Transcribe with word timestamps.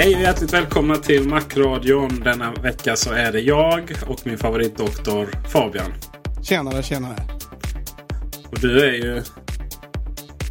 Hej 0.00 0.14
och 0.16 0.20
hjärtligt 0.22 0.52
välkomna 0.52 0.96
till 0.96 1.28
Macradion. 1.28 2.20
Denna 2.24 2.52
vecka 2.52 2.96
så 2.96 3.12
är 3.12 3.32
det 3.32 3.40
jag 3.40 3.92
och 4.06 4.20
min 4.26 4.38
favoritdoktor 4.38 5.28
Fabian. 5.48 5.92
Tjenare, 6.42 6.82
tjenare. 6.82 7.16
Och 8.50 8.60
du 8.60 8.80
är 8.84 8.92
ju... 8.92 9.16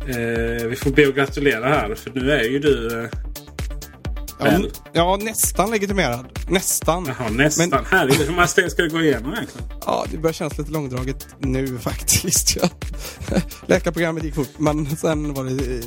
Eh, 0.08 0.68
vi 0.68 0.76
får 0.76 0.92
be 0.92 1.08
och 1.08 1.16
gratulera 1.16 1.70
här 1.70 1.96
för 1.96 2.12
nu 2.16 2.32
är 2.32 2.44
ju 2.44 2.60
du... 2.60 3.02
Eh, 3.04 3.10
Ja, 4.42 4.60
ja, 4.94 5.20
nästan 5.22 5.72
legitimerad. 5.72 6.26
Nästan. 6.50 7.06
Jaha, 7.08 7.30
nästan. 7.30 7.70
Men- 7.70 7.86
Härligt. 7.86 8.28
Hur 8.28 8.32
många 8.32 8.48
steg 8.48 8.72
ska 8.72 8.82
du 8.84 8.90
gå 8.90 9.02
igenom 9.02 9.34
egentligen? 9.34 9.68
Ja, 9.86 10.06
det 10.12 10.18
börjar 10.18 10.34
kännas 10.34 10.58
lite 10.58 10.72
långdraget 10.72 11.28
nu 11.40 11.78
faktiskt. 11.82 12.58
Ja. 12.62 12.70
Läkarprogrammet 13.66 14.24
gick 14.24 14.36
fort, 14.36 14.50
men 14.58 14.98
sen 14.98 15.34
var 15.34 15.44
det... 15.44 15.82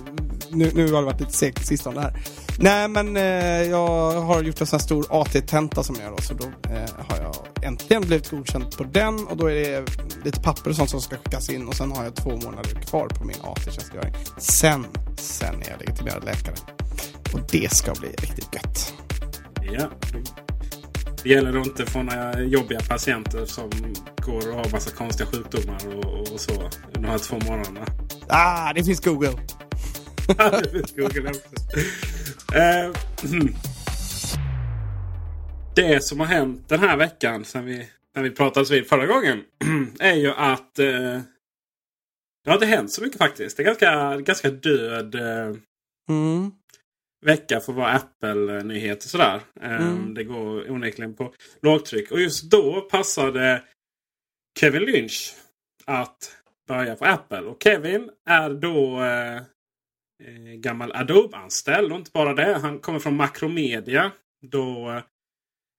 Nu, 0.54 0.70
nu 0.74 0.92
har 0.92 1.00
det 1.00 1.06
varit 1.06 1.20
lite 1.20 1.32
segt 1.32 1.66
sistone 1.66 2.00
här. 2.00 2.16
Nej, 2.58 2.88
men 2.88 3.16
eh, 3.16 3.62
jag 3.70 4.20
har 4.20 4.42
gjort 4.42 4.60
en 4.60 4.66
sån 4.66 4.78
här 4.78 4.84
stor 4.84 5.06
AT-tenta 5.10 5.82
som 5.82 5.96
jag 5.96 6.04
gör 6.04 6.16
då, 6.16 6.22
så 6.22 6.34
då 6.34 6.44
eh, 6.44 7.06
har 7.08 7.18
jag 7.22 7.34
äntligen 7.62 8.02
blivit 8.02 8.30
godkänd 8.30 8.76
på 8.76 8.84
den 8.84 9.26
och 9.26 9.36
då 9.36 9.50
är 9.50 9.54
det 9.54 9.84
lite 10.24 10.40
papper 10.40 10.70
och 10.70 10.76
sånt 10.76 10.90
som 10.90 11.00
ska 11.00 11.16
skickas 11.16 11.50
in 11.50 11.68
och 11.68 11.74
sen 11.74 11.92
har 11.92 12.04
jag 12.04 12.14
två 12.14 12.30
månader 12.30 12.70
kvar 12.86 13.08
på 13.08 13.24
min 13.24 13.36
AT-tjänstgöring. 13.42 14.14
Sen, 14.38 14.86
sen 15.16 15.62
är 15.62 15.70
jag 15.70 15.80
legitimerad 15.80 16.24
läkare. 16.24 16.54
Och 17.34 17.40
det 17.50 17.72
ska 17.72 17.92
bli 18.00 18.08
riktigt 18.08 18.54
gött. 18.54 18.94
Ja. 19.72 19.88
Det 21.22 21.28
gäller 21.28 21.60
att 21.60 21.66
inte 21.66 21.86
få 21.86 22.02
några 22.02 22.40
jobbiga 22.42 22.80
patienter 22.80 23.46
som 23.46 23.70
går 24.16 24.48
och 24.50 24.56
har 24.56 24.70
massa 24.70 24.90
konstiga 24.90 25.30
sjukdomar 25.30 25.78
och, 25.96 26.32
och 26.32 26.40
så 26.40 26.70
de 26.92 27.04
här 27.04 27.18
två 27.18 27.36
månaderna. 27.48 27.86
Ah, 28.28 28.72
det 28.72 28.84
finns 28.84 29.00
Google! 29.00 29.32
Google 30.96 31.28
också. 31.30 31.76
Eh. 32.56 32.90
Det 35.76 36.04
som 36.04 36.20
har 36.20 36.26
hänt 36.26 36.68
den 36.68 36.80
här 36.80 36.96
veckan 36.96 37.44
sen 37.44 37.64
vi, 37.64 37.88
när 38.14 38.22
vi 38.22 38.30
pratades 38.30 38.70
vid 38.70 38.86
förra 38.86 39.06
gången 39.06 39.44
är 40.00 40.14
ju 40.14 40.30
att 40.32 40.78
eh, 40.78 41.20
det 42.44 42.50
har 42.50 42.54
inte 42.54 42.66
hänt 42.66 42.92
så 42.92 43.02
mycket 43.02 43.18
faktiskt. 43.18 43.56
Det 43.56 43.62
är 43.62 43.64
ganska, 43.64 44.16
ganska 44.20 44.50
död 44.50 45.14
eh, 45.14 45.56
Mm. 46.08 46.50
vecka 47.26 47.60
för 47.60 47.72
att 47.72 47.76
vara 47.78 47.88
Apple-nyheter 47.92 49.08
sådär. 49.08 49.40
Eh, 49.62 49.76
Mm. 49.88 50.14
Det 50.14 50.24
går 50.24 50.70
onekligen 50.70 51.14
på 51.14 51.34
lågtryck. 51.62 52.10
Och 52.10 52.20
just 52.20 52.50
då 52.50 52.80
passade 52.80 53.62
Kevin 54.60 54.82
Lynch 54.82 55.34
att 55.86 56.36
börja 56.68 56.96
på 56.96 57.04
Apple. 57.04 57.40
Och 57.40 57.62
Kevin 57.62 58.10
är 58.28 58.50
då 58.50 59.02
eh, 59.02 59.42
eh, 60.26 60.54
gammal 60.54 60.92
Adobe-anställd. 60.92 61.92
Och 61.92 61.98
inte 61.98 62.10
bara 62.14 62.34
det. 62.34 62.58
Han 62.58 62.78
kommer 62.78 62.98
från 62.98 63.16
Macromedia. 63.16 64.12
Då, 64.42 64.90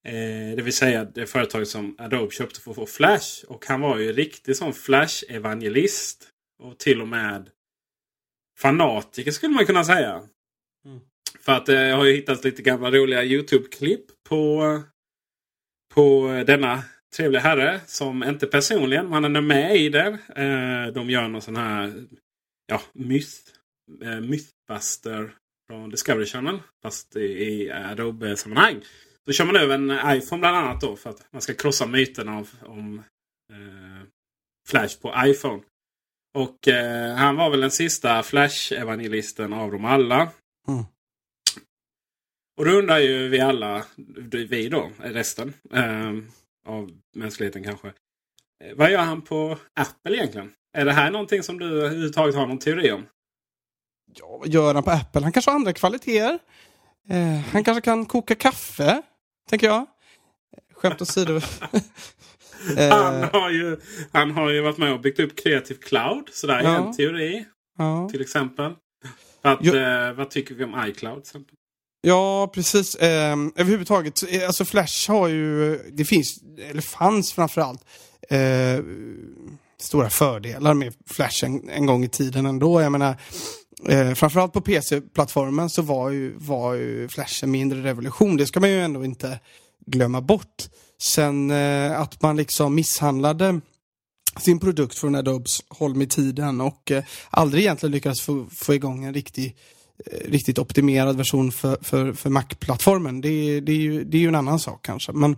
eh, 0.08 0.56
det 0.56 0.64
vill 0.64 0.74
säga 0.74 1.06
det 1.06 1.26
företag 1.26 1.68
som 1.68 1.96
Adobe 2.00 2.32
köpte 2.32 2.62
för 2.62 2.72
att 2.72 2.76
få 2.76 2.86
Flash. 2.86 3.46
Och 3.48 3.66
han 3.66 3.82
var 3.82 3.98
ju 3.98 4.14
riktig 4.14 4.56
sån 4.56 4.74
Flash-evangelist. 4.74 6.30
Och 6.64 6.80
till 6.80 7.02
och 7.02 7.08
med 7.08 7.50
fanatiker 8.60 9.32
skulle 9.32 9.54
man 9.54 9.66
kunna 9.66 9.84
säga. 9.84 10.28
För 11.40 11.52
att 11.52 11.70
eh, 11.70 11.76
jag 11.76 11.98
har 11.98 12.06
ju 12.06 12.16
hittat 12.16 12.44
lite 12.44 12.62
gamla 12.62 12.92
roliga 12.92 13.24
YouTube-klipp 13.24 14.06
på, 14.30 14.82
på 15.94 16.28
denna 16.48 16.84
trevliga 17.16 17.42
herre. 17.42 17.82
Som 17.86 18.24
inte 18.24 18.48
personligen, 18.48 19.10
men 19.10 19.24
han 19.24 19.36
är 19.36 19.42
med 19.42 19.76
i 19.76 19.90
det. 19.90 20.18
Eh, 20.36 20.94
de 20.94 21.10
gör 21.10 21.28
någon 21.28 21.42
sån 21.42 21.56
här 21.56 21.94
ja, 22.68 22.82
myth, 22.94 23.40
eh, 24.02 24.20
Mythbuster 24.20 25.36
från 25.68 25.90
Discovery 25.90 26.26
Channel. 26.26 26.60
Fast 26.82 27.16
i, 27.16 27.72
Adobe-sammanhang. 27.72 28.82
Så 29.26 29.34
kör 29.34 29.46
man 29.46 29.56
över 29.56 29.76
en 29.76 30.18
iPhone 30.18 30.40
bland 30.40 30.58
annat 30.58 30.82
då 30.82 30.96
för 30.96 31.10
att 31.10 31.34
man 31.34 31.42
ska 31.42 31.54
krossa 31.54 31.86
myterna 31.88 32.38
av, 32.38 32.50
om 32.62 33.00
eh, 33.54 34.08
Flash 34.68 35.02
på 35.02 35.14
iPhone. 35.26 35.64
Och 36.34 36.68
eh, 36.68 37.16
han 37.16 37.36
var 37.36 37.50
väl 37.50 37.62
den 37.62 37.72
sista 37.72 38.24
Flash-evangelisten 38.24 39.54
av 39.54 39.72
dem 39.72 39.86
alla. 39.86 40.32
Mm. 40.68 40.84
Och 42.58 42.66
då 42.66 42.72
undrar 42.72 43.00
ju 43.00 43.28
vi 43.28 43.40
alla, 43.40 43.86
vi 44.50 44.70
då, 44.70 44.92
resten 45.00 45.54
eh, 45.72 46.14
av 46.66 46.92
mänskligheten 47.16 47.64
kanske. 47.64 47.88
Eh, 48.64 48.76
Vad 48.76 48.92
gör 48.92 49.02
han 49.02 49.22
på 49.22 49.58
Apple 49.74 50.16
egentligen? 50.16 50.54
Är 50.74 50.86
det 50.86 50.94
här 50.94 51.12
någonting 51.12 51.44
som 51.44 51.60
du 51.60 51.66
överhuvudtaget 51.66 52.36
har 52.36 52.48
någon 52.48 52.60
teori 52.60 52.92
om? 52.92 53.06
Ja, 54.16 54.38
vad 54.40 54.48
gör 54.48 54.74
han 54.74 54.84
på 54.84 54.92
Apple? 54.92 55.22
Han 55.22 55.32
kanske 55.32 55.52
har 55.52 55.56
andra 55.56 55.74
kvaliteter. 55.74 56.40
Eh, 57.10 57.40
han 57.52 57.64
kanske 57.64 57.82
kan 57.82 58.06
koka 58.06 58.36
kaffe, 58.36 59.02
tänker 59.50 59.68
jag. 59.68 59.86
Skämt 60.74 61.02
åsido. 61.02 61.40
Han, 62.78 63.24
eh, 63.24 63.30
har 63.32 63.50
ju, 63.50 63.78
han 64.12 64.32
har 64.32 64.50
ju 64.50 64.62
varit 64.62 64.78
med 64.78 64.94
och 64.94 65.02
byggt 65.02 65.20
upp 65.20 65.36
Creative 65.44 65.80
Cloud. 65.80 66.30
Så 66.34 66.48
där 66.48 66.56
är 66.56 66.64
Ja. 66.64 66.88
en 66.88 66.96
teori 66.96 67.46
ja. 67.78 68.10
till 68.12 68.22
exempel. 68.22 68.72
Att, 69.42 69.60
Jo. 69.62 69.76
eh, 69.76 70.14
vad 70.14 70.30
tycker 70.30 70.56
vi 70.56 70.64
om 70.64 70.84
iCloud? 70.88 71.16
till 71.16 71.30
exempel? 71.30 71.56
ja, 72.02 72.48
precis. 72.54 72.96
Eh, 72.96 73.36
överhuvudtaget, 73.56 74.18
så, 74.18 74.28
alltså 74.46 74.66
Flash 74.66 75.12
har 75.12 75.28
ju, 75.28 75.78
det 75.92 76.06
finns, 76.06 76.40
eller 76.70 76.82
fanns 76.82 77.34
framförallt, 77.34 77.82
eh, 78.30 78.84
stora 79.80 80.10
fördelar 80.10 80.74
med 80.74 80.94
Flash 81.08 81.46
en, 81.46 81.70
en 81.70 81.86
gång 81.86 82.04
i 82.04 82.10
tiden 82.10 82.46
ändå. 82.46 82.82
Jag 82.82 82.92
menar, 82.92 83.16
eh, 83.90 84.14
framförallt 84.14 84.54
på 84.54 84.62
PC-plattformen 84.62 85.70
så 85.70 85.82
var 85.82 86.10
ju, 86.10 86.34
var 86.38 86.74
ju 86.74 87.08
Flash 87.08 87.44
en 87.44 87.52
mindre 87.52 87.84
revolution. 87.84 88.38
Det 88.38 88.46
ska 88.46 88.60
man 88.60 88.70
ju 88.70 88.82
ändå 88.82 89.06
inte 89.06 89.40
glömma 89.86 90.22
bort. 90.22 90.70
Sen 91.02 91.52
eh, 91.52 92.00
att 92.00 92.22
man 92.22 92.38
liksom 92.38 92.76
misshandlade 92.76 93.62
sin 94.40 94.60
produkt 94.60 94.98
från 94.98 95.16
Adobes 95.16 95.64
håll 95.70 95.96
med 95.96 96.10
tiden 96.10 96.62
och 96.62 96.92
eh, 96.92 97.04
aldrig 97.30 97.64
egentligen 97.64 97.92
lyckades 97.92 98.22
få, 98.22 98.46
få 98.52 98.74
igång 98.74 99.04
en 99.04 99.14
riktig, 99.14 99.56
eh, 100.06 100.32
riktigt 100.32 100.60
optimerad 100.60 101.18
version 101.18 101.52
för, 101.52 101.78
för, 101.82 102.14
för 102.14 102.30
Mac-plattformen. 102.30 103.22
Det, 103.22 103.60
det, 103.60 103.72
är 103.72 103.78
ju, 103.78 104.04
det 104.04 104.18
är 104.18 104.22
ju 104.22 104.28
en 104.28 104.36
annan 104.36 104.60
sak 104.60 104.80
kanske. 104.86 105.12
Men 105.12 105.38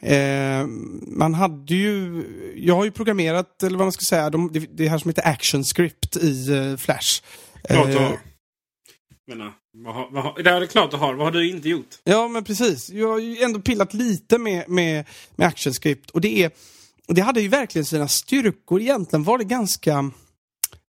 eh, 0.00 0.66
man 1.06 1.34
hade 1.34 1.74
ju, 1.74 2.24
jag 2.56 2.74
har 2.74 2.84
ju 2.84 2.90
programmerat, 2.90 3.62
eller 3.62 3.78
vad 3.78 3.84
man 3.84 3.92
ska 3.92 4.04
säga, 4.04 4.30
de, 4.30 4.52
det, 4.52 4.58
det 4.58 4.88
här 4.88 4.98
som 4.98 5.08
heter 5.08 5.28
ActionScript 5.28 6.16
i 6.16 6.52
eh, 6.52 6.76
Flash. 6.76 7.22
Klart 7.68 7.86
du 7.86 7.96
Eh, 7.96 8.02
har. 8.02 8.18
Menar, 9.26 9.52
vad 9.72 9.94
har, 9.94 10.08
vad 10.10 10.22
har, 10.24 10.42
det 10.42 10.50
är 10.50 10.66
klart 10.66 10.90
du 10.90 10.96
har. 10.96 11.14
Vad 11.14 11.26
har 11.26 11.32
du 11.32 11.50
inte 11.50 11.68
gjort? 11.68 11.98
Ja, 12.04 12.28
men 12.28 12.44
precis. 12.44 12.90
Jag 12.90 13.08
har 13.08 13.18
ju 13.18 13.38
ändå 13.42 13.60
pillat 13.60 13.94
lite 13.94 14.38
med, 14.38 14.68
med, 14.68 15.04
med 15.36 15.48
ActionScript 15.48 16.10
och 16.10 16.20
det 16.20 16.42
är 16.42 16.50
det 17.08 17.20
hade 17.20 17.40
ju 17.40 17.48
verkligen 17.48 17.84
sina 17.84 18.08
styrkor. 18.08 18.80
Egentligen 18.80 19.24
var 19.24 19.38
det 19.38 19.44
ganska 19.44 20.10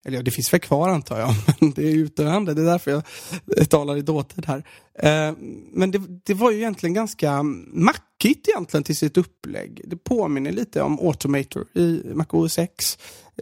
Eller 0.06 0.16
ja, 0.16 0.22
det 0.22 0.30
finns 0.30 0.52
väl 0.52 0.60
kvar 0.60 0.88
antar 0.88 1.18
jag, 1.18 1.34
men 1.60 1.70
det 1.70 1.82
är 1.82 1.94
utdöende. 1.94 2.54
Det 2.54 2.62
är 2.62 2.66
därför 2.66 2.90
jag 2.90 3.70
talar 3.70 3.96
i 3.96 4.02
dåtid 4.02 4.46
här. 4.46 4.64
Eh, 4.98 5.34
men 5.72 5.90
det, 5.90 6.02
det, 6.24 6.34
var 6.34 6.50
ju 6.50 6.56
egentligen 6.56 6.94
ganska 6.94 7.42
mackigt 8.16 8.48
egentligen 8.48 8.84
till 8.84 8.96
sitt 8.96 9.16
upplägg. 9.16 9.80
Det 9.84 9.96
påminner 9.96 10.52
lite 10.52 10.82
om 10.82 10.98
Automator 11.00 11.66
i 11.74 12.02
Mac 12.04 12.26
OS 12.30 12.58
X. 12.58 12.98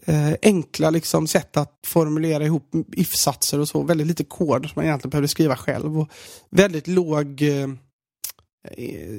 Eh, 0.06 0.35
enkla 0.43 0.91
liksom 0.91 1.26
sätt 1.26 1.56
att 1.56 1.79
formulera 1.87 2.44
ihop 2.44 2.71
if-satser 2.93 3.61
och 3.61 3.69
så. 3.69 3.82
Väldigt 3.82 4.06
lite 4.06 4.25
kod 4.25 4.62
som 4.62 4.73
man 4.76 4.85
egentligen 4.85 5.11
behövde 5.11 5.29
skriva 5.29 5.56
själv. 5.56 5.99
Och 5.99 6.11
väldigt 6.50 6.87
låg 6.87 7.43
eh, 7.43 7.69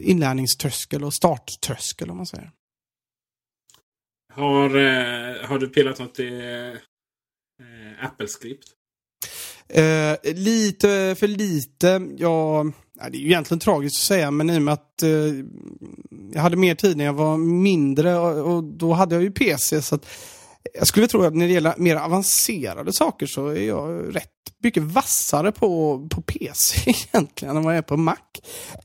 inlärningströskel 0.01 1.03
och 1.03 1.13
starttröskel 1.13 2.09
om 2.09 2.17
man 2.17 2.25
säger. 2.25 2.51
Har, 4.33 4.75
eh, 4.75 5.47
har 5.47 5.59
du 5.59 5.69
pillat 5.69 5.99
något 5.99 6.19
i 6.19 6.27
eh, 7.59 8.05
Apple-skript? 8.05 8.67
Eh, 9.69 10.33
lite 10.35 11.15
för 11.19 11.27
lite. 11.27 12.01
Ja, 12.17 12.65
det 13.11 13.17
är 13.17 13.21
ju 13.21 13.27
egentligen 13.27 13.59
tragiskt 13.59 13.95
att 13.95 14.07
säga, 14.07 14.31
men 14.31 14.49
i 14.49 14.57
och 14.57 14.61
med 14.61 14.73
att 14.73 15.03
eh, 15.03 15.09
jag 16.33 16.41
hade 16.41 16.57
mer 16.57 16.75
tid 16.75 16.97
när 16.97 17.05
jag 17.05 17.13
var 17.13 17.37
mindre 17.37 18.15
och, 18.15 18.55
och 18.55 18.63
då 18.63 18.93
hade 18.93 19.15
jag 19.15 19.23
ju 19.23 19.31
PC. 19.31 19.81
så 19.81 19.95
att 19.95 20.05
jag 20.73 20.87
skulle 20.87 21.07
tro 21.07 21.23
att 21.23 21.35
när 21.35 21.47
det 21.47 21.53
gäller 21.53 21.73
mer 21.77 21.95
avancerade 21.95 22.93
saker 22.93 23.25
så 23.25 23.47
är 23.47 23.67
jag 23.67 24.15
rätt 24.15 24.29
mycket 24.63 24.83
vassare 24.83 25.51
på, 25.51 25.99
på 26.09 26.21
PC 26.21 26.89
egentligen 27.13 27.57
än 27.57 27.63
vad 27.63 27.73
jag 27.73 27.77
är 27.77 27.81
på 27.81 27.97
Mac. 27.97 28.17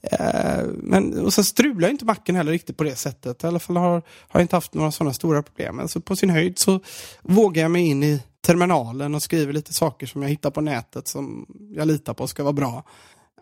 Eh, 0.02 0.64
men, 0.76 1.18
och 1.18 1.34
sen 1.34 1.44
strular 1.44 1.88
inte 1.88 2.04
Macen 2.04 2.36
heller 2.36 2.52
riktigt 2.52 2.76
på 2.76 2.84
det 2.84 2.96
sättet. 2.96 3.44
I 3.44 3.46
alla 3.46 3.58
fall 3.58 3.76
har, 3.76 3.90
har 3.92 4.02
jag 4.32 4.42
inte 4.42 4.56
haft 4.56 4.74
några 4.74 4.92
sådana 4.92 5.12
stora 5.12 5.42
problem. 5.42 5.78
Alltså 5.78 6.00
på 6.00 6.16
sin 6.16 6.30
höjd 6.30 6.58
så 6.58 6.80
vågar 7.22 7.62
jag 7.62 7.70
mig 7.70 7.86
in 7.86 8.02
i 8.02 8.22
terminalen 8.46 9.14
och 9.14 9.22
skriver 9.22 9.52
lite 9.52 9.74
saker 9.74 10.06
som 10.06 10.22
jag 10.22 10.28
hittar 10.28 10.50
på 10.50 10.60
nätet 10.60 11.08
som 11.08 11.46
jag 11.76 11.88
litar 11.88 12.14
på 12.14 12.26
ska 12.26 12.42
vara 12.42 12.52
bra. 12.52 12.84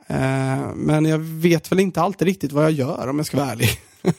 Eh, 0.07 0.75
men 0.75 1.05
jag 1.05 1.19
vet 1.19 1.73
väl 1.73 1.81
inte 1.81 2.01
alltid 2.01 2.29
riktigt 2.29 2.53
vad 2.53 2.65
jag 2.65 2.73
gör 2.73 3.09
om 3.09 3.17
jag 3.17 3.27
ska 3.27 3.37
vara 3.37 3.51
ärlig. 3.51 3.69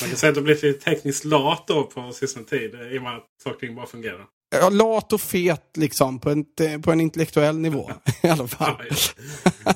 Man 0.00 0.08
kan 0.08 0.18
säga 0.18 0.28
att 0.28 0.34
du 0.34 0.42
blivit 0.42 0.62
lite 0.62 0.84
tekniskt 0.84 1.24
lat 1.24 1.64
då 1.66 1.84
på 1.84 2.12
sista 2.12 2.42
tid 2.42 2.74
i 2.92 2.98
och 2.98 3.02
med 3.02 3.16
att 3.16 3.26
saker 3.42 3.70
bara 3.70 3.86
fungerar. 3.86 4.26
Ja, 4.50 4.68
lat 4.68 5.12
och 5.12 5.20
fet 5.20 5.76
liksom 5.76 6.20
på 6.20 6.30
en, 6.30 6.44
på 6.82 6.92
en 6.92 7.00
intellektuell 7.00 7.58
nivå 7.58 7.90
i 8.22 8.28
alla 8.28 8.48
fall. 8.48 8.76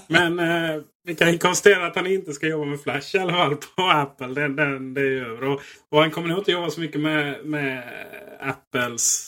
Men 0.06 0.38
eh, 0.38 0.82
vi 1.04 1.14
kan 1.14 1.38
konstatera 1.38 1.86
att 1.86 1.96
han 1.96 2.06
inte 2.06 2.32
ska 2.32 2.46
jobba 2.46 2.64
med 2.64 2.80
Flash 2.80 3.16
i 3.16 3.18
alla 3.18 3.32
fall 3.32 3.56
på 3.56 3.82
Apple. 3.82 4.26
Den, 4.26 4.56
den, 4.56 4.94
det 4.94 5.00
är 5.00 5.24
över. 5.24 5.44
Och, 5.44 5.60
och 5.90 6.00
han 6.00 6.10
kommer 6.10 6.28
nog 6.28 6.38
inte 6.38 6.52
jobba 6.52 6.70
så 6.70 6.80
mycket 6.80 7.00
med, 7.00 7.44
med 7.44 7.84
Apples 8.40 9.26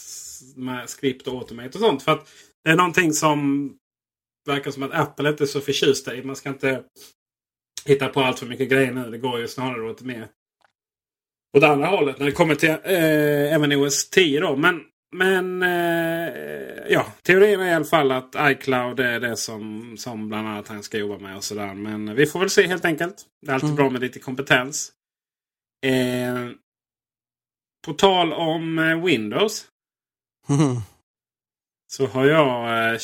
med 0.56 0.90
skript 0.90 1.26
och 1.26 1.34
automate 1.34 1.78
och 1.78 1.84
sånt. 1.84 2.02
För 2.02 2.12
att 2.12 2.28
det 2.64 2.70
är 2.70 2.76
någonting 2.76 3.12
som 3.12 3.70
verkar 4.46 4.70
som 4.70 4.82
att 4.82 4.94
Apple 4.94 5.28
inte 5.28 5.44
är 5.44 5.46
så 5.46 5.60
förtjusta 5.60 6.14
i. 6.14 6.22
Man 6.22 6.36
ska 6.36 6.48
inte 6.48 6.82
hitta 7.84 8.08
på 8.08 8.20
allt 8.20 8.38
för 8.38 8.46
mycket 8.46 8.68
grejer 8.70 8.92
nu. 8.92 9.10
Det 9.10 9.18
går 9.18 9.40
ju 9.40 9.48
snarare 9.48 9.90
åt 9.90 10.02
mer 10.02 10.28
åt 11.56 11.64
andra 11.64 11.86
hållet 11.86 12.18
när 12.18 12.26
det 12.26 12.32
kommer 12.32 12.54
till 12.54 12.70
eh, 12.70 13.54
även 13.54 13.72
OS 13.72 14.10
10. 14.10 14.40
Då. 14.40 14.56
Men, 14.56 14.80
men 15.16 15.62
eh, 15.62 16.32
ja, 16.88 17.06
teorin 17.22 17.60
är 17.60 17.70
i 17.70 17.74
alla 17.74 17.84
fall 17.84 18.12
att 18.12 18.34
iCloud 18.38 19.00
är 19.00 19.20
det 19.20 19.36
som, 19.36 19.94
som 19.98 20.28
bland 20.28 20.48
annat 20.48 20.68
han 20.68 20.82
ska 20.82 20.98
jobba 20.98 21.18
med. 21.18 21.36
och 21.36 21.44
sådär. 21.44 21.74
Men 21.74 22.14
vi 22.14 22.26
får 22.26 22.40
väl 22.40 22.50
se 22.50 22.66
helt 22.66 22.84
enkelt. 22.84 23.16
Det 23.46 23.50
är 23.50 23.54
alltid 23.54 23.68
mm. 23.68 23.76
bra 23.76 23.90
med 23.90 24.00
lite 24.00 24.18
kompetens. 24.18 24.92
Eh, 25.86 26.48
på 27.86 27.92
tal 27.92 28.32
om 28.32 28.78
eh, 28.78 29.04
Windows. 29.04 29.66
Mm. 30.48 30.76
Så 31.92 32.06
har 32.06 32.26
jag 32.26 32.92
eh, 32.94 33.00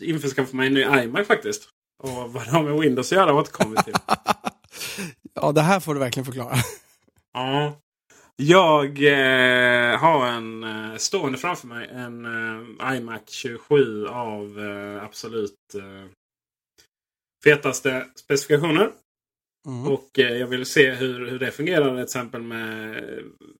införskaffat 0.00 0.52
mig 0.52 0.66
en 0.66 0.74
ny 0.74 0.80
iMac 0.80 1.26
faktiskt. 1.26 1.68
Och 2.02 2.32
vad 2.32 2.44
det 2.44 2.50
har 2.50 2.62
med 2.62 2.80
Windows 2.80 3.12
att 3.12 3.16
göra 3.16 3.34
återkommer 3.34 3.82
till. 3.82 3.94
ja, 5.34 5.52
det 5.52 5.60
här 5.60 5.80
får 5.80 5.94
du 5.94 6.00
verkligen 6.00 6.24
förklara. 6.24 6.56
Ja. 7.32 7.78
Jag 8.36 9.04
eh, 9.04 9.98
har 9.98 10.26
en 10.26 10.64
eh, 10.64 10.96
stående 10.96 11.38
framför 11.38 11.66
mig 11.66 11.88
en 11.88 12.24
eh, 12.24 12.96
iMac 12.96 13.30
27 13.30 14.06
av 14.06 14.60
eh, 14.60 15.04
absolut 15.04 15.74
eh, 15.74 16.10
fetaste 17.44 18.06
specifikationer. 18.14 18.90
Mm. 19.66 19.92
Och 19.92 20.10
jag 20.14 20.46
vill 20.46 20.66
se 20.66 20.90
hur, 20.90 21.26
hur 21.26 21.38
det 21.38 21.50
fungerar 21.50 21.94
till 21.94 22.04
exempel 22.04 22.42
med 22.42 23.04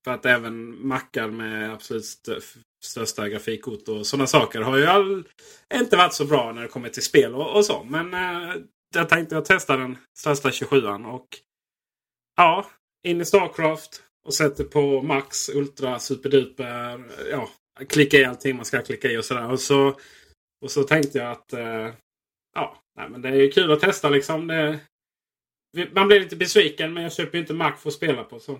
för 0.03 0.11
att 0.11 0.25
även 0.25 0.87
mackar 0.87 1.27
med 1.27 1.73
absolut 1.73 2.03
st 2.03 2.31
största 2.83 3.29
grafikkort 3.29 3.87
och 3.87 4.07
sådana 4.07 4.27
saker 4.27 4.61
har 4.61 4.77
ju 4.77 4.85
all, 4.85 5.23
inte 5.73 5.97
varit 5.97 6.13
så 6.13 6.25
bra 6.25 6.51
när 6.51 6.61
det 6.61 6.67
kommer 6.67 6.89
till 6.89 7.03
spel 7.03 7.35
och, 7.35 7.55
och 7.55 7.65
så. 7.65 7.83
Men 7.83 8.13
jag 8.95 9.09
tänkte 9.09 9.35
jag 9.35 9.45
testa 9.45 9.77
den 9.77 9.97
största 10.17 10.49
27an 10.49 11.05
och 11.05 11.27
ja, 12.35 12.65
in 13.03 13.21
i 13.21 13.25
Starcraft 13.25 14.03
och 14.25 14.33
sätter 14.33 14.63
på 14.63 15.01
Max, 15.01 15.49
Ultra, 15.49 15.99
Superduper. 15.99 17.03
Ja, 17.31 17.49
klicka 17.89 18.17
i 18.17 18.25
allting 18.25 18.55
man 18.55 18.65
ska 18.65 18.81
klicka 18.81 19.11
i 19.11 19.17
och 19.17 19.25
sådär. 19.25 19.51
Och 19.51 19.59
så, 19.59 19.99
och 20.61 20.71
så 20.71 20.83
tänkte 20.83 21.17
jag 21.17 21.31
att 21.31 21.53
eh, 21.53 21.93
ja, 22.55 22.77
nej, 22.97 23.09
men 23.09 23.21
det 23.21 23.29
är 23.29 23.51
kul 23.51 23.71
att 23.71 23.79
testa 23.79 24.09
liksom. 24.09 24.47
Det, 24.47 24.79
man 25.93 26.07
blir 26.07 26.19
lite 26.19 26.35
besviken 26.35 26.93
men 26.93 27.03
jag 27.03 27.13
köper 27.13 27.37
inte 27.37 27.53
Mac 27.53 27.75
för 27.77 27.89
att 27.89 27.95
spela 27.95 28.23
på. 28.23 28.39
så. 28.39 28.51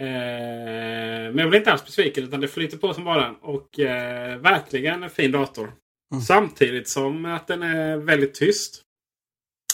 Eh, 0.00 1.30
men 1.30 1.38
jag 1.38 1.48
blir 1.48 1.58
inte 1.58 1.72
alls 1.72 1.84
besviken 1.84 2.24
utan 2.24 2.40
det 2.40 2.48
flyter 2.48 2.78
på 2.78 2.94
som 2.94 3.04
bara. 3.04 3.34
Och 3.40 3.80
eh, 3.80 4.38
verkligen 4.38 5.02
en 5.02 5.10
fin 5.10 5.32
dator. 5.32 5.72
Mm. 6.12 6.22
Samtidigt 6.22 6.88
som 6.88 7.24
att 7.24 7.46
den 7.46 7.62
är 7.62 7.96
väldigt 7.96 8.34
tyst. 8.34 8.82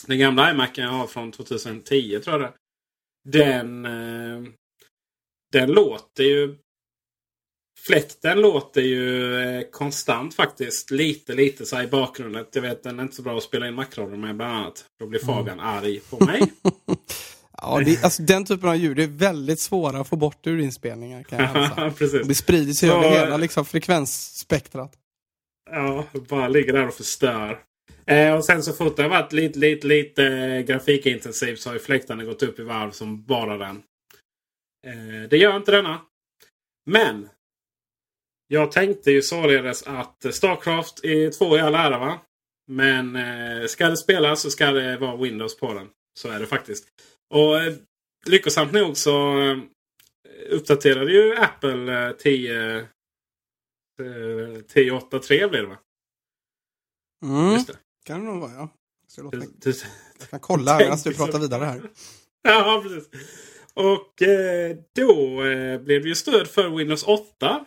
Den 0.07 0.19
gamla 0.19 0.51
iMacen 0.51 0.85
jag 0.85 0.91
har 0.91 1.07
från 1.07 1.33
2010 1.33 2.21
tror 2.21 2.41
jag 2.41 2.51
det 2.51 2.53
Den, 3.25 3.85
eh, 3.85 4.53
den 5.53 5.73
låter 5.73 6.25
ju 6.25 6.57
Fläkten 7.87 8.41
låter 8.41 8.81
ju 8.81 9.37
eh, 9.41 9.63
konstant 9.71 10.35
faktiskt. 10.35 10.91
Lite, 10.91 11.35
lite 11.35 11.67
så 11.67 11.83
i 11.83 11.87
bakgrunden. 11.87 12.47
Jag 12.53 12.63
vet 12.63 12.83
den 12.83 12.99
är 12.99 13.03
inte 13.03 13.17
så 13.17 13.23
bra 13.23 13.37
att 13.37 13.43
spela 13.43 13.69
in 13.69 13.75
makroder 13.75 14.17
med 14.17 14.37
bland 14.37 14.53
annat. 14.53 14.85
Då 15.01 15.07
blir 15.07 15.21
Fabian 15.21 15.61
mm. 15.61 15.67
arg 15.67 16.01
på 16.01 16.25
mig. 16.25 16.43
ja, 17.63 17.83
det, 17.85 18.05
alltså, 18.05 18.23
den 18.23 18.45
typen 18.45 18.69
av 18.69 18.77
ljud 18.77 18.99
är 18.99 19.07
väldigt 19.07 19.61
svåra 19.61 20.01
att 20.01 20.09
få 20.09 20.17
bort 20.17 20.47
ur 20.47 20.61
inspelningar. 20.61 21.23
Kan 21.23 21.39
jag 21.39 21.97
Precis. 21.97 22.29
Det 22.29 22.35
sprider 22.35 22.73
sig 22.73 22.91
över 22.91 23.11
hela 23.11 23.37
liksom, 23.37 23.65
frekvensspektrat. 23.65 24.93
Ja, 25.71 26.05
bara 26.29 26.49
ligger 26.49 26.73
där 26.73 26.89
och 26.89 26.95
förstör. 26.95 27.59
Eh, 28.07 28.35
och 28.35 28.45
sen 28.45 28.63
så 28.63 28.73
fort 28.73 28.97
det 28.97 29.03
har 29.03 29.11
varit 29.11 29.33
lite, 29.33 29.59
lite, 29.59 29.87
lite 29.87 30.27
eh, 30.27 30.61
grafikintensivt 30.61 31.61
så 31.61 31.69
har 31.69 31.75
ju 31.75 31.81
fläktarna 31.81 32.25
gått 32.25 32.43
upp 32.43 32.59
i 32.59 32.63
varv 32.63 32.91
som 32.91 33.25
bara 33.25 33.57
den. 33.57 33.83
Eh, 34.87 35.29
det 35.31 35.37
gör 35.37 35.57
inte 35.57 35.73
denna. 35.73 36.01
Men 36.91 37.29
jag 38.49 38.73
tänkte 38.73 39.11
ju 39.11 39.23
således 39.23 39.83
att 39.83 40.35
Starcraft 40.35 41.05
är 41.05 41.31
två 41.31 41.57
i 41.57 41.61
all 41.61 41.75
ära 41.75 41.99
va? 41.99 42.21
Men 42.67 43.17
eh, 43.17 43.67
ska 43.67 43.89
det 43.89 43.97
spelas 43.97 44.43
så 44.43 44.51
ska 44.51 44.73
det 44.73 44.97
vara 44.97 45.17
Windows 45.17 45.57
på 45.57 45.75
den. 45.75 45.89
Så 46.19 46.29
är 46.29 46.41
det 46.41 46.47
faktiskt. 46.47 46.89
Och 47.35 47.63
eh, 47.63 47.75
lyckosamt 48.27 48.73
nog 48.73 48.97
så 48.97 49.41
eh, 49.41 49.59
uppdaterade 50.49 51.13
ju 51.13 51.37
Apple 51.37 52.07
eh, 52.09 52.13
10 52.13 52.77
eh, 52.79 52.85
10.8.3 54.01 55.49
blir 55.51 55.61
det 55.61 55.67
va? 55.67 55.79
Mm. 57.25 57.53
Just 57.53 57.67
det. 57.67 57.77
Kan 58.11 58.21
det 58.21 58.27
nog 58.27 58.41
vara 58.41 58.53
ja. 58.53 58.69
Jag, 59.17 59.35
mig... 59.35 59.49
jag 60.19 60.31
kan 60.31 60.41
kolla 60.41 60.79
medan 60.79 60.99
du 61.05 61.15
pratar 61.15 61.39
vidare 61.39 61.65
här. 61.65 61.91
ja, 62.43 62.85
precis. 62.85 63.09
Och 63.75 64.23
eh, 64.23 64.77
då 64.95 65.45
eh, 65.45 65.81
blev 65.81 66.03
det 66.03 66.09
ju 66.09 66.15
stöd 66.15 66.49
för 66.49 66.77
Windows 66.77 67.03
8 67.03 67.65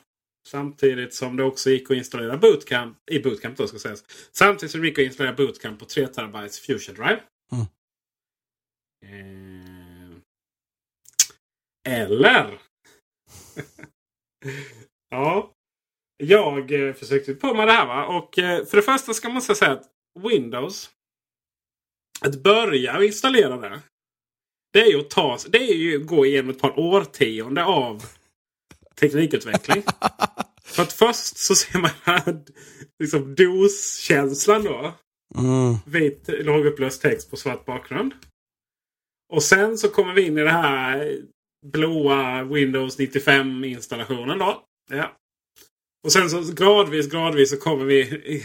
Samtidigt 0.47 1.13
som 1.13 1.38
det 1.38 1.43
också 1.43 1.69
gick 1.69 1.91
att 1.91 1.97
installera 1.97 2.38
Bootcamp 2.38 2.97
i 3.12 3.19
Bootcamp 3.19 3.57
då 3.57 3.67
ska 3.67 3.79
sägas. 3.79 4.03
Samtidigt 4.31 4.71
som 4.71 4.81
det 4.81 4.88
gick 4.88 5.00
att 5.00 5.05
installera 5.05 5.33
Bootcamp 5.33 5.79
på 5.79 5.85
3 5.85 6.07
terabytes 6.07 6.59
Fusion 6.59 6.95
Drive. 6.95 7.21
Mm. 7.51 7.65
Eh, 11.85 12.01
eller? 12.01 12.62
ja. 15.09 15.51
Jag 16.17 16.88
eh, 16.88 16.93
försökte 16.93 17.33
på 17.33 17.53
med 17.53 17.67
det 17.67 17.73
här 17.73 17.88
va. 17.88 18.05
Och 18.05 18.39
eh, 18.39 18.65
för 18.65 18.77
det 18.77 18.83
första 18.83 19.13
ska 19.13 19.29
man 19.29 19.41
säga 19.41 19.71
att 19.71 19.93
Windows. 20.20 20.89
Att 22.22 22.43
börja 22.43 23.03
installera 23.03 23.58
det. 23.58 23.82
Det 24.74 24.82
är 24.82 24.91
ju 24.91 25.00
att 25.00 25.10
ta, 25.10 25.38
det 25.50 25.58
är 25.58 25.74
ju 25.74 26.01
att 26.01 26.08
gå 26.08 26.25
igenom 26.25 26.50
ett 26.50 26.62
par 26.62 26.79
årtionde 26.79 27.65
av 27.65 28.03
teknikutveckling. 29.00 29.84
För 30.63 30.84
att 30.84 30.93
först 30.93 31.38
så 31.38 31.55
ser 31.55 31.79
man 31.79 31.91
här, 32.03 32.43
liksom 33.00 33.36
DOS-känslan 33.36 34.63
då. 34.63 34.93
Mm. 35.36 35.75
Vit 35.86 36.27
lågupplöst 36.27 37.01
text 37.01 37.29
på 37.29 37.38
svart 37.38 37.65
bakgrund. 37.65 38.13
Och 39.34 39.43
sen 39.43 39.77
så 39.77 39.89
kommer 39.89 40.13
vi 40.13 40.22
in 40.22 40.38
i 40.38 40.41
det 40.41 40.50
här 40.50 41.17
blåa 41.65 42.43
Windows 42.43 42.98
95 42.98 43.63
installationen 43.63 44.39
då. 44.39 44.63
Ja. 44.91 45.17
Och 46.03 46.12
sen 46.12 46.29
så 46.29 46.53
gradvis, 46.53 47.12
gradvis 47.12 47.50
så 47.50 47.58
kommer 47.58 47.86
vi 47.86 48.43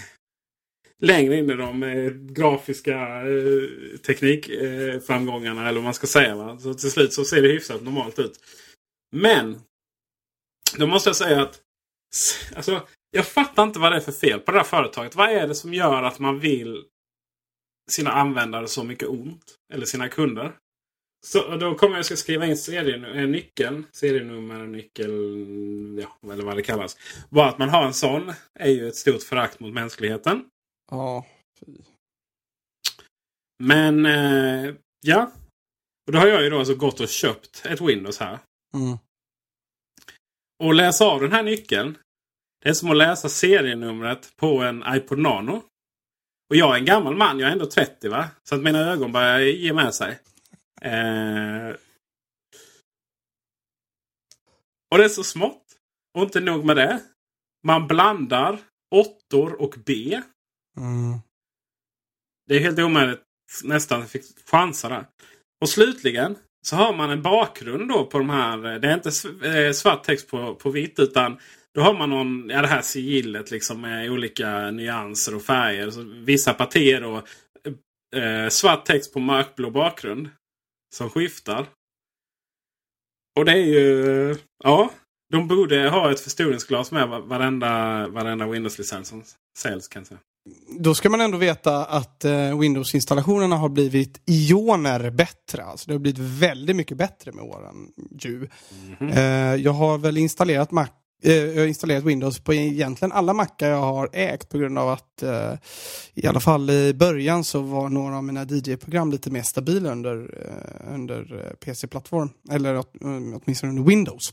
längre 1.02 1.37
in 1.37 1.50
i 1.50 1.55
de 1.55 1.83
eh, 1.83 2.11
grafiska 2.12 2.99
eh, 3.28 3.99
teknikframgångarna. 4.07 5.69
eller 5.69 5.75
vad 5.75 5.85
man 5.85 5.95
ska 5.95 6.07
säga. 6.07 6.37
Va? 6.37 6.59
Så 6.59 6.75
till 6.75 6.90
slut 6.90 7.12
så 7.12 7.25
ser 7.25 7.43
det 7.43 7.49
hyfsat 7.49 7.83
normalt 7.83 8.19
ut. 8.19 8.40
Men. 9.17 9.61
Då 10.78 10.87
måste 10.87 11.09
jag 11.09 11.17
säga 11.17 11.43
att. 11.43 11.61
Alltså, 12.55 12.87
jag 13.11 13.26
fattar 13.26 13.62
inte 13.62 13.78
vad 13.78 13.93
det 13.93 13.97
är 13.97 14.00
för 14.00 14.12
fel 14.12 14.40
på 14.40 14.52
det 14.52 14.59
här 14.59 14.64
företaget. 14.64 15.17
Vad 15.17 15.31
är 15.31 15.49
det 15.49 15.55
som 15.55 15.75
gör 15.75 16.02
att 16.02 16.19
man 16.19 16.40
vill 16.40 16.85
sina 17.90 18.12
användare 18.12 18.69
så 18.69 18.85
mycket 18.85 19.09
ont? 19.09 19.55
Eller 19.73 19.87
sina 19.87 20.09
kunder. 20.09 20.57
Så 21.26 21.57
då 21.57 21.75
kommer 21.75 21.97
jag 21.97 22.05
ska 22.05 22.17
skriva 22.17 22.47
in 22.47 22.57
serienyckeln. 22.57 23.19
Eh, 23.19 23.28
nyckeln, 23.28 23.87
serienummer, 23.93 24.67
nyckel, 24.67 25.12
ja, 26.02 26.33
eller 26.33 26.45
vad 26.45 26.57
det 26.57 26.62
kallas. 26.62 26.97
Bara 27.31 27.49
att 27.49 27.59
man 27.59 27.69
har 27.69 27.87
en 27.87 27.95
sån 27.95 28.33
är 28.55 28.71
ju 28.71 28.88
ett 28.88 28.97
stort 28.97 29.23
förakt 29.23 29.61
mot 29.61 29.75
mänskligheten. 29.75 30.45
Ja. 30.90 31.26
Men 33.59 34.07
eh, 34.07 34.75
ja. 35.00 35.33
Och 36.07 36.12
då 36.12 36.18
har 36.18 36.26
jag 36.26 36.42
ju 36.42 36.50
då 36.50 36.59
alltså 36.59 36.75
gått 36.75 37.00
och 37.00 37.09
köpt 37.09 37.66
ett 37.66 37.80
Windows 37.80 38.18
här. 38.18 38.38
Mm. 38.75 38.99
Och 40.64 40.75
läsa 40.75 41.04
av 41.04 41.21
den 41.21 41.33
här 41.33 41.42
nyckeln. 41.42 41.99
Det 42.62 42.68
är 42.68 42.75
som 42.75 42.90
att 42.90 42.97
läsa 42.97 43.28
serienumret 43.28 44.37
på 44.37 44.62
en 44.62 44.85
iPod 44.88 45.18
Nano. 45.18 45.62
Och 46.50 46.57
jag 46.57 46.75
är 46.75 46.78
en 46.78 46.85
gammal 46.85 47.16
man. 47.16 47.38
Jag 47.38 47.49
är 47.49 47.52
ändå 47.52 47.66
30 47.66 48.09
va. 48.09 48.28
Så 48.45 48.54
att 48.54 48.62
mina 48.62 48.78
ögon 48.78 49.12
börjar 49.12 49.40
ge 49.40 49.73
med 49.73 49.95
sig. 49.95 50.18
Eh... 50.80 51.76
Och 54.90 54.99
det 54.99 55.04
är 55.04 55.09
så 55.09 55.25
smått. 55.25 55.64
Och 56.14 56.23
inte 56.23 56.40
nog 56.40 56.64
med 56.64 56.76
det. 56.76 57.02
Man 57.66 57.87
blandar 57.87 58.59
åttor 58.95 59.52
och 59.61 59.75
B. 59.87 60.23
Mm. 60.79 61.19
Det 62.47 62.57
är 62.57 62.61
helt 62.61 62.79
omöjligt. 62.79 63.23
Nästan 63.65 64.07
fick 64.07 64.25
chansa 64.51 64.89
där. 64.89 65.07
Och 65.61 65.69
slutligen 65.69 66.37
så 66.67 66.77
har 66.77 66.95
man 66.95 67.11
en 67.11 67.23
bakgrund 67.23 67.89
då 67.89 68.07
på 68.07 68.19
de 68.19 68.31
här. 68.31 68.73
Eh, 68.73 68.81
det 68.81 68.89
är 68.89 68.95
inte 68.95 69.49
eh, 69.49 69.73
svart 69.73 70.05
text 70.05 70.29
på, 70.29 70.55
på 70.55 70.71
vitt 70.71 70.99
utan 70.99 71.39
då 71.75 71.81
har 71.81 71.95
man 71.95 72.11
någon, 72.11 72.49
ja, 72.51 72.63
det 72.63 72.69
här 72.69 72.83
sigillet 72.83 73.51
liksom 73.51 73.81
med 73.81 74.11
olika 74.11 74.71
nyanser 74.71 75.35
och 75.35 75.43
färger. 75.43 75.91
Så 75.91 76.03
vissa 76.03 76.55
partier 76.55 77.01
då 77.01 77.23
eh, 78.17 78.45
eh 78.45 78.49
svart 78.49 78.85
text 78.85 79.13
på 79.13 79.21
mörkblå 79.21 79.71
bakgrund. 79.71 80.29
Som 80.95 81.11
skiftar. 81.11 81.67
Och 83.39 83.45
det 83.45 83.53
är 83.53 83.67
ju... 83.67 84.37
Ja. 84.65 84.91
De 85.31 85.49
borde 85.49 85.89
ha 85.89 86.13
ett 86.13 86.21
förstoringsglas 86.21 86.93
med 86.93 87.09
varenda, 87.09 88.09
varenda 88.09 88.47
Windows-licens 88.47 89.09
som 89.09 89.25
säljs 89.59 89.89
kan 89.89 90.01
jag 90.01 90.07
säga. 90.07 90.21
Då 90.78 90.95
ska 90.95 91.11
man 91.11 91.21
ändå 91.21 91.38
veta 91.38 91.85
att 91.85 92.25
eh, 92.25 92.59
Windows-installationerna 92.59 93.57
har 93.57 93.69
blivit 93.69 94.21
ioner 94.26 95.11
bättre. 95.11 95.64
Alltså 95.64 95.87
det 95.87 95.95
har 95.95 95.99
blivit 95.99 96.19
väldigt 96.19 96.76
mycket 96.76 96.97
bättre 96.97 97.33
med 97.33 97.45
åren. 97.45 97.75
Ju. 98.21 98.49
Mm 99.00 99.12
eh, 99.12 99.62
jag 99.62 99.73
har 99.73 99.99
väl 99.99 100.17
installerat 100.17 100.71
Mac 100.71 100.88
Eh, 101.23 101.33
jag 101.35 101.61
har 101.61 101.67
installerat 101.67 102.05
Windows 102.05 102.40
på 102.40 102.55
egentligen 102.55 103.12
alla 103.12 103.33
mackar 103.33 103.69
jag 103.69 103.81
har 103.81 104.11
ägt 104.12 104.49
på 104.49 104.59
grund 104.59 104.78
av 104.78 104.88
att 104.88 105.23
eh, 105.23 105.52
i 106.14 106.26
alla 106.26 106.40
fall 106.40 106.71
i 106.71 106.95
början 106.95 107.45
så 107.45 107.61
var 107.61 107.88
några 107.88 108.17
av 108.17 108.25
mina 108.25 108.45
DJ-program 108.45 109.11
lite 109.11 109.31
mer 109.31 109.43
stabila 109.43 109.93
under, 109.93 110.17
eh, 110.17 110.95
under 110.95 111.47
eh, 111.47 111.55
PC-plattform. 111.55 112.31
Eller 112.50 112.78
åt, 112.78 112.93
åtminstone 113.43 113.71
under 113.71 113.83
Windows. 113.83 114.33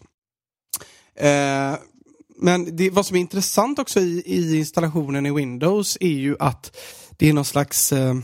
Men 2.38 2.76
det, 2.76 2.90
vad 2.90 3.06
som 3.06 3.16
är 3.16 3.22
intressant 3.22 3.80
också 3.80 4.00
i, 4.00 4.24
i, 4.26 4.58
installationen 4.58 5.26
i 5.26 5.32
Windows 5.32 5.98
är 6.00 6.08
ju 6.08 6.36
att 6.40 6.78
det 7.18 7.30
är 7.30 7.34
någon 7.34 7.46
slags 7.46 7.92
eh, 7.94 8.16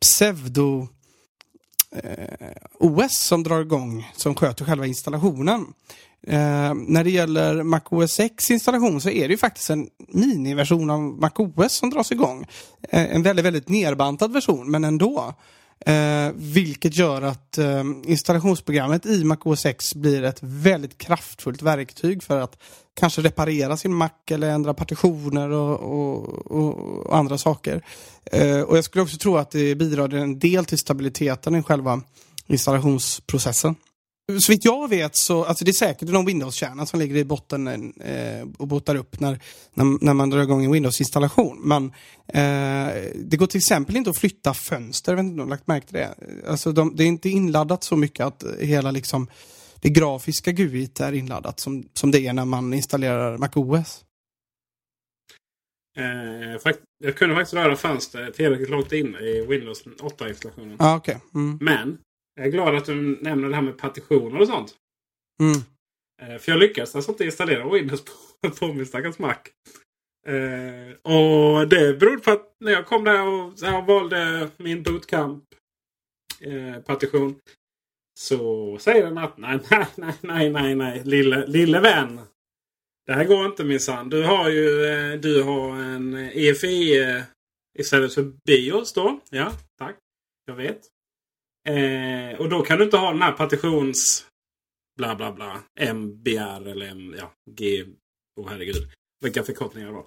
pseudo 0.00 0.88
eh, 1.96 2.48
OS 2.78 3.18
som 3.18 3.42
drar 3.42 3.60
igång, 3.60 4.10
som 4.16 4.34
sköter 4.34 4.64
själva 4.64 4.86
installationen. 4.86 5.66
Eh, 6.26 6.74
när 6.74 7.04
det 7.04 7.10
gäller 7.10 7.62
Mac 7.62 7.80
OS 7.90 8.20
X 8.20 8.50
installation 8.50 9.00
så 9.00 9.10
är 9.10 9.28
det 9.28 9.32
ju 9.32 9.38
faktiskt 9.38 9.70
en 9.70 9.88
miniversion 10.08 10.90
av 10.90 11.00
Mac 11.00 11.30
OS 11.36 11.72
som 11.72 11.90
dras 11.90 12.12
igång. 12.12 12.46
Eh, 12.88 13.14
en 13.14 13.22
väldigt, 13.22 13.44
väldigt 13.44 13.68
nerbantad 13.68 14.32
version, 14.32 14.70
men 14.70 14.84
ändå. 14.84 15.34
Eh, 15.86 16.32
vilket 16.34 16.96
gör 16.96 17.22
att 17.22 17.58
eh, 17.58 17.84
installationsprogrammet 18.04 19.06
i 19.06 19.24
Mac 19.24 19.36
OS 19.44 19.66
X 19.66 19.94
blir 19.94 20.22
ett 20.22 20.38
väldigt 20.40 20.98
kraftfullt 20.98 21.62
verktyg 21.62 22.22
för 22.22 22.40
att 22.40 22.58
kanske 22.94 23.22
reparera 23.22 23.76
sin 23.76 23.94
Mac 23.94 24.10
eller 24.30 24.50
ändra 24.50 24.74
partitioner 24.74 25.50
och, 25.50 25.80
och, 25.80 26.28
och, 26.46 27.06
och 27.06 27.16
andra 27.16 27.38
saker. 27.38 27.84
Eh, 28.24 28.60
och 28.60 28.76
jag 28.76 28.84
skulle 28.84 29.02
också 29.02 29.16
tro 29.16 29.36
att 29.36 29.50
det 29.50 29.74
bidrar 29.74 30.14
en 30.14 30.38
del 30.38 30.64
till 30.64 30.78
stabiliteten 30.78 31.54
i 31.54 31.62
själva 31.62 32.00
installationsprocessen. 32.46 33.74
Så 34.32 34.52
vitt 34.52 34.64
jag 34.64 34.88
vet 34.88 35.16
så, 35.16 35.44
alltså 35.44 35.64
det 35.64 35.70
är 35.70 35.72
säkert 35.72 36.08
någon 36.08 36.26
Windows-kärna 36.26 36.86
som 36.86 37.00
ligger 37.00 37.16
i 37.16 37.24
botten 37.24 37.92
eh, 38.00 38.46
och 38.58 38.68
botar 38.68 38.94
upp 38.94 39.20
när, 39.20 39.40
när, 39.74 40.04
när, 40.04 40.14
man 40.14 40.30
drar 40.30 40.42
igång 40.42 40.64
en 40.64 40.72
Windows-installation. 40.72 41.60
Men 41.64 41.84
eh, 42.28 42.94
det 43.14 43.36
går 43.36 43.46
till 43.46 43.58
exempel 43.58 43.96
inte 43.96 44.10
att 44.10 44.18
flytta 44.18 44.54
fönster, 44.54 45.12
jag 45.12 45.16
vet 45.16 45.24
inte 45.24 45.42
om 45.42 45.48
lagt 45.48 45.66
märke 45.66 45.86
till 45.86 45.96
det. 45.96 46.14
Alltså 46.46 46.72
de, 46.72 46.96
det 46.96 47.04
är 47.04 47.06
inte 47.06 47.28
inladdat 47.28 47.84
så 47.84 47.96
mycket 47.96 48.26
att 48.26 48.44
hela 48.60 48.90
liksom 48.90 49.26
det 49.80 49.88
grafiska 49.90 50.52
GUIt 50.52 51.00
är 51.00 51.12
inladdat 51.12 51.60
som, 51.60 51.88
som 51.92 52.10
det 52.10 52.26
är 52.26 52.32
när 52.32 52.44
man 52.44 52.74
installerar 52.74 53.38
MacOS. 53.38 54.04
Eh, 55.96 56.72
jag 57.04 57.16
kunde 57.16 57.34
faktiskt 57.34 57.54
röra 57.54 57.76
fönster 57.76 58.30
tillräckligt 58.30 58.70
långt 58.70 58.92
in 58.92 59.14
i 59.14 59.46
Windows 59.48 59.84
8-installationen. 59.84 60.76
Ah, 60.78 60.96
okay. 60.96 61.16
Mm. 61.34 61.58
Men 61.60 61.98
jag 62.34 62.46
är 62.46 62.50
glad 62.50 62.74
att 62.74 62.84
du 62.84 63.18
nämner 63.20 63.48
det 63.48 63.54
här 63.54 63.62
med 63.62 63.78
partitioner 63.78 64.40
och 64.40 64.46
sånt. 64.46 64.74
Mm. 65.42 65.56
Eh, 66.22 66.38
för 66.38 66.52
jag 66.52 66.58
lyckades 66.58 66.96
alltså 66.96 67.10
inte 67.10 67.24
installera 67.24 67.70
Windows 67.70 68.04
på, 68.04 68.50
på 68.58 68.66
min 68.66 68.86
stackars 68.86 69.18
Mac. 69.18 69.36
Eh, 70.26 71.12
och 71.12 71.68
det 71.68 71.98
berodde 71.98 72.22
på 72.22 72.30
att 72.30 72.56
när 72.60 72.72
jag 72.72 72.86
kom 72.86 73.04
där 73.04 73.26
och 73.26 73.52
jag 73.62 73.86
valde 73.86 74.50
min 74.56 74.82
bootcamp 74.82 75.44
eh. 76.40 76.76
Så 78.20 78.78
säger 78.78 79.04
den 79.04 79.18
att 79.18 79.38
nej, 79.38 79.58
nej, 79.70 79.86
nej, 79.96 80.14
nej, 80.20 80.50
nej, 80.50 80.74
nej, 80.74 81.02
lille, 81.04 81.46
lille 81.46 81.80
vän. 81.80 82.20
Det 83.06 83.12
här 83.12 83.24
går 83.24 83.46
inte 83.46 83.64
minsann. 83.64 84.08
Du 84.08 84.24
har 84.24 84.50
ju 84.50 84.84
eh, 84.84 85.20
du 85.20 85.42
har 85.42 85.76
en 85.76 86.14
EFI 86.14 87.02
eh, 87.02 87.22
istället 87.78 88.14
för 88.14 88.32
BIOS 88.46 88.92
då. 88.92 89.20
Ja, 89.30 89.52
tack. 89.78 89.96
Jag 90.46 90.54
vet. 90.54 90.93
Eh, 91.68 92.40
och 92.40 92.48
då 92.48 92.62
kan 92.62 92.78
du 92.78 92.84
inte 92.84 92.96
ha 92.96 93.12
den 93.12 93.22
här 93.22 93.32
partitions... 93.32 94.26
Bla 94.96 95.14
bla 95.14 95.32
bla. 95.32 95.60
MBR 95.80 96.68
eller 96.68 96.86
M, 96.86 97.14
ja, 97.18 97.32
G... 97.50 97.84
Oh 98.40 98.48
herregud. 98.48 98.92
Vilka 99.24 99.42
förkortningar 99.42 99.88
det 99.88 99.94
var. 99.94 100.06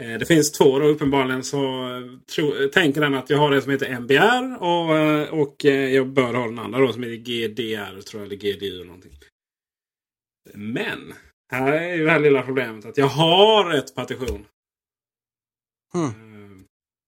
Eh, 0.00 0.18
det 0.18 0.26
finns 0.26 0.52
två 0.52 0.78
då 0.78 0.86
uppenbarligen 0.86 1.44
så 1.44 1.88
tro, 2.34 2.68
tänker 2.72 3.00
den 3.00 3.14
att 3.14 3.30
jag 3.30 3.38
har 3.38 3.50
det 3.50 3.62
som 3.62 3.72
heter 3.72 3.90
MBR 3.90 4.62
och, 4.62 4.96
eh, 4.96 5.34
och 5.34 5.64
eh, 5.64 5.94
jag 5.94 6.08
bör 6.08 6.34
ha 6.34 6.46
den 6.46 6.58
andra 6.58 6.78
då 6.78 6.92
som 6.92 7.02
heter 7.02 7.16
GDR 7.16 8.00
tror 8.00 8.22
jag. 8.22 8.26
Eller 8.26 8.36
GDU 8.36 8.66
eller 8.66 8.84
någonting. 8.84 9.12
Men 10.54 11.14
här 11.52 11.72
är 11.72 11.94
ju 11.94 12.04
det 12.04 12.10
här 12.10 12.20
lilla 12.20 12.42
problemet 12.42 12.84
att 12.84 12.96
jag 12.96 13.06
har 13.06 13.74
ett 13.74 13.94
partition. 13.94 14.46
Mm. 15.94 16.64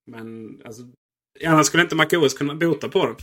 Men 0.07 0.61
alltså, 0.65 0.83
annars 1.47 1.67
skulle 1.67 1.83
inte 1.83 1.97
MacOS 1.97 2.35
kunna 2.35 2.55
bota 2.55 2.89
på 2.89 3.07
den. 3.07 3.17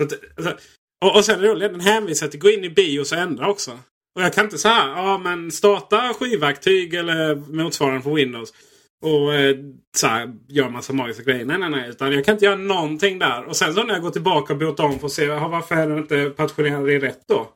Att, 0.00 0.12
alltså, 0.36 0.56
och, 1.04 1.16
och 1.16 1.24
sen 1.24 1.42
roliga, 1.42 1.68
den 1.68 1.80
hänvisar 1.80 2.28
till 2.28 2.38
att 2.38 2.42
gå 2.42 2.50
in 2.50 2.64
i 2.64 2.70
bios 2.70 3.12
och 3.12 3.18
ändra 3.18 3.50
också. 3.50 3.78
Och 4.16 4.22
jag 4.22 4.32
kan 4.32 4.44
inte 4.44 4.58
säga 4.58 4.92
ja 4.96 5.18
men 5.18 5.50
starta 5.50 6.14
skivverktyg 6.14 6.94
eller 6.94 7.34
motsvarande 7.34 8.00
på 8.00 8.14
Windows. 8.14 8.52
Och 9.04 9.34
eh, 9.34 9.56
så 9.96 10.06
här, 10.06 10.32
gör 10.48 10.68
massa 10.68 10.92
magiska 10.92 11.22
grejer. 11.22 11.44
Nej, 11.44 11.58
nej, 11.58 11.70
nej. 11.70 11.90
Utan 11.90 12.12
jag 12.12 12.24
kan 12.24 12.34
inte 12.34 12.44
göra 12.44 12.56
någonting 12.56 13.18
där. 13.18 13.44
Och 13.44 13.56
sen 13.56 13.74
så 13.74 13.82
när 13.82 13.94
jag 13.94 14.02
går 14.02 14.10
tillbaka 14.10 14.52
och 14.52 14.58
botar 14.58 14.84
om 14.84 14.98
för 14.98 15.06
att 15.06 15.12
se 15.12 15.28
varför 15.28 15.74
är 15.74 15.88
den 15.88 15.98
inte 15.98 16.30
partitionerad 16.30 16.90
i 16.90 16.98
rätt 16.98 17.20
då? 17.28 17.48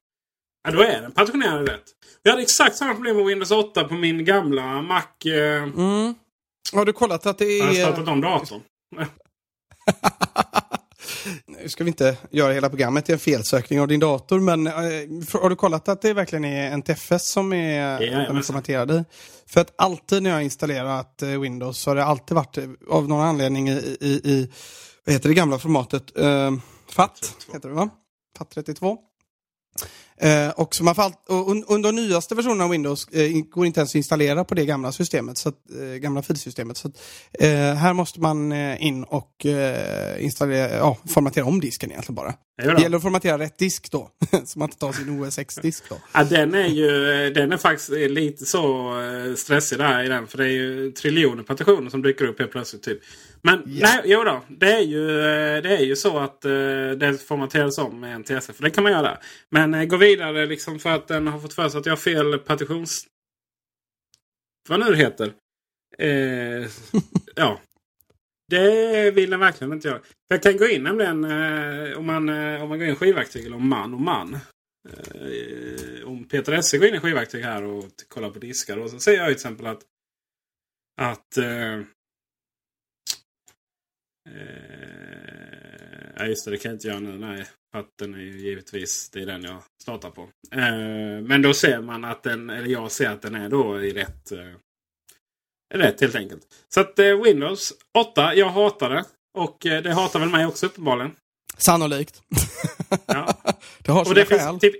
Ja, 0.65 0.71
då 0.71 0.83
är 0.83 1.03
den 1.03 1.13
partitionerad 1.13 1.69
i 1.69 1.73
rätt. 1.73 1.85
Jag 2.23 2.31
hade 2.31 2.43
exakt 2.43 2.77
samma 2.77 2.95
problem 2.95 3.17
med 3.17 3.27
Windows 3.27 3.51
8 3.51 3.85
på 3.85 3.95
min 3.95 4.25
gamla 4.25 4.83
Mac. 4.83 5.03
Eh... 5.27 5.63
Mm. 5.63 6.15
Har 6.73 6.85
du 6.85 6.93
kollat 6.93 7.27
att 7.27 7.39
det 7.39 7.45
är... 7.45 7.59
Jag 7.59 7.67
har 7.67 7.75
startat 7.75 8.09
om 8.09 8.21
datorn. 8.21 8.61
Ska 11.67 11.85
vi 11.85 11.91
inte 11.91 12.17
göra 12.31 12.53
hela 12.53 12.69
programmet 12.69 13.05
till 13.05 13.13
en 13.13 13.19
felsökning 13.19 13.81
av 13.81 13.89
din 13.89 14.01
dator, 14.01 14.41
men 14.41 14.67
äh, 14.67 14.73
har 15.41 15.51
du 15.51 15.57
kollat 15.57 15.89
att 15.89 16.03
det 16.03 16.13
verkligen 16.13 16.45
är 16.45 16.77
NTFS 16.77 17.27
som 17.27 17.53
är 17.53 18.03
ja, 18.03 18.43
formaterad 18.43 18.91
i? 18.91 19.05
För 19.47 19.61
att 19.61 19.75
alltid 19.77 20.23
när 20.23 20.31
jag 20.31 20.37
har 20.37 20.43
installerat 20.43 21.23
äh, 21.23 21.29
Windows 21.29 21.79
så 21.79 21.91
har 21.91 21.97
det 21.97 22.05
alltid 22.05 22.35
varit 22.35 22.59
av 22.91 23.09
någon 23.09 23.27
anledning 23.27 23.69
i, 23.69 23.97
i, 24.01 24.21
i 24.25 24.51
vad 25.05 25.13
heter 25.13 25.29
det 25.29 25.35
gamla 25.35 25.59
formatet? 25.59 26.13
FAT, 26.91 27.37
heter 27.53 27.69
det 27.69 27.75
va? 27.75 27.91
FAT32. 28.39 28.97
Eh, 30.21 30.51
och, 30.51 30.75
så 30.75 30.85
man 30.85 30.95
får 30.95 31.13
och 31.29 31.51
un, 31.51 31.65
under 31.69 31.93
nyaste 31.93 32.35
versionen 32.35 32.61
av 32.61 32.71
Windows 32.71 33.09
eh, 33.09 33.31
går 33.31 33.67
inte 33.67 33.81
ens 33.81 33.91
att 33.91 33.95
installera 33.95 34.45
på 34.45 34.55
det 34.55 34.67
gamla 34.67 34.93
systemet, 34.93 35.39
så 35.39 35.49
att, 35.49 35.55
eh, 35.81 35.87
gamla 35.87 36.23
filsystemet. 36.23 36.77
Så 36.77 36.89
att, 36.89 36.95
eh, 37.41 37.75
här 37.75 37.93
måste 37.93 38.21
man 38.21 38.53
eh, 38.53 38.87
in 38.87 39.05
och 39.05 39.47
eh, 39.47 40.25
installera, 40.25 40.77
ja, 40.77 40.97
formatera 41.09 41.45
om 41.45 41.61
disken 41.61 41.91
egentligen 41.91 42.15
bara. 42.15 42.35
Det 42.57 42.83
gäller 42.83 42.97
att 42.97 43.03
formatera 43.03 43.39
rätt 43.39 43.59
disk 43.59 43.91
då, 43.91 44.11
så 44.45 44.59
man 44.59 44.69
inte 44.69 44.79
tar 44.79 44.93
sin 44.93 45.23
OS 45.23 45.39
X-disk 45.39 45.89
då. 45.89 45.99
Ja, 46.13 46.25
den 46.25 46.55
är 46.55 46.67
ju 46.67 46.91
den 47.31 47.53
är 47.53 47.57
faktiskt 47.57 47.91
lite 47.91 48.45
så 48.45 48.93
stressig 49.37 49.79
där 49.79 50.05
i 50.05 50.09
den. 50.09 50.27
För 50.27 50.39
det 50.39 50.45
är 50.45 50.53
ju 50.53 50.91
triljoner 50.93 51.43
partitioner 51.43 51.91
som 51.91 52.03
dyker 52.03 52.25
upp 52.25 52.39
helt 52.39 52.51
plötsligt. 52.51 52.83
Typ. 52.83 53.01
Men 53.43 53.63
ja. 53.67 53.87
nej, 53.89 54.03
jo 54.05 54.25
då, 54.25 54.43
det 54.49 54.73
är 54.73 54.81
ju, 54.81 55.07
det 55.61 55.77
är 55.77 55.85
ju 55.85 55.97
så 55.97 56.19
att 56.19 56.45
uh, 56.45 56.91
det 56.91 57.19
formateras 57.27 57.79
om 57.79 58.01
med 58.01 58.21
NTSC. 58.21 58.47
För 58.53 58.63
det 58.63 58.71
kan 58.71 58.85
man 58.85 58.93
göra. 58.93 59.19
Men 59.51 59.89
gå 59.89 59.97
vidare 59.97 60.47
liksom 60.47 60.79
för 60.79 60.91
att 60.91 61.09
den 61.09 61.27
har 61.27 61.41
fått 61.41 61.55
för 61.55 61.69
sig 61.69 61.79
att 61.79 61.87
jag 61.87 61.93
har 61.93 61.97
fel 61.97 62.39
partitions... 62.39 63.07
Vad 64.69 64.81
nu 64.81 64.87
det 64.87 64.97
heter. 64.97 65.33
Uh, 66.03 66.69
ja. 67.35 67.61
Det 68.51 69.11
vill 69.11 69.31
den 69.31 69.41
verkligen 69.41 69.73
inte 69.73 69.89
göra. 69.89 70.01
Jag 70.29 70.43
kan 70.43 70.57
gå 70.57 70.67
in 70.67 70.83
nämligen 70.83 71.25
eh, 71.25 71.99
om, 71.99 72.07
man, 72.07 72.29
eh, 72.29 72.63
om 72.63 72.69
man 72.69 72.79
går 72.79 72.89
in 72.89 72.93
i 72.93 72.97
skivartikel 72.97 73.55
om 73.55 73.69
man 73.69 73.95
och 73.95 74.01
man. 74.01 74.35
Eh, 74.89 76.09
om 76.09 76.29
Peter 76.29 76.53
Esse 76.53 76.79
går 76.79 76.89
in 76.89 76.95
i 76.95 77.01
skivartikel 77.01 77.43
här 77.43 77.63
och 77.63 77.85
kollar 78.09 78.31
på 78.31 78.39
diskar. 78.39 78.77
Och 78.77 78.91
så 78.91 78.99
ser 78.99 79.13
jag 79.13 79.27
till 79.27 79.35
exempel 79.35 79.67
att 79.67 79.83
att 81.01 81.37
eh, 81.37 81.75
eh, 84.31 84.95
ja 86.17 86.27
just 86.27 86.45
det, 86.45 86.51
det 86.51 86.59
kan 86.59 86.71
jag 86.71 86.77
inte 86.77 86.89
göra 86.89 87.01
nu. 87.01 87.19
Nej, 87.19 87.47
för 87.73 87.79
att 87.79 87.99
den 87.99 88.15
är 88.15 88.19
ju 88.19 88.39
givetvis 88.39 89.11
det 89.11 89.23
är 89.23 89.27
den 89.27 89.43
jag 89.43 89.63
startar 89.83 90.11
på. 90.11 90.23
Eh, 90.51 91.23
men 91.23 91.43
då 91.43 91.55
ser 91.55 91.81
man 91.81 92.05
att 92.05 92.23
den, 92.23 92.51
eller 92.51 92.69
jag 92.69 92.93
ser 92.93 93.11
att 93.11 93.23
den 93.23 93.35
är 93.35 93.49
då 93.49 93.83
i 93.83 93.93
rätt, 93.93 94.33
eh, 94.33 94.55
rätt 95.75 96.01
helt 96.01 96.15
enkelt. 96.15 96.43
Så 96.75 96.81
att 96.81 96.99
eh, 96.99 97.23
Windows 97.23 97.73
8, 97.99 98.35
jag 98.35 98.49
hatar 98.49 98.91
det. 98.91 99.05
Och 99.39 99.67
eh, 99.67 99.83
det 99.83 99.93
hatar 99.93 100.21
väl 100.21 100.29
mig 100.29 100.47
också 100.47 100.67
uppenbarligen. 100.67 101.13
Sannolikt. 101.59 102.23
Ja. 103.07 103.35
det 103.79 103.93
har 103.93 104.09
och 104.09 104.15
det 104.15 104.25
finns 104.25 104.61
typ 104.61 104.75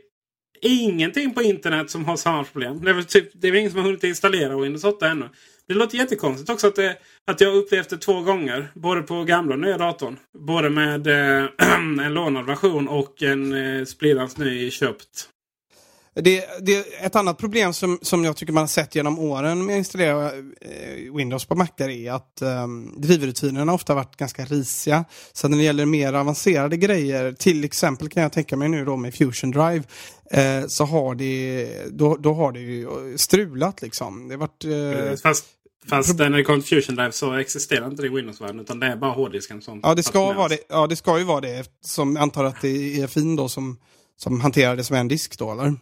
ingenting 0.61 1.35
på 1.35 1.43
internet 1.43 1.91
som 1.91 2.05
har 2.05 2.17
samma 2.17 2.45
problem. 2.45 2.85
Det 2.85 2.91
är 2.91 2.95
väl 2.95 3.05
typ, 3.05 3.31
det 3.35 3.47
är 3.49 3.53
väl 3.53 3.59
ingen 3.59 3.71
som 3.71 3.81
har 3.81 3.87
hunnit 3.87 4.05
installera 4.05 4.57
Windows 4.57 4.85
8 4.85 5.09
ännu. 5.09 5.29
Det 5.69 5.75
låter 5.75 5.99
jättekonstigt 5.99 6.51
också 6.51 6.67
att, 6.67 6.77
det, 6.77 6.97
att 7.27 7.41
jag 7.41 7.55
upplevt 7.55 7.91
det 7.91 7.99
två 7.99 8.21
gånger. 8.21 8.71
Både 8.75 9.03
på 9.03 9.25
gamla 9.25 9.55
och 9.55 9.61
nya 9.61 9.79
datorn. 9.79 10.19
Både 10.39 10.71
med 10.71 11.07
eh, 11.07 11.49
en 12.07 12.15
lånad 12.15 12.47
version 12.47 12.89
och 12.89 13.23
en 13.23 13.53
eh, 13.53 13.85
splittrans 13.85 14.37
ny 14.37 14.71
köpt. 14.71 15.29
Det, 16.15 16.45
det, 16.61 16.87
ett 17.01 17.17
annat 17.17 17.39
problem 17.39 17.73
som, 17.73 17.99
som 18.03 18.25
jag 18.25 18.37
tycker 18.37 18.53
man 18.53 18.63
har 18.63 18.69
sett 18.69 18.95
genom 18.95 19.19
åren 19.19 19.67
med 19.67 19.75
att 19.75 19.79
installera 19.79 20.33
eh, 20.33 21.15
Windows 21.15 21.45
på 21.45 21.55
Macar 21.55 21.89
är 21.89 22.13
att 22.13 22.43
eh, 22.43 22.67
drivrutinerna 22.97 23.73
ofta 23.73 23.95
varit 23.95 24.17
ganska 24.17 24.45
risiga. 24.45 25.05
Så 25.33 25.49
när 25.49 25.59
det 25.59 25.65
gäller 25.65 25.87
mer 25.87 26.13
avancerade 26.13 26.77
grejer, 26.77 27.33
till 27.33 27.65
exempel 27.65 28.09
kan 28.09 28.23
jag 28.23 28.33
tänka 28.33 28.57
mig 28.57 28.69
nu 28.69 28.85
då 28.85 28.97
med 28.97 29.15
Fusion 29.15 29.51
Drive, 29.51 29.83
eh, 30.31 30.67
så 30.69 30.85
har 30.85 31.15
det, 31.15 31.69
då, 31.91 32.17
då 32.17 32.35
har 32.35 32.53
det 32.53 32.61
ju 32.61 32.89
strulat 33.19 33.83
liksom. 33.83 34.29
Det 34.29 34.37
varit, 34.37 34.65
eh, 34.65 35.17
Fast 35.23 35.45
Fast 35.89 36.19
när 36.19 36.31
det 36.31 36.45
kommer 36.45 36.61
till 36.61 36.83
Fusion 36.83 36.97
Drive 36.97 37.13
så 37.13 37.33
existerar 37.33 37.87
inte 37.87 38.03
det 38.03 38.09
i 38.09 38.11
Windows-världen 38.11 38.61
utan 38.61 38.81
det 38.81 38.87
är 38.87 38.97
bara 38.97 39.13
hårddisken 39.13 39.63
som 39.63 39.81
ja 39.83 39.95
det, 39.95 40.03
ska 40.03 40.33
vara 40.33 40.49
det, 40.49 40.59
ja, 40.69 40.87
det 40.87 40.97
ska 40.97 41.19
ju 41.19 41.25
vara 41.25 41.41
det. 41.41 41.67
Som 41.81 42.17
antar 42.17 42.45
att 42.45 42.61
det 42.61 43.01
är 43.01 43.07
fin 43.07 43.37
då 43.37 43.49
som, 43.49 43.79
som 44.17 44.41
hanterar 44.41 44.77
det 44.77 44.85
som 44.85 44.97
en 44.97 45.09
disk 45.09 45.39
då, 45.39 45.53
eller? 45.53 45.75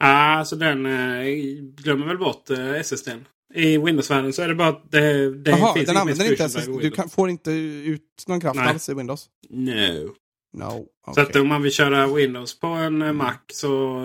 Ah, 0.00 0.38
alltså 0.38 0.56
den 0.56 0.86
eh, 0.86 1.24
glömmer 1.60 2.06
väl 2.06 2.18
bort 2.18 2.50
eh, 2.50 2.74
SSDn. 2.74 3.24
I 3.54 3.78
Windows-världen 3.78 4.32
så 4.32 4.42
är 4.42 4.48
det 4.48 4.54
bara 4.54 4.68
att 4.68 4.90
det, 4.90 5.34
det 5.34 5.52
Aha, 5.52 5.74
finns 5.74 5.86
den 5.86 5.96
använder 5.96 6.30
inte 6.30 6.44
SSD. 6.44 6.70
Du 6.80 6.90
kan, 6.90 7.08
får 7.08 7.30
inte 7.30 7.50
ut 7.50 8.24
någon 8.26 8.40
kraft 8.40 8.56
Nej. 8.56 8.68
alls 8.68 8.88
i 8.88 8.94
Windows? 8.94 9.28
No. 9.48 10.14
No. 10.52 10.86
Okay. 11.06 11.14
Så 11.14 11.20
att 11.20 11.36
om 11.36 11.48
man 11.48 11.62
vill 11.62 11.72
köra 11.72 12.06
Windows 12.06 12.60
på 12.60 12.66
en 12.66 13.02
eh, 13.02 13.12
Mac 13.12 13.38
så... 13.52 14.04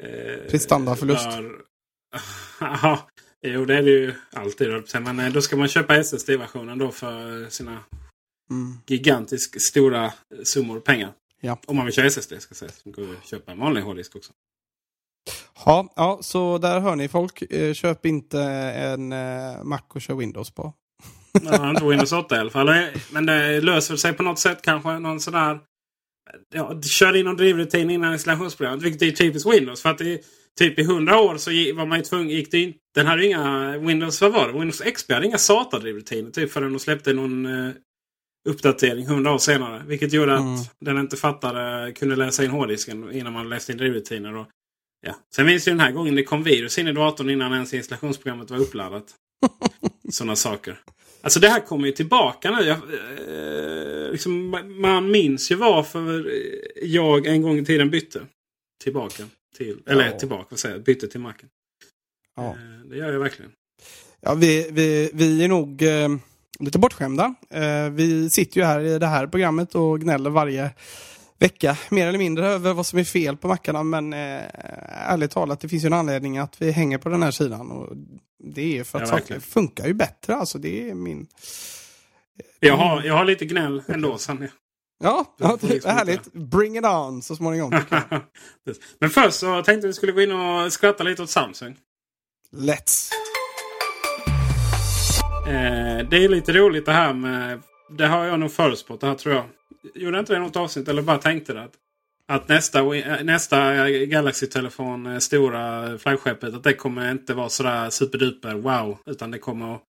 Eh, 0.00 0.50
Prestandaförlust. 0.50 1.28
Ja, 2.60 3.08
jo 3.42 3.64
det 3.64 3.76
är 3.76 3.82
det 3.82 3.90
ju 3.90 4.14
alltid. 4.32 4.68
Men 5.02 5.18
eh, 5.18 5.32
då 5.32 5.42
ska 5.42 5.56
man 5.56 5.68
köpa 5.68 5.96
SSD-versionen 5.96 6.78
då 6.78 6.90
för 6.90 7.48
sina 7.48 7.78
mm. 8.50 8.78
gigantiskt 8.86 9.62
stora 9.62 10.12
summor 10.44 10.80
pengar. 10.80 11.12
Ja. 11.40 11.58
Om 11.66 11.76
man 11.76 11.84
vill 11.84 11.94
köra 11.94 12.06
SSD 12.06 12.32
ska 12.40 12.54
sägas. 12.54 12.84
Man 12.84 12.92
går 12.92 13.16
köpa 13.24 13.52
en 13.52 13.58
vanlig 13.58 13.82
hårddisk 13.82 14.16
också. 14.16 14.32
Ja, 15.64 15.92
ja, 15.96 16.18
så 16.22 16.58
där 16.58 16.80
hör 16.80 16.96
ni 16.96 17.08
folk. 17.08 17.42
Eh, 17.42 17.74
köp 17.74 18.06
inte 18.06 18.40
en 18.42 19.12
eh, 19.12 19.64
Mac 19.64 19.80
och 19.88 20.02
kör 20.02 20.14
Windows 20.14 20.50
på. 20.50 20.72
Ja, 21.42 21.70
inte 21.70 21.84
Windows 21.84 22.12
8 22.12 22.36
i 22.36 22.38
alla 22.38 22.50
fall. 22.50 22.74
Men 23.10 23.26
det 23.26 23.60
löser 23.60 23.96
sig 23.96 24.12
på 24.12 24.22
något 24.22 24.38
sätt 24.38 24.62
kanske. 24.62 24.98
Någon 24.98 25.20
sån 25.20 25.32
där... 25.32 25.58
Ja, 26.54 26.82
kör 26.82 27.16
in 27.16 27.24
någon 27.24 27.36
drivrutin 27.36 27.90
innan 27.90 28.12
installationsprogrammet. 28.12 28.82
Vilket 28.82 29.02
är 29.02 29.10
typiskt 29.10 29.52
Windows. 29.52 29.82
För 29.82 29.90
att 29.90 29.98
det, 29.98 30.22
typ 30.58 30.78
i 30.78 30.82
100 30.82 31.20
år 31.20 31.36
så 31.36 31.50
var 31.50 31.86
man 31.86 31.98
ju 31.98 32.04
tvungen... 32.04 32.28
Gick 32.28 32.50
det 32.50 32.58
in, 32.58 32.74
den 32.94 33.06
hade 33.06 33.26
inga... 33.26 33.78
Windows, 33.78 34.20
vad 34.20 34.32
var 34.32 34.46
det? 34.46 34.52
Windows 34.52 34.80
XP 34.80 35.12
hade 35.12 35.26
inga 35.26 35.38
SATA-drivrutiner. 35.38 36.30
Typ 36.30 36.52
förrän 36.52 36.72
de 36.72 36.78
släppte 36.78 37.12
någon 37.12 37.46
eh, 37.46 37.74
uppdatering 38.48 39.04
100 39.04 39.32
år 39.32 39.38
senare. 39.38 39.82
Vilket 39.86 40.12
gjorde 40.12 40.32
mm. 40.32 40.54
att 40.54 40.74
den 40.80 40.98
inte 40.98 41.16
fattade, 41.16 41.92
kunde 41.92 42.16
läsa 42.16 42.44
in 42.44 42.50
hårddisken 42.50 43.12
innan 43.12 43.32
man 43.32 43.48
läste 43.48 43.72
in 43.72 43.78
drivrutiner. 43.78 44.46
Ja. 45.04 45.14
Sen 45.34 45.46
minns 45.46 45.68
ju 45.68 45.72
den 45.72 45.80
här 45.80 45.92
gången 45.92 46.14
det 46.14 46.22
kom 46.22 46.42
virus 46.42 46.78
in 46.78 46.88
i 46.88 46.92
datorn 46.92 47.30
innan 47.30 47.52
ens 47.52 47.74
installationsprogrammet 47.74 48.50
var 48.50 48.58
uppladdat. 48.58 49.04
Sådana 50.10 50.36
saker. 50.36 50.80
Alltså 51.22 51.40
det 51.40 51.48
här 51.48 51.60
kommer 51.60 51.86
ju 51.86 51.92
tillbaka 51.92 52.50
nu. 52.50 52.62
Jag, 52.62 52.76
eh, 52.76 54.12
liksom, 54.12 54.50
man 54.80 55.10
minns 55.10 55.50
ju 55.50 55.54
varför 55.54 56.32
jag 56.82 57.26
en 57.26 57.42
gång 57.42 57.58
i 57.58 57.64
tiden 57.64 57.90
bytte. 57.90 58.20
Tillbaka. 58.84 59.24
Till, 59.56 59.78
eller 59.86 60.10
ja. 60.10 60.18
tillbaka, 60.18 60.46
vad 60.50 60.58
säger 60.58 60.74
jag? 60.74 60.84
Bytte 60.84 61.08
till 61.08 61.20
Macen. 61.20 61.48
Ja. 62.36 62.48
Eh, 62.48 62.88
det 62.90 62.96
gör 62.96 63.12
jag 63.12 63.20
verkligen. 63.20 63.52
Ja, 64.20 64.34
vi, 64.34 64.68
vi, 64.70 65.10
vi 65.12 65.44
är 65.44 65.48
nog... 65.48 65.82
Eh 65.82 66.08
lite 66.58 66.78
bortskämda. 66.78 67.34
Eh, 67.50 67.90
vi 67.90 68.30
sitter 68.30 68.60
ju 68.60 68.66
här 68.66 68.80
i 68.80 68.98
det 68.98 69.06
här 69.06 69.26
programmet 69.26 69.74
och 69.74 70.00
gnäller 70.00 70.30
varje 70.30 70.70
vecka 71.44 71.76
mer 71.90 72.06
eller 72.06 72.18
mindre 72.18 72.46
över 72.46 72.72
vad 72.72 72.86
som 72.86 72.98
är 72.98 73.04
fel 73.04 73.36
på 73.36 73.48
mackarna 73.48 73.82
men 73.82 74.12
eh, 74.12 74.42
ärligt 75.10 75.30
talat 75.30 75.60
det 75.60 75.68
finns 75.68 75.84
ju 75.84 75.86
en 75.86 75.92
anledning 75.92 76.38
att 76.38 76.62
vi 76.62 76.70
hänger 76.70 76.98
på 76.98 77.08
den 77.08 77.22
här 77.22 77.30
sidan 77.30 77.70
och 77.70 77.96
det 78.38 78.78
är 78.78 78.84
för 78.84 78.98
att 78.98 79.08
ja, 79.08 79.18
saker 79.18 79.40
funkar 79.40 79.86
ju 79.86 79.94
bättre 79.94 80.34
alltså 80.34 80.58
det 80.58 80.90
är 80.90 80.94
min... 80.94 81.26
Jag 82.60 82.76
har, 82.76 83.02
jag 83.02 83.14
har 83.14 83.24
lite 83.24 83.44
gnäll 83.44 83.82
ändå 83.88 84.18
Sanne. 84.18 84.50
Ja, 85.04 85.34
ja 85.38 85.58
det 85.60 85.66
liksom 85.66 85.90
härligt. 85.90 86.32
Bring 86.32 86.78
it 86.78 86.84
on 86.84 87.22
så 87.22 87.36
småningom. 87.36 87.70
men 89.00 89.10
först 89.10 89.38
så 89.38 89.62
tänkte 89.62 89.86
vi 89.86 89.92
skulle 89.92 90.12
gå 90.12 90.20
in 90.20 90.32
och 90.32 90.72
skratta 90.72 91.04
lite 91.04 91.22
åt 91.22 91.30
Samsung. 91.30 91.76
Let's! 92.52 93.10
Eh, 95.46 96.08
det 96.08 96.24
är 96.24 96.28
lite 96.28 96.52
roligt 96.52 96.86
det 96.86 96.92
här 96.92 97.12
med... 97.12 97.62
Det 97.98 98.06
har 98.06 98.24
jag 98.24 98.40
nog 98.40 98.52
förutspått 98.52 99.00
det 99.00 99.06
här 99.06 99.14
tror 99.14 99.34
jag. 99.34 99.44
Gjorde 99.94 100.18
inte 100.18 100.32
det 100.32 100.36
i 100.36 100.40
något 100.40 100.56
avsnitt 100.56 100.88
eller 100.88 101.02
bara 101.02 101.18
tänkte 101.18 101.52
det? 101.52 101.62
Att, 101.62 101.76
att 102.28 102.48
nästa, 102.48 102.82
nästa 103.22 103.90
Galaxy-telefon, 103.90 105.06
eh, 105.06 105.18
stora 105.18 105.98
flaggskeppet, 105.98 106.54
att 106.54 106.62
det 106.62 106.74
kommer 106.74 107.10
inte 107.10 107.34
vara 107.34 107.48
sådär 107.48 107.90
superduper 107.90 108.54
wow. 108.54 108.98
Utan 109.06 109.30
det 109.30 109.38
kommer 109.38 109.74
att 109.74 109.82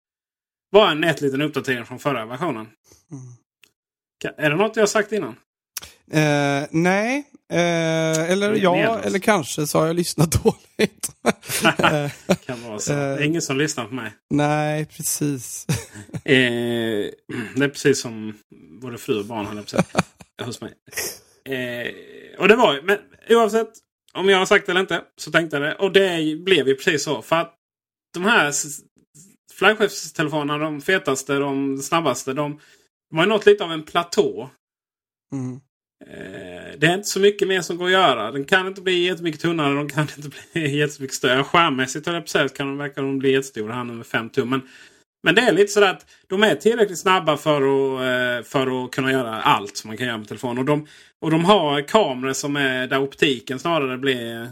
vara 0.70 0.90
en 0.90 1.00
nätt 1.00 1.20
liten 1.20 1.42
uppdatering 1.42 1.84
från 1.84 1.98
förra 1.98 2.26
versionen. 2.26 2.68
Mm. 3.10 4.36
Är 4.36 4.50
det 4.50 4.56
något 4.56 4.76
jag 4.76 4.82
har 4.82 4.86
sagt 4.86 5.12
innan? 5.12 5.36
Eh, 6.10 6.62
nej, 6.70 7.24
eh, 7.50 8.30
eller 8.30 8.54
ja, 8.54 8.98
eller 8.98 9.18
kanske 9.18 9.66
så 9.66 9.78
har 9.78 9.86
jag 9.86 9.96
lyssnat 9.96 10.32
dåligt. 10.44 11.14
kan 12.46 12.62
vara 12.62 12.78
så. 12.78 12.92
Det 12.92 12.98
är 12.98 13.22
ingen 13.22 13.42
som 13.42 13.58
lyssnar 13.58 13.86
på 13.86 13.94
mig. 13.94 14.12
Nej, 14.30 14.86
precis. 14.86 15.66
eh, 16.24 16.34
det 17.56 17.64
är 17.64 17.68
precis 17.68 18.00
som 18.00 18.34
både 18.80 18.98
fru 18.98 19.18
och 19.18 19.26
barn 19.26 19.46
höll 19.46 19.64
jag 20.36 20.46
hos 20.46 20.60
mig. 20.60 20.72
Eh, 21.44 21.92
och 22.38 22.48
det 22.48 22.56
var 22.56 22.80
men 22.82 22.98
oavsett 23.28 23.70
om 24.14 24.28
jag 24.28 24.38
har 24.38 24.46
sagt 24.46 24.66
det 24.66 24.72
eller 24.72 24.80
inte 24.80 25.02
så 25.16 25.30
tänkte 25.30 25.56
jag 25.56 25.62
det. 25.62 25.74
Och 25.74 25.92
det 25.92 26.36
blev 26.44 26.68
ju 26.68 26.74
precis 26.74 27.04
så. 27.04 27.22
För 27.22 27.36
att 27.36 27.54
de 28.14 28.24
här 28.24 28.52
flaggskeppstelefonerna, 29.52 30.58
de 30.58 30.80
fetaste, 30.80 31.34
de 31.34 31.78
snabbaste, 31.78 32.32
de, 32.32 32.60
de 33.10 33.18
har 33.18 33.26
nått 33.26 33.46
lite 33.46 33.64
av 33.64 33.72
en 33.72 33.82
platå. 33.82 34.50
Mm. 35.32 35.60
Eh, 36.06 36.78
det 36.78 36.86
är 36.86 36.94
inte 36.94 37.08
så 37.08 37.20
mycket 37.20 37.48
mer 37.48 37.60
som 37.60 37.76
går 37.76 37.86
att 37.86 37.92
göra. 37.92 38.32
Den 38.32 38.44
kan 38.44 38.66
inte 38.66 38.80
bli 38.80 39.04
jättemycket 39.04 39.40
tunnare. 39.40 39.74
Den 39.74 39.88
kan 39.88 40.02
inte 40.02 40.30
bli 40.52 40.76
jättemycket 40.76 41.16
större. 41.16 41.44
Skärmmässigt 41.44 42.06
höll 42.06 42.14
jag 42.14 42.26
på 42.26 42.54
kan 42.54 42.66
de, 42.66 42.78
verkar 42.78 43.02
de 43.02 43.18
bli 43.18 43.32
jättestora 43.32 43.74
här 43.74 43.84
nu 43.84 43.92
med 43.92 44.06
5 44.06 44.30
tum. 44.30 44.50
Men 44.50 44.60
Men 45.22 45.34
det 45.34 45.40
är 45.40 45.52
lite 45.52 45.72
så 45.72 45.84
att 45.84 46.06
de 46.26 46.42
är 46.42 46.54
tillräckligt 46.54 46.98
snabba 46.98 47.36
för 47.36 47.56
att, 47.56 48.00
eh, 48.00 48.50
för 48.50 48.84
att 48.84 48.90
kunna 48.90 49.12
göra 49.12 49.42
allt 49.42 49.76
som 49.76 49.88
man 49.88 49.96
kan 49.96 50.06
göra 50.06 50.18
med 50.18 50.28
telefon. 50.28 50.58
Och 50.58 50.64
de, 50.64 50.86
och 51.20 51.30
de 51.30 51.44
har 51.44 51.88
kameror 51.88 52.32
som 52.32 52.56
är 52.56 52.86
där 52.86 53.02
optiken 53.02 53.58
snarare 53.58 53.98
blir... 53.98 54.42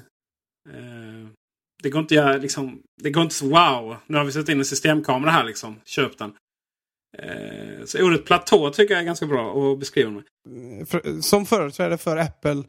Eh, 0.71 1.29
det 1.83 1.91
går 1.91 2.01
inte 2.01 2.15
att 2.15 2.27
göra 2.27 2.37
liksom... 2.37 2.83
Det 3.03 3.11
går 3.11 3.23
inte 3.23 3.35
så 3.35 3.47
wow. 3.49 3.97
Nu 4.07 4.17
har 4.19 4.25
vi 4.25 4.33
satt 4.33 4.49
in 4.49 4.59
en 4.59 4.65
systemkamera 4.65 5.31
här 5.31 5.45
liksom. 5.45 5.81
Köp 5.85 6.19
den. 6.19 6.33
Eh, 7.19 7.85
så 7.87 8.05
ordet 8.07 8.25
platå 8.25 8.71
tycker 8.71 8.95
jag 8.95 9.01
är 9.01 9.07
ganska 9.07 9.27
bra 9.27 9.73
att 9.73 9.79
beskriva 9.79 10.11
med. 10.11 10.23
Mm, 10.47 11.23
som 11.23 11.47
företrädare 11.47 11.99
för 11.99 12.17
Apple 12.17 12.63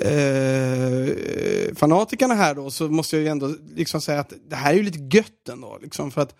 eh, 0.00 1.74
fanatikerna 1.74 2.34
här 2.34 2.54
då 2.54 2.70
så 2.70 2.88
måste 2.88 3.16
jag 3.16 3.22
ju 3.22 3.28
ändå 3.28 3.54
liksom 3.76 4.00
säga 4.00 4.20
att 4.20 4.32
det 4.48 4.56
här 4.56 4.72
är 4.72 4.76
ju 4.76 4.82
lite 4.82 5.16
gött 5.16 5.48
ändå. 5.48 5.78
Liksom, 5.82 6.10
för 6.10 6.20
att 6.20 6.30
eh, 6.30 6.36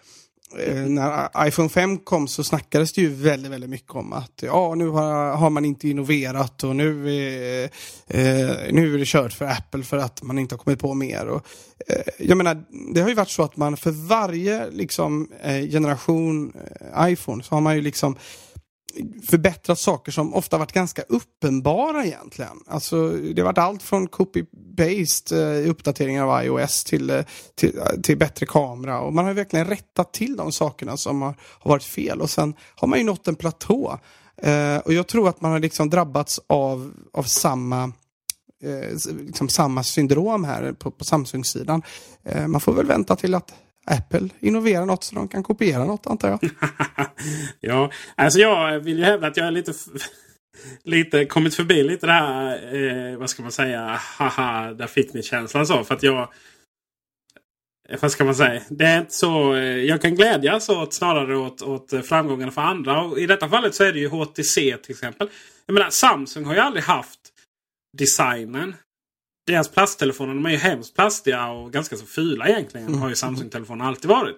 när 0.89 1.47
iPhone 1.49 1.69
5 1.69 1.99
kom 1.99 2.29
så 2.29 2.45
snackades 2.45 2.93
det 2.93 3.01
ju 3.01 3.09
väldigt, 3.09 3.53
väldigt 3.53 3.71
mycket 3.71 3.95
om 3.95 4.13
att 4.13 4.43
ja, 4.43 4.75
nu 4.75 4.89
har, 4.89 5.37
har 5.37 5.51
man 5.51 5.65
inte 5.65 5.89
innoverat 5.89 6.65
och 6.65 6.77
nu 6.77 7.15
är, 7.15 7.65
eh, 8.07 8.73
nu 8.73 8.95
är 8.95 8.99
det 8.99 9.05
kört 9.07 9.33
för 9.33 9.45
Apple 9.45 9.83
för 9.83 9.97
att 9.97 10.23
man 10.23 10.39
inte 10.39 10.55
har 10.55 10.59
kommit 10.59 10.81
på 10.81 10.95
mer. 10.95 11.27
Och, 11.27 11.47
eh, 11.89 12.03
jag 12.19 12.37
menar, 12.37 12.65
det 12.95 13.01
har 13.01 13.09
ju 13.09 13.15
varit 13.15 13.31
så 13.31 13.43
att 13.43 13.57
man 13.57 13.77
för 13.77 13.91
varje 13.91 14.71
liksom, 14.71 15.29
eh, 15.43 15.63
generation 15.71 16.53
eh, 16.95 17.13
iPhone 17.13 17.43
så 17.43 17.55
har 17.55 17.61
man 17.61 17.77
ju 17.77 17.83
liksom 17.83 18.17
förbättrat 19.27 19.79
saker 19.79 20.13
som 20.13 20.35
ofta 20.35 20.59
varit 20.59 20.73
ganska 20.73 21.03
uppenbara 21.03 22.05
egentligen. 22.05 22.63
Alltså, 22.67 23.09
det 23.09 23.41
har 23.41 23.47
varit 23.47 23.59
allt 23.59 23.83
från 23.83 24.09
copy-paste 24.09 25.35
i 25.35 25.69
uppdateringar 25.69 26.27
av 26.27 26.45
iOS 26.45 26.85
till, 26.85 27.11
eh, 27.11 27.25
till, 27.55 27.79
eh, 27.79 28.01
till, 28.03 28.19
bättre 28.19 28.47
kamera 28.47 29.01
och 29.01 29.13
man 29.13 29.25
har 29.25 29.33
verkligen 29.33 29.67
rättat 29.67 30.13
till 30.13 30.37
de 30.37 30.53
sakerna 30.53 30.97
som 30.97 31.23
har, 31.23 31.35
har 31.41 31.69
varit 31.71 31.85
fel 31.85 32.21
och 32.21 32.31
sen 32.31 32.55
har 32.77 32.89
man 32.89 32.99
ju 32.99 33.05
nått 33.05 33.29
en 33.29 33.37
platå. 33.37 33.99
Eh, 34.43 34.79
och 34.79 34.93
jag 34.93 35.07
tror 35.07 35.29
att 35.29 35.41
man 35.41 35.53
har 35.53 35.59
liksom 35.59 35.91
drabbats 35.91 36.41
av, 36.47 36.93
av 37.13 37.23
samma 37.23 37.93
liksom 39.21 39.49
samma 39.49 39.83
syndrom 39.83 40.45
här 40.45 40.73
på, 40.73 40.91
på 40.91 41.05
Samsung-sidan. 41.05 41.83
man 42.47 42.61
får 42.61 42.73
väl 42.73 42.87
vänta 42.87 43.17
till 43.17 43.35
att 43.35 43.55
Apple 43.87 44.29
innoverar 44.41 44.87
något 44.87 45.05
så 45.05 45.15
de 45.15 45.29
kan 45.29 45.43
kopiera 45.43 45.85
något 45.85 46.07
antar 46.07 46.29
jag. 46.29 46.41
ja, 47.61 47.91
alltså 48.15 48.39
jag 48.39 48.81
vill 48.81 48.99
ju 48.99 49.05
hävda 49.05 49.27
att 49.27 49.37
jag 49.37 49.47
är 49.47 49.51
lite, 49.51 49.73
lite 50.85 51.25
kommit 51.25 51.55
förbi 51.55 51.83
lite 51.83 52.07
det 52.07 52.13
här, 52.13 52.75
eh, 52.75 53.19
vad 53.19 53.31
ska 53.31 53.43
man 53.43 53.53
säga, 53.53 54.01
haha, 54.19 54.73
där 54.73 54.87
fick 54.87 55.13
ni 55.15 55.23
känslan 55.23 55.67
så. 55.67 55.85
För 55.85 55.95
att 55.95 56.03
jag, 56.03 56.29
vad 58.01 58.13
ska 58.13 58.25
man 58.25 58.35
säga, 58.35 58.63
det 58.69 58.85
är 58.85 59.01
inte 59.01 59.15
så, 59.15 59.55
eh, 59.55 59.63
jag 59.63 60.03
kan 60.03 60.15
glädjas 60.15 60.69
åt 60.69 60.95
snarare 60.95 61.37
åt, 61.37 61.63
åt 61.63 62.07
framgångarna 62.07 62.53
för 62.53 62.63
andra. 62.63 63.03
Och 63.03 63.19
I 63.19 63.27
detta 63.27 63.49
fallet 63.49 63.75
så 63.75 63.85
är 63.85 63.93
det 63.93 63.99
ju 63.99 64.09
HTC 64.09 64.77
till 64.77 64.93
exempel. 64.93 65.29
Jag 65.67 65.75
menar 65.75 65.91
Samsung 65.91 66.45
har 66.45 66.55
ju 66.55 66.61
aldrig 66.61 66.85
haft 66.85 67.21
designen 67.99 68.75
deras 69.47 69.69
plasttelefoner 69.69 70.35
de 70.35 70.47
är 70.47 70.51
ju 70.51 70.57
hemskt 70.57 70.95
plastiga 70.95 71.47
och 71.47 71.73
ganska 71.73 71.97
så 71.97 72.07
fula 72.07 72.49
egentligen. 72.49 72.87
Mm. 72.87 73.01
Har 73.01 73.09
ju 73.09 73.15
Samsung-telefoner 73.15 73.85
alltid 73.85 74.11
varit. 74.11 74.37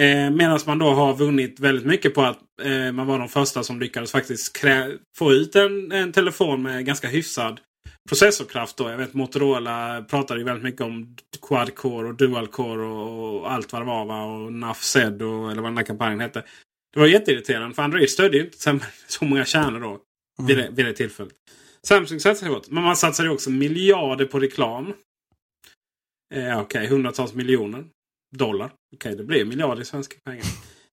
Eh, 0.00 0.30
Medan 0.30 0.60
man 0.66 0.78
då 0.78 0.90
har 0.90 1.16
vunnit 1.16 1.60
väldigt 1.60 1.86
mycket 1.86 2.14
på 2.14 2.22
att 2.22 2.38
eh, 2.62 2.92
man 2.92 3.06
var 3.06 3.18
de 3.18 3.28
första 3.28 3.62
som 3.62 3.80
lyckades 3.80 4.12
faktiskt 4.12 4.58
få 5.16 5.32
ut 5.32 5.56
en, 5.56 5.92
en 5.92 6.12
telefon 6.12 6.62
med 6.62 6.86
ganska 6.86 7.08
hyfsad 7.08 7.60
processorkraft. 8.08 8.76
Då. 8.76 8.90
Jag 8.90 8.98
vet 8.98 9.14
Motorola 9.14 10.04
pratade 10.10 10.40
ju 10.40 10.46
väldigt 10.46 10.64
mycket 10.64 10.80
om 10.80 11.16
quad-core 11.48 12.08
och 12.08 12.14
dual-core 12.14 12.84
och, 12.84 13.40
och, 13.40 13.52
allt 13.52 13.72
vad 13.72 13.82
det 13.82 13.86
var. 13.86 14.04
Va? 14.04 14.24
Och 14.24 14.52
NAF 14.52 14.96
och, 14.96 15.50
eller 15.50 15.62
vad 15.62 15.70
den 15.70 15.76
här 15.76 15.84
kampanjen 15.84 16.20
hette. 16.20 16.44
Det 16.94 17.00
var 17.00 17.06
jätteirriterande 17.06 17.74
för 17.74 17.82
Android 17.82 18.10
stödde 18.10 18.36
ju 18.36 18.44
inte 18.44 18.80
så 19.06 19.24
många 19.24 19.44
kärnor 19.44 19.80
då. 19.80 19.98
Vid, 20.46 20.56
det, 20.56 20.68
vid 20.72 20.86
det 20.86 20.92
tillfället. 20.92 21.32
Samsung 21.86 22.20
satsar 22.20 22.48
hårt. 22.48 22.70
Men 22.70 22.82
man 22.82 22.96
satsar 22.96 23.24
ju 23.24 23.30
också 23.30 23.50
miljarder 23.50 24.24
på 24.24 24.40
reklam. 24.40 24.94
Eh, 26.34 26.60
Okej, 26.60 26.62
okay, 26.62 26.86
hundratals 26.86 27.34
miljoner 27.34 27.84
dollar. 28.36 28.66
Okej, 28.66 28.96
okay, 28.96 29.14
det 29.14 29.24
blir 29.24 29.44
miljarder 29.44 29.82
i 29.82 29.84
svenska 29.84 30.16
pengar. 30.24 30.44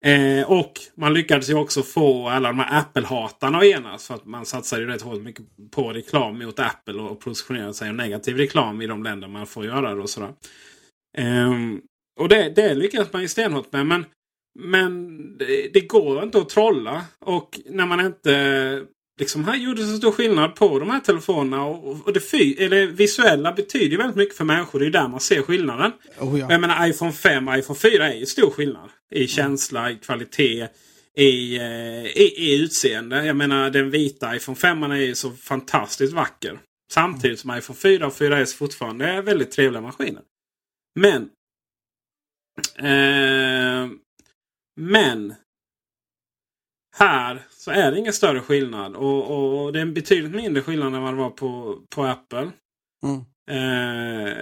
Eh, 0.05 0.51
och 0.51 0.73
man 0.95 1.13
lyckades 1.13 1.49
ju 1.49 1.53
också 1.53 1.83
få 1.83 2.29
alla 2.29 2.49
de 2.49 2.59
här 2.59 2.79
Apple-hatarna 2.79 3.57
att 3.57 3.63
enas. 3.63 4.07
För 4.07 4.15
att 4.15 4.25
man 4.25 4.45
satsar 4.45 4.79
ju 4.79 4.85
rätt 4.85 5.01
hårt 5.01 5.21
mycket 5.21 5.45
på 5.71 5.93
reklam 5.93 6.39
mot 6.39 6.59
Apple 6.59 7.01
och 7.01 7.19
positionerar 7.19 7.71
sig 7.71 7.89
och 7.89 7.95
negativ 7.95 8.37
reklam 8.37 8.81
i 8.81 8.87
de 8.87 9.03
länder 9.03 9.27
man 9.27 9.47
får 9.47 9.65
göra 9.65 9.95
det 9.95 10.01
och 10.01 10.09
sådär. 10.09 10.33
Eh, 11.17 11.51
och 12.19 12.29
det, 12.29 12.49
det 12.55 12.73
lyckades 12.73 13.13
man 13.13 13.21
ju 13.21 13.27
stenhårt 13.27 13.71
med. 13.71 13.85
Men, 13.85 14.05
men 14.59 15.17
det, 15.37 15.69
det, 15.73 15.81
går 15.81 16.23
inte 16.23 16.37
att 16.37 16.49
trolla. 16.49 17.05
Och 17.19 17.59
när 17.65 17.85
man 17.85 18.05
inte 18.05 18.85
liksom 19.19 19.45
här 19.45 19.55
gjorde 19.55 19.85
så 19.85 19.97
stor 19.97 20.11
skillnad 20.11 20.55
på 20.55 20.79
de 20.79 20.89
här 20.89 20.99
telefonerna. 20.99 21.65
Och, 21.65 22.07
och 22.07 22.13
det 22.13 22.19
fy, 22.19 22.53
eller 22.53 22.85
visuella 22.85 23.51
betyder 23.51 23.97
väldigt 23.97 24.15
mycket 24.15 24.37
för 24.37 24.45
människor. 24.45 24.79
Det 24.79 24.85
är 24.85 24.89
där 24.89 25.07
man 25.07 25.19
ser 25.19 25.41
skillnaden. 25.41 25.91
Oh 26.19 26.39
ja. 26.39 26.51
Jag 26.51 26.61
menar 26.61 26.87
iPhone 26.87 27.11
5 27.11 27.47
och 27.47 27.57
iPhone 27.57 27.79
4 27.79 28.13
är 28.13 28.15
ju 28.15 28.25
stor 28.25 28.49
skillnad. 28.49 28.89
I 29.11 29.17
mm. 29.17 29.27
känsla, 29.27 29.91
i 29.91 29.95
kvalitet, 29.95 30.67
i, 31.17 31.57
eh, 31.57 32.05
i, 32.05 32.33
i 32.37 32.61
utseende. 32.63 33.25
Jag 33.25 33.35
menar 33.35 33.69
den 33.69 33.89
vita 33.89 34.35
iPhone 34.35 34.55
5 34.55 34.83
är 34.83 34.95
ju 34.95 35.15
så 35.15 35.31
fantastiskt 35.31 36.13
vacker. 36.13 36.59
Samtidigt 36.91 37.39
som 37.39 37.57
iPhone 37.57 37.79
4 37.79 38.07
och 38.07 38.13
4S 38.13 38.57
fortfarande 38.57 39.07
är 39.07 39.21
väldigt 39.21 39.51
trevliga 39.51 39.81
maskiner. 39.81 40.21
Men 40.99 41.29
eh, 42.77 43.89
men 44.75 45.33
här 46.97 47.41
så 47.49 47.71
är 47.71 47.91
det 47.91 47.99
ingen 47.99 48.13
större 48.13 48.39
skillnad. 48.41 48.95
Och, 48.95 49.63
och 49.63 49.73
det 49.73 49.79
är 49.79 49.81
en 49.81 49.93
betydligt 49.93 50.35
mindre 50.35 50.63
skillnad 50.63 50.95
än 50.95 51.01
vad 51.01 51.13
det 51.13 51.17
var 51.17 51.29
på, 51.29 51.79
på 51.95 52.03
Apple. 52.03 52.51
Mm. 53.03 53.25
Eh, 53.51 54.33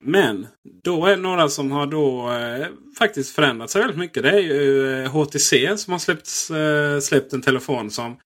men 0.00 0.46
då 0.84 1.06
är 1.06 1.10
det 1.10 1.22
några 1.22 1.48
som 1.48 1.72
har 1.72 1.86
då 1.86 2.32
eh, 2.32 2.66
faktiskt 2.98 3.34
förändrat 3.34 3.70
sig 3.70 3.80
väldigt 3.80 3.98
mycket. 3.98 4.22
Det 4.22 4.30
är 4.30 4.38
ju 4.38 5.06
HTC 5.06 5.66
eh, 5.66 5.76
som 5.76 5.92
har 5.92 5.98
släppt, 5.98 6.28
eh, 6.50 7.00
släppt 7.00 7.32
en 7.32 7.42
telefon 7.42 7.90
som 7.90 8.16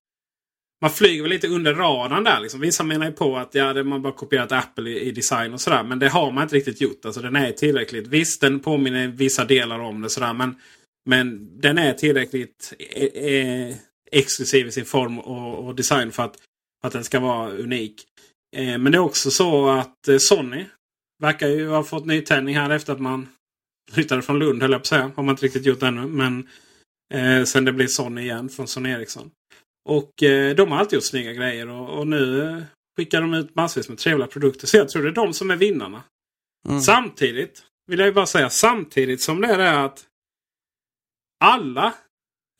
man 0.81 0.91
flyger 0.91 1.21
väl 1.21 1.29
lite 1.29 1.47
under 1.47 1.73
radarn 1.73 2.23
där. 2.23 2.39
Liksom. 2.39 2.59
Vissa 2.59 2.83
menar 2.83 3.05
ju 3.05 3.11
på 3.11 3.37
att 3.37 3.55
ja, 3.55 3.83
man 3.83 4.01
bara 4.01 4.13
kopierat 4.13 4.51
Apple 4.51 4.89
i, 4.89 4.99
i, 4.99 5.11
design 5.11 5.53
och 5.53 5.61
sådär. 5.61 5.83
Men 5.83 5.99
det 5.99 6.09
har 6.09 6.31
man 6.31 6.43
inte 6.43 6.55
riktigt 6.55 6.81
gjort. 6.81 7.05
Alltså 7.05 7.21
den 7.21 7.35
är 7.35 7.51
tillräckligt. 7.51 8.07
Visst, 8.07 8.41
den 8.41 8.59
påminner 8.59 9.07
vissa 9.07 9.45
delar 9.45 9.79
om 9.79 10.01
det 10.01 10.09
sådär. 10.09 10.33
Men 10.33 10.55
men 11.07 11.59
den 11.61 11.77
är 11.77 11.93
tillräckligt 11.93 12.73
eh, 13.13 13.75
exklusiv 14.11 14.67
i 14.67 14.71
sin 14.71 14.85
form 14.85 15.19
och, 15.19 15.67
och, 15.67 15.75
design 15.75 16.11
för 16.11 16.23
att, 16.23 16.35
för 16.81 16.87
att 16.87 16.93
den 16.93 17.03
ska 17.03 17.19
vara 17.19 17.51
unik. 17.51 18.03
Eh, 18.55 18.77
men 18.77 18.91
det 18.91 18.97
är 18.97 18.99
också 18.99 19.31
så 19.31 19.69
att 19.69 20.07
eh, 20.07 20.17
Sony 20.17 20.65
verkar 21.21 21.47
ju 21.47 21.67
ha 21.67 21.83
fått 21.83 22.05
nytändning 22.05 22.55
här 22.55 22.69
efter 22.69 22.93
att 22.93 22.99
man 22.99 23.27
flyttade 23.91 24.21
från 24.21 24.39
Lund 24.39 24.61
höll 24.61 24.71
jag 24.71 24.79
på 24.79 24.83
att 24.83 24.87
säga. 24.87 25.11
Har 25.15 25.23
man 25.23 25.33
inte 25.33 25.45
riktigt 25.45 25.65
gjort 25.65 25.83
ännu. 25.83 26.07
Men 26.07 26.47
eh, 27.13 27.43
sen 27.43 27.65
det 27.65 27.73
blir 27.73 27.87
Sony 27.87 28.21
igen 28.21 28.49
från 28.49 28.67
Sony 28.67 28.89
Ericsson. 28.89 29.31
Och 29.89 30.23
eh, 30.23 30.55
de 30.55 30.71
har 30.71 30.79
alltid 30.79 30.97
gjort 30.97 31.03
snygga 31.03 31.33
grejer 31.33 31.69
och, 31.69 31.99
och 31.99 32.07
nu 32.07 32.41
eh, 32.41 32.63
skickar 32.97 33.21
de 33.21 33.33
ut 33.33 33.55
massvis 33.55 33.89
med 33.89 33.97
trevliga 33.97 34.27
produkter. 34.27 34.67
Så 34.67 34.77
jag 34.77 34.89
tror 34.89 35.03
det 35.03 35.09
är 35.09 35.13
de 35.13 35.33
som 35.33 35.51
är 35.51 35.55
vinnarna. 35.55 36.03
Mm. 36.69 36.81
Samtidigt 36.81 37.63
vill 37.87 37.99
jag 37.99 38.13
bara 38.13 38.25
säga 38.25 38.49
samtidigt 38.49 39.21
som 39.21 39.41
det 39.41 39.47
är 39.47 39.85
att 39.85 40.05
alla 41.39 41.93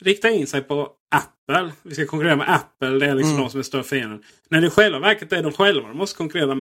riktar 0.04 0.28
in 0.28 0.46
sig 0.46 0.60
på 0.60 0.92
Apple. 1.10 1.72
Vi 1.82 1.94
ska 1.94 2.06
konkurrera 2.06 2.36
med 2.36 2.54
Apple. 2.54 2.88
Det 2.88 3.06
är 3.06 3.14
liksom 3.14 3.32
mm. 3.32 3.42
de 3.42 3.50
som 3.50 3.60
är 3.60 3.64
större 3.64 3.84
fienden. 3.84 4.22
När 4.48 4.60
det 4.60 4.66
i 4.66 4.70
själva 4.70 4.98
verket 4.98 5.32
är 5.32 5.42
de 5.42 5.52
själva 5.52 5.88
de 5.88 5.96
måste 5.96 6.16
konkurrera 6.16 6.46
med. 6.46 6.58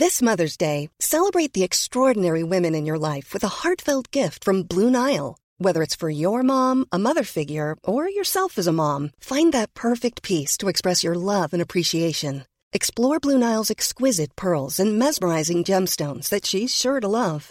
This 0.00 0.20
Mother's 0.20 0.58
Day, 0.58 0.90
celebrate 0.98 1.52
the 1.52 1.62
extraordinary 1.62 2.42
women 2.42 2.74
in 2.74 2.86
your 2.86 2.98
life 2.98 3.32
with 3.32 3.44
a 3.44 3.62
heartfelt 3.62 4.10
gift 4.10 4.44
from 4.44 4.64
Blue 4.64 4.90
Nile. 4.90 5.36
Whether 5.58 5.82
it's 5.82 5.94
for 5.94 6.10
your 6.10 6.42
mom, 6.42 6.86
a 6.92 6.98
mother 6.98 7.24
figure, 7.24 7.76
or 7.84 8.08
yourself 8.08 8.58
as 8.58 8.66
a 8.66 8.72
mom, 8.72 9.10
find 9.20 9.52
that 9.52 9.74
perfect 9.74 10.22
piece 10.22 10.58
to 10.58 10.68
express 10.68 11.04
your 11.04 11.14
love 11.14 11.52
and 11.52 11.62
appreciation. 11.62 12.44
Explore 12.72 13.20
Blue 13.20 13.38
Nile's 13.38 13.70
exquisite 13.70 14.34
pearls 14.36 14.80
and 14.80 14.98
mesmerizing 14.98 15.64
gemstones 15.64 16.28
that 16.28 16.44
she's 16.44 16.74
sure 16.74 17.00
to 17.00 17.08
love. 17.08 17.50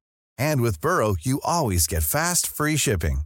And 0.41 0.61
with 0.61 0.81
Burrow, 0.81 1.15
you 1.21 1.39
always 1.45 1.85
get 1.85 2.03
fast, 2.03 2.47
free 2.47 2.75
shipping. 2.75 3.21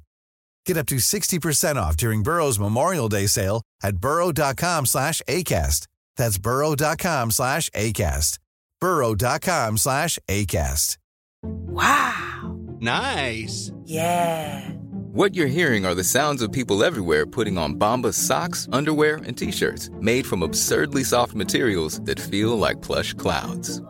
Get 0.66 0.76
up 0.78 0.88
to 0.88 0.96
60% 0.96 1.78
off 1.78 1.96
during 1.96 2.24
Burrow's 2.24 2.60
Memorial 2.60 3.08
Day 3.08 3.28
sale 3.28 3.62
at 3.82 3.98
burrow.com 3.98 4.86
slash 4.86 5.22
ACAST. 5.30 5.88
That's 6.18 6.38
burrow.com 6.38 7.32
slash 7.32 7.70
ACAST. 7.70 8.40
burrow.com 8.82 9.78
slash 9.78 10.20
ACAST. 10.28 10.98
Wow. 11.44 12.58
Nice. 12.82 13.72
Yeah. 13.86 14.70
What 15.14 15.36
you're 15.36 15.48
hearing 15.60 15.86
are 15.86 15.96
the 15.96 16.04
sounds 16.04 16.42
of 16.42 16.52
people 16.52 16.84
everywhere 16.84 17.26
putting 17.26 17.58
on 17.58 17.76
Bombas 17.76 18.16
socks, 18.16 18.68
underwear, 18.74 19.18
and 19.26 19.38
t-shirts 19.38 19.90
made 20.02 20.26
from 20.26 20.44
absurdly 20.44 21.06
soft 21.06 21.34
materials 21.34 22.02
that 22.02 22.20
feel 22.20 22.58
like 22.58 22.82
plush 22.82 23.14
clouds. 23.14 23.82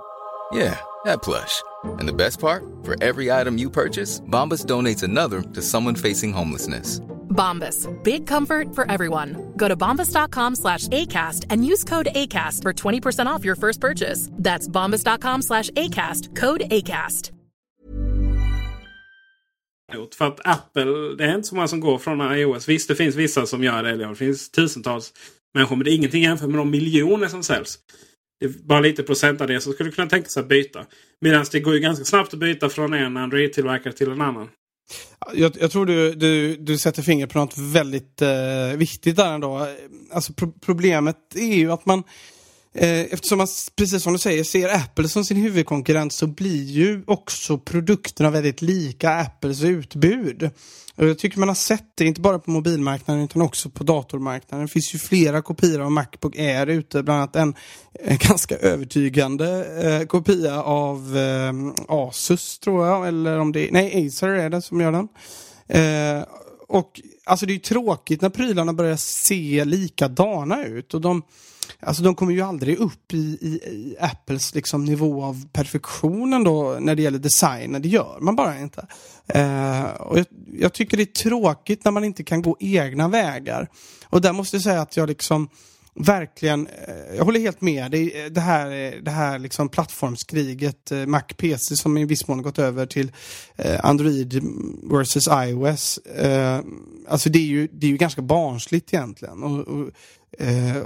Yeah, 0.56 0.80
that 1.04 1.22
plush. 1.22 1.62
And 2.00 2.08
the 2.08 2.14
best 2.14 2.40
part? 2.40 2.64
For 2.84 2.96
every 3.04 3.30
item 3.30 3.58
you 3.58 3.70
purchase, 3.70 4.22
Bombas 4.22 4.66
donates 4.66 5.04
another 5.04 5.42
to 5.42 5.62
someone 5.62 5.96
facing 5.96 6.32
homelessness. 6.32 7.02
Bombas. 7.30 7.90
Big 8.04 8.26
comfort 8.26 8.74
for 8.74 8.90
everyone. 8.90 9.54
Go 9.58 9.68
to 9.68 9.76
bombas.com 9.76 10.56
slash 10.56 10.88
ACAST 10.88 11.46
and 11.50 11.66
use 11.66 11.84
code 11.84 12.08
ACAST 12.16 12.62
for 12.62 12.74
20% 12.74 13.26
off 13.26 13.44
your 13.44 13.58
first 13.58 13.82
purchase. 13.82 14.30
That's 14.32 14.68
bombas.com 14.70 15.42
slash 15.42 15.70
ACAST. 15.72 16.36
Code 16.36 16.62
ACAST. 16.72 17.32
För 20.18 20.28
att 20.28 20.40
Apple, 20.48 21.16
det 21.18 21.24
är 21.24 21.36
inte 21.36 21.48
så 21.48 21.56
många 21.56 21.68
som 21.68 21.80
går 21.80 21.98
från 21.98 22.38
iOS. 22.38 22.68
Visst, 22.70 22.88
det 22.88 22.96
finns 22.96 23.16
vissa 23.16 23.46
som 23.46 23.64
gör 23.64 23.84
det. 23.84 23.98
Det 23.98 24.16
finns 24.16 24.52
tusentals 24.52 25.14
människor. 25.54 25.76
Men 25.76 25.86
det 25.86 25.92
är 25.92 25.96
ingenting 25.96 26.24
jämfört 26.24 26.50
med 26.50 26.60
de 26.60 26.70
miljoner 26.72 27.28
som 27.28 27.44
säljs. 27.44 27.80
Det 28.40 28.46
är 28.46 28.50
bara 28.50 28.80
lite 28.80 29.04
det 29.48 29.62
som 29.62 29.74
skulle 29.74 29.92
kunna 29.92 30.10
tänka 30.10 30.30
sig 30.30 30.42
att 30.42 30.50
byta. 30.50 30.86
Medan 31.22 31.46
det 31.52 31.60
går 31.60 31.74
ju 31.74 31.80
ganska 31.80 32.06
snabbt 32.06 32.34
att 32.34 32.40
byta 32.40 32.70
från 32.70 32.94
en 32.94 33.18
Android-tillverkare 33.18 33.94
till 33.94 34.12
en 34.12 34.22
annan. 34.22 34.48
Jag, 35.34 35.58
jag 35.60 35.72
tror 35.72 35.86
du, 35.86 36.16
du, 36.16 36.56
du 36.56 36.78
sätter 36.78 37.02
fingret 37.02 37.30
på 37.34 37.40
något 37.40 37.58
väldigt 37.58 38.22
eh, 38.22 38.78
viktigt 38.78 39.16
där 39.16 39.34
ändå. 39.34 39.68
Alltså 40.12 40.34
pro 40.34 40.52
problemet 40.52 41.18
är 41.36 41.56
ju 41.56 41.72
att 41.72 41.86
man 41.86 42.04
eh, 42.74 43.14
Eftersom 43.14 43.38
man, 43.38 43.48
precis 43.78 44.04
som 44.04 44.14
du 44.14 44.20
säger, 44.20 44.44
ser 44.44 44.76
Apple 44.76 45.10
som 45.10 45.26
sin 45.26 45.38
huvudkonkurrent 45.38 46.14
så 46.14 46.28
blir 46.28 46.64
ju 46.64 47.04
också 47.08 47.58
produkterna 47.58 48.30
väldigt 48.30 48.62
lika 48.62 49.10
Apples 49.10 49.64
utbud. 49.64 50.50
Jag 50.98 51.18
tycker 51.20 51.40
man 51.40 51.48
har 51.48 51.56
sett 51.56 51.86
det, 51.96 52.06
inte 52.06 52.22
bara 52.22 52.40
på 52.40 52.52
mobilmarknaden 52.52 53.24
utan 53.24 53.42
också 53.42 53.70
på 53.70 53.84
datormarknaden. 53.84 54.66
Det 54.66 54.72
finns 54.72 54.96
ju 54.96 55.00
flera 55.00 55.42
kopior 55.42 55.82
av 55.82 55.92
Macbook 55.92 56.36
Air 56.36 56.68
ute, 56.68 57.04
bland 57.04 57.20
annat 57.20 57.36
en, 57.36 57.56
en 57.94 58.12
eh, 58.12 58.18
ganska 58.28 58.56
övertygande 58.56 59.66
eh, 59.84 60.08
kopia 60.08 60.62
av 60.64 61.18
eh, 61.18 61.54
Asus 61.88 62.60
tror 62.60 62.88
jag, 62.88 63.08
eller 63.08 63.40
om 63.40 63.52
det 63.52 63.68
är, 63.68 63.72
nej 63.72 64.08
Acer 64.08 64.28
är 64.28 64.50
det 64.50 64.62
som 64.62 64.82
gör 64.82 64.92
den. 64.92 65.08
Eh, 65.68 66.26
och 66.68 67.02
alltså 67.24 67.46
det 67.46 67.52
är 67.52 67.56
ju 67.56 67.60
tråkigt 67.60 68.22
när 68.22 68.30
prylarna 68.30 68.74
börjar 68.74 68.96
se 68.96 69.66
likadana 69.66 70.66
ut 70.66 70.94
och 70.94 71.02
de 71.02 71.22
Alltså 71.80 72.04
de 72.04 72.16
kommer 72.16 72.34
ju 72.34 72.42
aldrig 72.42 72.78
upp 72.78 73.14
i, 73.14 73.38
i, 73.42 73.48
i 73.72 73.96
Apples 74.00 74.56
liksom 74.56 74.86
nivå 74.86 75.24
av 75.24 75.48
perfektionen 75.54 76.44
då 76.44 76.78
när 76.80 76.96
det 76.96 77.02
gäller 77.02 77.20
designen. 77.20 77.82
Det 77.82 77.90
gör 77.90 78.18
man 78.22 78.36
bara 78.36 78.60
inte. 78.60 78.88
Eh, 79.28 79.84
och 79.84 80.20
jag, 80.20 80.26
jag, 80.54 80.74
tycker 80.74 80.98
det 80.98 81.04
är 81.04 81.24
tråkigt 81.24 81.84
när 81.84 81.92
man 81.92 82.04
inte 82.04 82.24
kan 82.24 82.42
gå 82.42 82.58
egna 82.60 83.08
vägar. 83.08 83.70
Och 84.06 84.22
där 84.22 84.34
måste 84.34 84.56
jag 84.56 84.64
säga 84.64 84.82
att 84.82 84.98
jag 84.98 85.08
liksom 85.08 85.50
verkligen, 85.96 86.68
eh, 86.68 87.16
jag 87.18 87.26
håller 87.26 87.40
helt 87.40 87.62
med 87.62 87.92
dig. 87.92 88.24
Eh, 88.24 88.32
det 88.32 88.42
här, 88.42 88.72
eh, 88.72 89.02
det 89.02 89.12
här 89.12 89.40
liksom 89.40 89.70
plattformskriget, 89.70 90.92
eh, 90.92 91.06
Mac-PC 91.06 91.76
som 91.76 91.98
i 91.98 92.06
viss 92.06 92.28
mån 92.28 92.42
gått 92.42 92.60
över 92.60 92.86
till 92.86 93.12
eh, 93.56 93.86
Android 93.86 94.44
versus 94.92 95.28
iOS. 95.28 95.98
Eh, 95.98 96.60
alltså 97.08 97.30
det 97.30 97.40
är, 97.40 97.44
ju, 97.44 97.68
det 97.72 97.88
är 97.88 97.92
ju 97.92 97.98
ganska 97.98 98.22
barnsligt 98.22 98.94
egentligen. 98.94 99.44
Och, 99.44 99.68
och 99.68 99.90
Eh, 100.40 100.78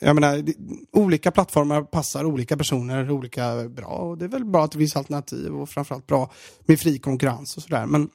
jag 0.00 0.14
menar, 0.14 0.44
olika 0.92 1.30
plattformar 1.30 1.82
passar 1.82 2.24
olika 2.24 2.56
personer 2.56 3.10
olika 3.10 3.68
bra 3.68 3.86
och 3.86 4.18
det 4.18 4.24
är 4.24 4.28
väl 4.28 4.44
bra 4.44 4.64
att 4.64 4.72
det 4.72 4.78
finns 4.78 4.96
alternativ 4.96 5.54
och 5.54 5.68
framförallt 5.68 6.06
bra 6.06 6.32
med 6.60 6.80
fri 6.80 6.98
konkurrens 6.98 7.56
och 7.56 7.62
sådär. 7.62 7.86
Men 7.86 8.08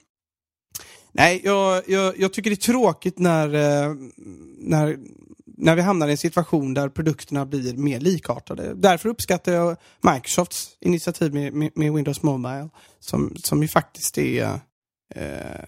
nej, 1.11 1.41
jag, 1.43 1.83
jag, 1.87 2.19
jag, 2.19 2.33
tycker 2.33 2.49
det 2.49 2.53
är 2.53 2.73
tråkigt 2.73 3.19
när, 3.19 3.53
eh, 3.53 3.95
när, 4.57 4.97
när 5.57 5.75
vi 5.75 5.81
hamnar 5.81 6.07
i 6.07 6.11
en 6.11 6.17
situation 6.17 6.73
där 6.73 6.89
produkterna 6.89 7.45
blir 7.45 7.77
mer 7.77 7.99
likartade. 7.99 8.73
Därför 8.73 9.09
uppskattar 9.09 9.53
jag 9.53 9.77
Microsofts 10.01 10.77
initiativ 10.81 11.33
med, 11.33 11.53
med, 11.53 11.71
med 11.75 11.93
Windows 11.93 12.23
Mobile 12.23 12.69
som, 12.99 13.35
som 13.35 13.61
ju 13.61 13.67
faktiskt 13.67 14.17
är 14.17 14.59
eh, 15.15 15.65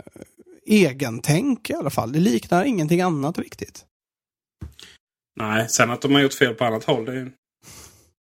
egentänk 0.65 1.69
i 1.69 1.73
alla 1.73 1.89
fall. 1.89 2.11
Det 2.11 2.19
liknar 2.19 2.65
ingenting 2.65 3.01
annat 3.01 3.39
riktigt. 3.39 3.85
Nej, 5.37 5.69
sen 5.69 5.91
att 5.91 6.01
de 6.01 6.13
har 6.13 6.21
gjort 6.21 6.33
fel 6.33 6.53
på 6.53 6.65
annat 6.65 6.83
håll. 6.83 7.07
Är, 7.07 7.31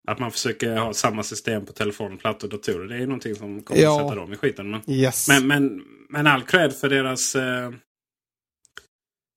att 0.09 0.18
man 0.18 0.31
försöker 0.31 0.77
ha 0.77 0.94
samma 0.94 1.22
system 1.22 1.66
på 1.66 1.72
telefon, 1.72 2.18
plattor 2.18 2.48
och 2.48 2.53
datorer. 2.53 2.88
Det 2.88 2.96
är 2.96 3.07
någonting 3.07 3.35
som 3.35 3.62
kommer 3.62 3.83
ja. 3.83 4.00
att 4.00 4.09
sätta 4.09 4.20
dem 4.20 4.33
i 4.33 4.37
skiten. 4.37 4.70
Men, 4.70 4.81
yes. 4.87 5.29
men, 5.29 5.46
men, 5.46 5.83
men 6.09 6.27
all 6.27 6.42
cred 6.42 6.77
för 6.77 6.88
deras... 6.88 7.35
Eh, 7.35 7.70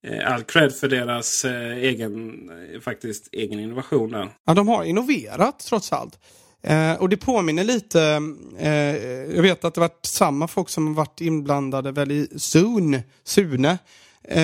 eh 0.06 0.32
all 0.32 0.42
cred 0.42 0.74
för 0.74 0.88
deras 0.88 1.44
eh, 1.44 1.76
egen, 1.76 2.50
eh, 2.50 2.80
faktiskt, 2.80 3.28
egen 3.32 3.60
innovation 3.60 4.10
där. 4.10 4.28
Ja, 4.46 4.54
de 4.54 4.68
har 4.68 4.84
innoverat 4.84 5.58
trots 5.58 5.92
allt. 5.92 6.18
Eh, 6.62 6.94
och 6.94 7.08
det 7.08 7.16
påminner 7.16 7.64
lite, 7.64 8.20
eh, 8.58 8.96
jag 9.36 9.42
vet 9.42 9.64
att 9.64 9.74
det 9.74 9.80
varit 9.80 10.06
samma 10.06 10.48
folk 10.48 10.68
som 10.68 10.94
varit 10.94 11.20
inblandade 11.20 11.92
väl 11.92 12.10
i 12.10 12.28
Zoom, 12.36 13.00
Sune 13.24 13.78
Eh, 14.24 14.42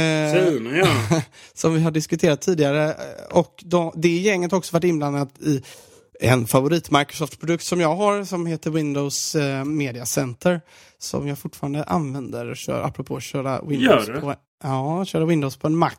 ja. 0.79 0.87
som 1.55 1.75
vi 1.75 1.81
har 1.81 1.91
diskuterat 1.91 2.41
tidigare. 2.41 2.95
Och 3.31 3.63
då, 3.67 3.93
det 3.97 4.09
gänget 4.09 4.51
har 4.51 4.59
också 4.59 4.77
varit 4.77 4.85
inblandat 4.85 5.39
i 5.41 5.63
en 6.21 6.47
favorit 6.47 6.91
Microsoft-produkt 6.91 7.65
som 7.65 7.81
jag 7.81 7.97
har 7.97 8.25
som 8.25 8.47
heter 8.47 8.71
Windows 8.71 9.35
eh, 9.35 9.65
Media 9.65 10.07
Center. 10.07 10.61
Som 10.99 11.29
jag 11.29 11.39
fortfarande 11.39 11.85
använder, 11.85 12.55
kör, 12.55 12.83
apropå 12.83 13.17
att 13.17 13.23
köra 13.23 13.63
Windows 13.63 14.07
på, 14.07 14.35
ja, 14.63 15.05
köra 15.05 15.25
Windows 15.25 15.57
på 15.57 15.67
en 15.67 15.77
Mac. 15.77 15.91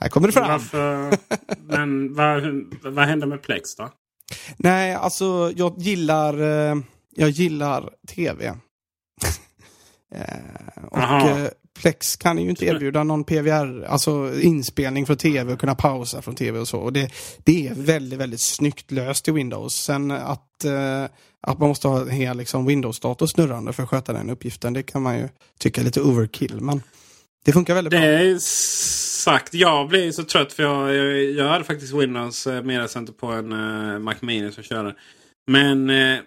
Här 0.00 0.08
kommer 0.08 0.28
det 0.28 0.32
fram. 0.32 0.48
Varför, 0.48 1.18
men 1.66 2.14
vad, 2.14 2.64
vad 2.82 3.04
händer 3.04 3.26
med 3.26 3.42
Plex 3.42 3.76
då? 3.76 3.90
Nej, 4.56 4.94
alltså 4.94 5.52
jag 5.56 5.78
gillar, 5.78 6.40
eh, 6.40 6.76
jag 7.10 7.30
gillar 7.30 7.90
tv. 8.08 8.46
eh, 10.14 10.84
och 10.90 10.98
eh, 10.98 11.48
Plex 11.82 12.16
kan 12.16 12.38
ju 12.38 12.50
inte 12.50 12.66
erbjuda 12.66 13.04
någon 13.04 13.24
PVR, 13.24 13.84
alltså 13.84 14.40
inspelning 14.40 15.06
från 15.06 15.16
tv 15.16 15.52
och 15.52 15.60
kunna 15.60 15.74
pausa 15.74 16.22
från 16.22 16.34
tv 16.34 16.58
och 16.58 16.68
så. 16.68 16.78
Och 16.78 16.92
det, 16.92 17.12
det 17.44 17.68
är 17.68 17.74
väldigt, 17.74 18.18
väldigt 18.18 18.40
snyggt 18.40 18.90
löst 18.90 19.28
i 19.28 19.30
Windows. 19.30 19.74
Sen 19.74 20.10
att, 20.10 20.64
eh, 20.64 21.04
att 21.40 21.58
man 21.58 21.68
måste 21.68 21.88
ha 21.88 22.00
en 22.00 22.10
hel 22.10 22.36
liksom, 22.36 22.66
Windows-dator 22.66 23.26
snurrande 23.26 23.72
för 23.72 23.82
att 23.82 23.88
sköta 23.88 24.12
den 24.12 24.30
uppgiften, 24.30 24.72
det 24.72 24.82
kan 24.82 25.02
man 25.02 25.18
ju 25.18 25.28
tycka 25.58 25.80
är 25.80 25.84
lite 25.84 26.00
overkill. 26.00 26.60
Men 26.60 26.82
det 27.44 27.52
funkar 27.52 27.74
väldigt 27.74 27.90
det 27.90 27.98
bra. 27.98 28.06
Det 28.06 28.30
är 28.30 28.38
sagt. 29.22 29.54
Jag 29.54 29.88
blir 29.88 30.12
så 30.12 30.24
trött 30.24 30.52
för 30.52 30.62
jag, 30.62 30.94
jag, 30.94 31.30
jag 31.30 31.48
hade 31.48 31.64
faktiskt 31.64 31.92
Windows 31.92 32.46
eh, 32.46 32.62
Media 32.62 32.88
Center 32.88 33.12
på 33.12 33.26
en 33.26 33.52
uh, 33.52 33.98
Mac 33.98 34.14
Mini 34.20 34.52
som 34.52 34.62
körde. 34.62 34.94
Men 35.46 35.90
eh, 35.90 36.18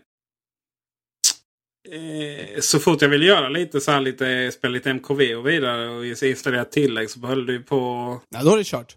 eh, 1.91 2.59
så 2.59 2.79
fort 2.79 3.01
jag 3.01 3.09
ville 3.09 3.25
göra 3.25 3.49
lite 3.49 3.81
så 3.81 3.91
här 3.91 4.01
lite, 4.01 4.51
spela 4.51 4.71
lite 4.71 4.89
MKV 4.89 5.35
och 5.35 5.47
vidare 5.47 5.89
och 5.89 6.05
installera 6.05 6.65
tillägg 6.65 7.09
så 7.09 7.19
höll 7.19 7.45
det 7.45 7.59
på... 7.59 8.21
Ja, 8.29 8.43
då 8.43 8.53
är 8.53 8.57
det 8.57 8.63
kört. 8.63 8.95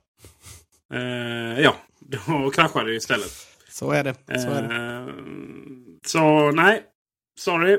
Eh, 0.95 1.61
ja, 1.61 1.77
då 2.01 2.51
kraschade 2.55 2.91
det 2.91 2.97
istället. 2.97 3.33
Så 3.71 3.91
är 3.91 4.05
det. 4.05 4.15
Så, 4.27 4.49
är 4.51 4.63
det. 4.63 4.75
Eh, 4.75 5.15
så 6.07 6.51
nej, 6.51 6.83
sorry. 7.41 7.79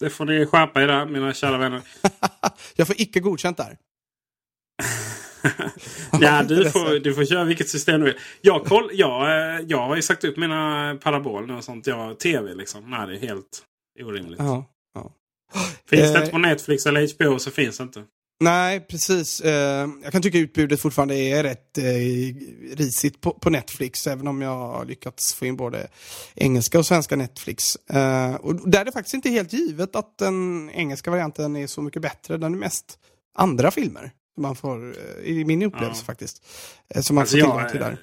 Det 0.00 0.10
får 0.10 0.24
ni 0.24 0.46
skärpa 0.46 0.82
er 0.82 0.86
där, 0.86 1.06
mina 1.06 1.34
kära 1.34 1.58
vänner. 1.58 1.82
jag 2.76 2.86
får 2.86 3.00
icke 3.00 3.20
godkänt 3.20 3.56
där. 3.56 3.76
ja, 6.20 6.42
du 6.42 6.70
får, 6.70 6.98
du 6.98 7.14
får 7.14 7.24
köra 7.24 7.44
vilket 7.44 7.68
system 7.68 8.00
du 8.00 8.06
vill. 8.06 8.18
Jag, 8.40 8.64
koll, 8.64 8.90
jag, 8.92 9.22
eh, 9.22 9.60
jag 9.68 9.86
har 9.86 9.96
ju 9.96 10.02
sagt 10.02 10.24
upp 10.24 10.36
mina 10.36 10.96
paraboler 11.02 11.56
och 11.56 11.64
sånt. 11.64 11.86
Jag 11.86 12.18
tv 12.18 12.54
liksom. 12.54 12.90
Nej, 12.90 13.06
det 13.06 13.16
är 13.16 13.28
helt 13.28 13.64
orimligt. 14.04 14.38
Ja, 14.38 14.64
ja. 14.94 15.12
Finns 15.86 16.12
det 16.12 16.18
inte 16.18 16.30
på 16.30 16.38
Netflix 16.38 16.86
eller 16.86 17.14
HBO 17.14 17.38
så 17.38 17.50
finns 17.50 17.78
det 17.78 17.82
inte. 17.82 18.04
Nej, 18.42 18.80
precis. 18.80 19.40
Eh, 19.40 19.88
jag 20.02 20.12
kan 20.12 20.22
tycka 20.22 20.38
utbudet 20.38 20.80
fortfarande 20.80 21.14
är 21.14 21.42
rätt 21.42 21.78
eh, 21.78 21.84
risigt 22.76 23.20
på, 23.20 23.30
på, 23.30 23.50
Netflix, 23.50 24.06
även 24.06 24.28
om 24.28 24.42
jag 24.42 24.56
har 24.56 24.84
lyckats 24.84 25.34
få 25.34 25.46
in 25.46 25.56
både 25.56 25.88
engelska 26.34 26.78
och 26.78 26.86
svenska 26.86 27.16
Netflix. 27.16 27.76
Eh, 27.76 28.34
och 28.34 28.70
där 28.70 28.80
är 28.80 28.84
det 28.84 28.92
faktiskt 28.92 29.14
inte 29.14 29.30
helt 29.30 29.52
givet 29.52 29.96
att 29.96 30.18
den 30.18 30.70
engelska 30.70 31.10
varianten 31.10 31.56
är 31.56 31.66
så 31.66 31.82
mycket 31.82 32.02
bättre. 32.02 32.36
Den 32.36 32.54
är 32.54 32.58
mest 32.58 32.98
andra 33.34 33.70
filmer. 33.70 34.10
Man 34.36 34.56
får, 34.56 34.94
I 35.24 35.44
min 35.44 35.62
upplevelse 35.62 36.02
ja. 36.02 36.06
faktiskt. 36.06 36.46
Som 37.00 37.14
man 37.14 37.22
alltså 37.22 37.36
får 37.36 37.42
tillgång 37.42 37.70
till 37.70 37.80
där. 37.80 37.96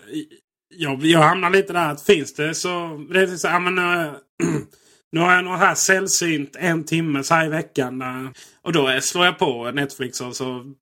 Jag, 0.76 1.06
jag 1.06 1.20
hamnar 1.20 1.50
lite 1.50 1.74
där 1.74 1.92
att 1.92 2.02
finns 2.02 2.34
det 2.34 2.56
så... 2.56 3.06
Det 3.14 3.22
är 3.22 3.28
så 3.28 3.48
ja, 3.48 3.60
men, 3.60 3.76
Nu 5.12 5.20
har 5.20 5.34
jag 5.34 5.46
något 5.46 5.60
här 5.60 5.76
sällsynt 5.76 6.56
en 6.60 6.84
timme 6.84 7.24
så 7.24 7.34
här 7.34 7.46
i 7.46 7.50
veckan. 7.50 8.04
Och 8.62 8.74
då 8.74 9.02
slår 9.02 9.26
jag 9.26 9.40
på 9.40 9.72
Netflix 9.72 10.22
och 10.22 10.36
så 10.36 10.74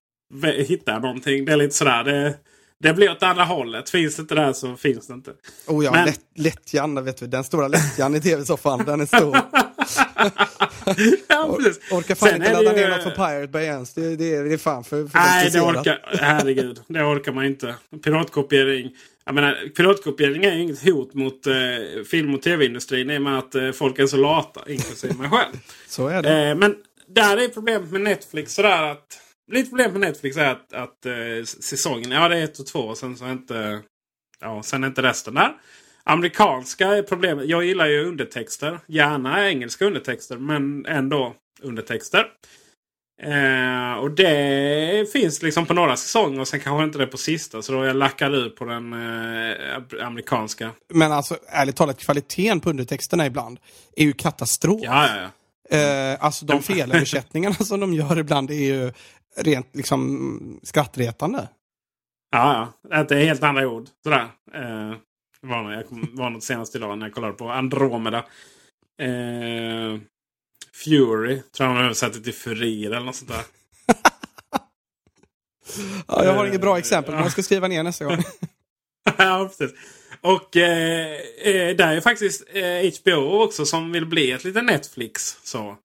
hittar 0.43 0.93
jag 0.93 1.01
någonting. 1.01 1.45
Det 1.45 1.51
är 1.51 1.57
lite 1.57 1.75
sådär. 1.75 2.03
Det, 2.03 2.35
det 2.79 2.93
blir 2.93 3.11
åt 3.11 3.23
andra 3.23 3.43
hållet. 3.43 3.89
Finns 3.89 4.15
det 4.15 4.21
inte 4.21 4.35
där 4.35 4.53
så 4.53 4.75
finns 4.75 5.07
det 5.07 5.13
inte. 5.13 5.31
Oh 5.67 5.85
ja, 5.85 5.91
Men... 5.91 6.05
lätt, 6.05 6.21
lättjan, 6.35 7.05
vet 7.05 7.17
du. 7.17 7.27
Den 7.27 7.43
stora 7.43 7.67
lättjan 7.67 8.15
i 8.15 8.21
tv-soffan. 8.21 8.85
Den 8.85 9.01
är 9.01 9.05
stor. 9.05 9.37
ja, 11.27 11.57
precis. 11.57 11.91
Orkar 11.91 12.15
fan 12.15 12.29
Sen 12.29 12.35
inte 12.35 12.53
ladda 12.53 12.77
ju... 12.77 12.87
ner 12.87 12.89
något 12.89 13.03
från 13.03 13.13
Pirate 13.13 13.47
Bay 13.47 13.63
ens. 13.65 13.93
Det, 13.93 14.15
det, 14.15 14.43
det 14.43 14.53
är 14.53 14.57
fan 14.57 14.83
för, 14.83 15.07
för 15.07 15.19
Nej, 15.19 15.49
det 15.51 15.61
orkar... 15.61 16.17
Herregud. 16.19 16.81
Det 16.87 17.03
orkar 17.03 17.31
man 17.31 17.45
inte. 17.45 17.75
Piratkopiering. 18.03 18.91
Jag 19.25 19.35
menar, 19.35 19.69
piratkopiering 19.75 20.45
är 20.45 20.55
ju 20.55 20.61
inget 20.61 20.83
hot 20.83 21.13
mot 21.13 21.47
eh, 21.47 22.03
film 22.09 22.35
och 22.35 22.41
tv-industrin 22.41 23.09
i 23.09 23.17
och 23.17 23.21
med 23.21 23.37
att 23.37 23.55
eh, 23.55 23.71
folk 23.71 23.99
är 23.99 24.07
så 24.07 24.17
lata, 24.17 24.71
inklusive 24.71 25.13
mig 25.13 25.29
själv. 25.29 25.53
så 25.87 26.07
är 26.07 26.21
det. 26.21 26.49
Eh, 26.49 26.55
men 26.55 26.75
där 27.07 27.37
är 27.37 27.47
problemet 27.47 27.91
med 27.91 28.01
Netflix 28.01 28.53
sådär 28.53 28.83
att... 28.83 29.21
Lite 29.51 29.69
problem 29.69 29.91
med 29.91 30.01
Netflix 30.01 30.37
är 30.37 30.51
att, 30.51 30.73
att 30.73 31.05
eh, 31.05 31.43
säsongen, 31.43 32.11
ja 32.11 32.27
det 32.27 32.37
är 32.37 32.43
ett 32.43 32.59
och 32.59 32.67
två 32.67 32.79
och 32.79 32.97
sen 32.97 33.17
så 33.17 33.25
är 33.25 33.31
inte... 33.31 33.81
Ja, 34.39 34.63
sen 34.63 34.83
är 34.83 34.87
inte 34.87 35.01
resten 35.01 35.33
där. 35.33 35.53
Amerikanska 36.03 36.87
är 36.87 37.01
problemet. 37.01 37.45
Jag 37.45 37.65
gillar 37.65 37.85
ju 37.85 38.05
undertexter. 38.05 38.79
Gärna 38.87 39.49
engelska 39.49 39.85
undertexter 39.85 40.37
men 40.37 40.85
ändå 40.85 41.35
undertexter. 41.61 42.27
Eh, 43.21 43.93
och 43.93 44.11
det 44.11 45.11
finns 45.11 45.41
liksom 45.41 45.65
på 45.65 45.73
några 45.73 45.97
säsonger 45.97 46.39
och 46.39 46.47
sen 46.47 46.59
kanske 46.59 46.83
inte 46.83 46.97
det 46.97 47.07
på 47.07 47.17
sista. 47.17 47.61
Så 47.61 47.71
då 47.71 47.85
jag 47.85 47.95
lackar 47.95 48.35
ur 48.35 48.49
på 48.49 48.65
den 48.65 48.93
eh, 48.93 50.05
amerikanska. 50.07 50.71
Men 50.93 51.11
alltså 51.11 51.37
ärligt 51.47 51.75
talat 51.75 51.99
kvaliteten 51.99 52.59
på 52.59 52.69
undertexterna 52.69 53.25
ibland 53.25 53.59
är 53.95 54.03
ju 54.03 54.13
katastrof. 54.13 54.81
Ja, 54.83 55.07
ja, 55.07 55.15
ja. 55.21 55.29
Eh, 55.77 56.17
alltså 56.19 56.45
de 56.45 56.63
felöversättningarna 56.63 57.55
som 57.55 57.79
de 57.79 57.93
gör 57.93 58.19
ibland 58.19 58.51
är 58.51 58.55
ju 58.55 58.91
rent 59.37 59.75
liksom 59.75 60.59
skrattretande. 60.63 61.49
Ja, 62.31 62.73
ja. 62.89 63.03
Det 63.03 63.15
är 63.15 63.25
helt 63.25 63.43
andra 63.43 63.67
ord. 63.67 63.87
Sådär. 64.03 64.27
Eh, 64.53 64.93
var, 65.41 65.71
jag 65.71 65.83
var 65.89 66.29
något 66.29 66.43
senast 66.43 66.75
idag 66.75 66.97
när 66.97 67.05
jag 67.05 67.13
kollade 67.13 67.33
på 67.33 67.49
Andromeda. 67.49 68.17
Eh, 69.01 69.99
Fury. 70.83 71.41
Tror 71.57 71.67
han 71.67 71.77
översatte 71.77 72.21
till 72.21 72.33
Furir 72.33 72.87
eller 72.87 73.05
något 73.05 73.15
sånt 73.15 73.31
där. 73.31 73.43
ja, 76.07 76.25
jag 76.25 76.33
har 76.33 76.45
inget 76.45 76.61
bra 76.61 76.77
exempel 76.77 77.13
men 77.13 77.23
jag 77.23 77.31
ska 77.31 77.43
skriva 77.43 77.67
ner 77.67 77.83
nästa 77.83 78.05
gång. 78.05 78.17
ja, 79.17 79.49
precis. 79.57 79.77
Och 80.21 80.57
eh, 80.57 81.11
eh, 81.41 81.75
där 81.75 81.95
är 81.95 82.01
faktiskt 82.01 82.43
eh, 82.53 82.91
HBO 83.01 83.43
också 83.43 83.65
som 83.65 83.91
vill 83.91 84.05
bli 84.05 84.31
ett 84.31 84.43
litet 84.43 84.65
Netflix. 84.65 85.37
Så. 85.43 85.77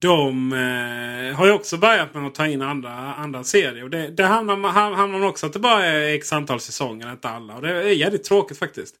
De 0.00 0.52
eh, 0.52 1.36
har 1.36 1.46
ju 1.46 1.52
också 1.52 1.76
börjat 1.76 2.14
med 2.14 2.26
att 2.26 2.34
ta 2.34 2.46
in 2.46 2.62
andra, 2.62 3.14
andra 3.14 3.44
serier. 3.44 3.84
Och 3.84 3.90
det, 3.90 4.08
det 4.08 4.24
handlar, 4.24 4.56
handlar 4.68 5.06
man 5.06 5.22
också 5.22 5.46
att 5.46 5.52
det 5.52 5.58
bara 5.58 5.84
är 5.86 6.14
x 6.14 6.32
antal 6.32 6.60
säsonger, 6.60 7.12
inte 7.12 7.28
alla. 7.28 7.54
Och 7.54 7.62
det 7.62 7.70
är 7.70 7.82
jävligt 7.82 8.24
tråkigt 8.24 8.58
faktiskt. 8.58 8.94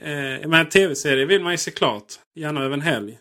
Eh, 0.00 0.48
men 0.48 0.68
tv-serier 0.68 1.26
vill 1.26 1.42
man 1.42 1.52
ju 1.52 1.58
se 1.58 1.70
klart. 1.70 2.06
Gärna 2.34 2.62
över 2.62 2.74
en 2.74 2.80
helg 2.80 3.18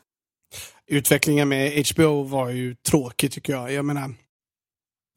utvecklingen 0.87 1.49
med 1.49 1.85
HBO 1.87 2.23
var 2.23 2.49
ju 2.49 2.75
tråkig 2.75 3.31
tycker 3.31 3.53
jag. 3.53 3.73
Jag 3.73 3.85
menar, 3.85 4.13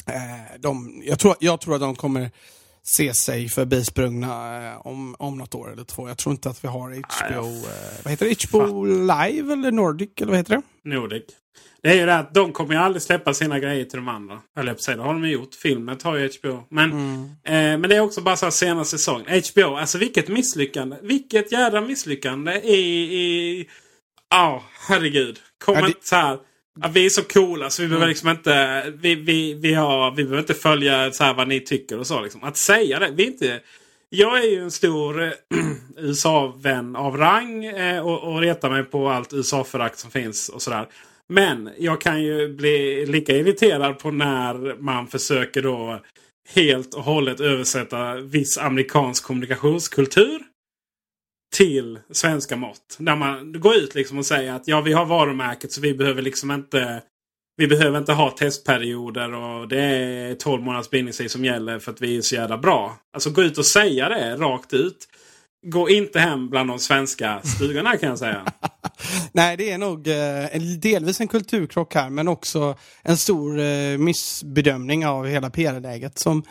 eh, 0.06 0.58
de, 0.58 1.02
jag, 1.04 1.18
tror, 1.18 1.34
jag 1.40 1.60
tror 1.60 1.74
att 1.74 1.80
de 1.80 1.96
kommer 1.96 2.30
se 2.82 3.14
sig 3.14 3.48
förbisprungna 3.48 4.66
eh, 4.66 4.86
om, 4.86 5.16
om 5.18 5.38
något 5.38 5.54
år 5.54 5.72
eller 5.72 5.84
två. 5.84 6.08
Jag 6.08 6.18
tror 6.18 6.32
inte 6.32 6.50
att 6.50 6.64
vi 6.64 6.68
har 6.68 6.90
HBO, 6.90 7.46
eh, 7.46 8.04
vad 8.04 8.10
heter 8.10 8.26
det? 8.26 8.48
HBO 8.48 8.84
Live 8.84 9.52
eller 9.52 9.70
Nordic 9.70 10.10
eller 10.16 10.30
vad 10.30 10.36
heter 10.36 10.56
det? 10.56 10.90
Nordic. 10.90 11.24
Det 11.82 11.90
är 11.90 11.94
ju 11.94 12.06
det 12.06 12.18
att 12.18 12.34
de 12.34 12.52
kommer 12.52 12.74
ju 12.74 12.80
aldrig 12.80 13.02
släppa 13.02 13.34
sina 13.34 13.58
grejer 13.58 13.84
till 13.84 13.96
de 13.96 14.08
andra. 14.08 14.40
Eller 14.58 14.74
på 14.74 14.80
det 14.86 15.02
har 15.02 15.12
de 15.12 15.28
gjort. 15.28 15.54
Filmet 15.54 16.02
har 16.02 16.16
ju 16.16 16.30
HBO. 16.40 16.64
Men, 16.68 16.92
mm. 16.92 17.24
eh, 17.24 17.80
men 17.80 17.82
det 17.82 17.96
är 17.96 18.00
också 18.00 18.20
bara 18.20 18.36
så 18.36 18.46
här 18.46 18.50
senaste 18.50 18.98
säsong. 18.98 19.24
HBO, 19.52 19.76
alltså 19.76 19.98
vilket 19.98 20.28
misslyckande. 20.28 20.96
Vilket 21.02 21.52
jädra 21.52 21.80
misslyckande 21.80 22.52
i... 22.52 23.68
Ja, 24.30 24.56
oh, 24.56 24.62
herregud. 24.88 25.38
Kom 25.64 25.74
ja, 25.74 25.86
inte 25.86 26.06
så 26.06 26.16
här. 26.16 26.38
Ja, 26.80 26.88
vi 26.94 27.06
är 27.06 27.10
så 27.10 27.22
coola 27.22 27.70
så 27.70 27.82
vi 27.82 27.88
behöver 27.88 28.04
mm. 28.04 28.10
liksom 28.10 28.28
inte, 28.28 28.84
vi, 28.96 29.14
vi, 29.14 29.54
vi, 29.54 29.74
har, 29.74 30.10
vi 30.10 30.24
behöver 30.24 30.38
inte 30.38 30.54
följa 30.54 31.12
så 31.12 31.24
här 31.24 31.34
vad 31.34 31.48
ni 31.48 31.60
tycker 31.60 31.98
och 31.98 32.06
så. 32.06 32.20
Liksom. 32.20 32.44
Att 32.44 32.56
säga 32.56 32.98
det. 32.98 33.10
Vi 33.10 33.22
är 33.22 33.26
inte, 33.26 33.60
jag 34.08 34.38
är 34.38 34.50
ju 34.50 34.62
en 34.62 34.70
stor 34.70 35.22
äh, 35.22 35.30
USA-vän 35.96 36.96
av 36.96 37.16
rang 37.16 37.64
äh, 37.64 38.06
och, 38.06 38.32
och 38.32 38.40
retar 38.40 38.70
mig 38.70 38.84
på 38.84 39.08
allt 39.08 39.32
USA-förakt 39.32 39.98
som 39.98 40.10
finns 40.10 40.48
och 40.48 40.62
sådär. 40.62 40.86
Men 41.28 41.70
jag 41.78 42.00
kan 42.00 42.22
ju 42.22 42.54
bli 42.54 43.06
lika 43.06 43.36
irriterad 43.36 43.98
på 43.98 44.10
när 44.10 44.82
man 44.82 45.06
försöker 45.06 45.62
då 45.62 46.00
helt 46.54 46.94
och 46.94 47.02
hållet 47.02 47.40
översätta 47.40 48.14
viss 48.14 48.58
amerikansk 48.58 49.24
kommunikationskultur 49.24 50.42
till 51.54 51.98
svenska 52.12 52.56
mått. 52.56 52.96
Där 52.98 53.16
man 53.16 53.60
går 53.60 53.74
ut 53.74 53.94
liksom 53.94 54.18
och 54.18 54.26
säger 54.26 54.52
att 54.52 54.68
ja, 54.68 54.80
vi 54.80 54.92
har 54.92 55.04
varumärket 55.04 55.72
så 55.72 55.80
vi 55.80 55.94
behöver 55.94 56.22
liksom 56.22 56.50
inte 56.50 57.02
vi 57.56 57.66
behöver 57.66 57.98
inte 57.98 58.12
ha 58.12 58.30
testperioder 58.30 59.34
och 59.34 59.68
det 59.68 59.80
är 59.80 60.34
12 60.34 60.62
månaders 60.62 60.90
bindningstid 60.90 61.30
som 61.30 61.44
gäller 61.44 61.78
för 61.78 61.92
att 61.92 62.02
vi 62.02 62.16
är 62.16 62.22
så 62.22 62.34
jävla 62.34 62.58
bra. 62.58 62.98
Alltså 63.12 63.30
gå 63.30 63.42
ut 63.42 63.58
och 63.58 63.66
säga 63.66 64.08
det 64.08 64.36
rakt 64.36 64.72
ut. 64.72 65.08
Gå 65.66 65.90
inte 65.90 66.20
hem 66.20 66.48
bland 66.48 66.70
de 66.70 66.78
svenska 66.78 67.40
stugorna 67.42 67.96
kan 67.96 68.08
jag 68.08 68.18
säga. 68.18 68.52
Nej, 69.32 69.56
det 69.56 69.70
är 69.70 69.78
nog 69.78 70.08
eh, 70.08 70.60
delvis 70.78 71.20
en 71.20 71.28
kulturkrock 71.28 71.94
här 71.94 72.10
men 72.10 72.28
också 72.28 72.76
en 73.02 73.16
stor 73.16 73.60
eh, 73.60 73.98
missbedömning 73.98 75.06
av 75.06 75.26
hela 75.26 75.50
PR-läget 75.50 76.18
som 76.18 76.42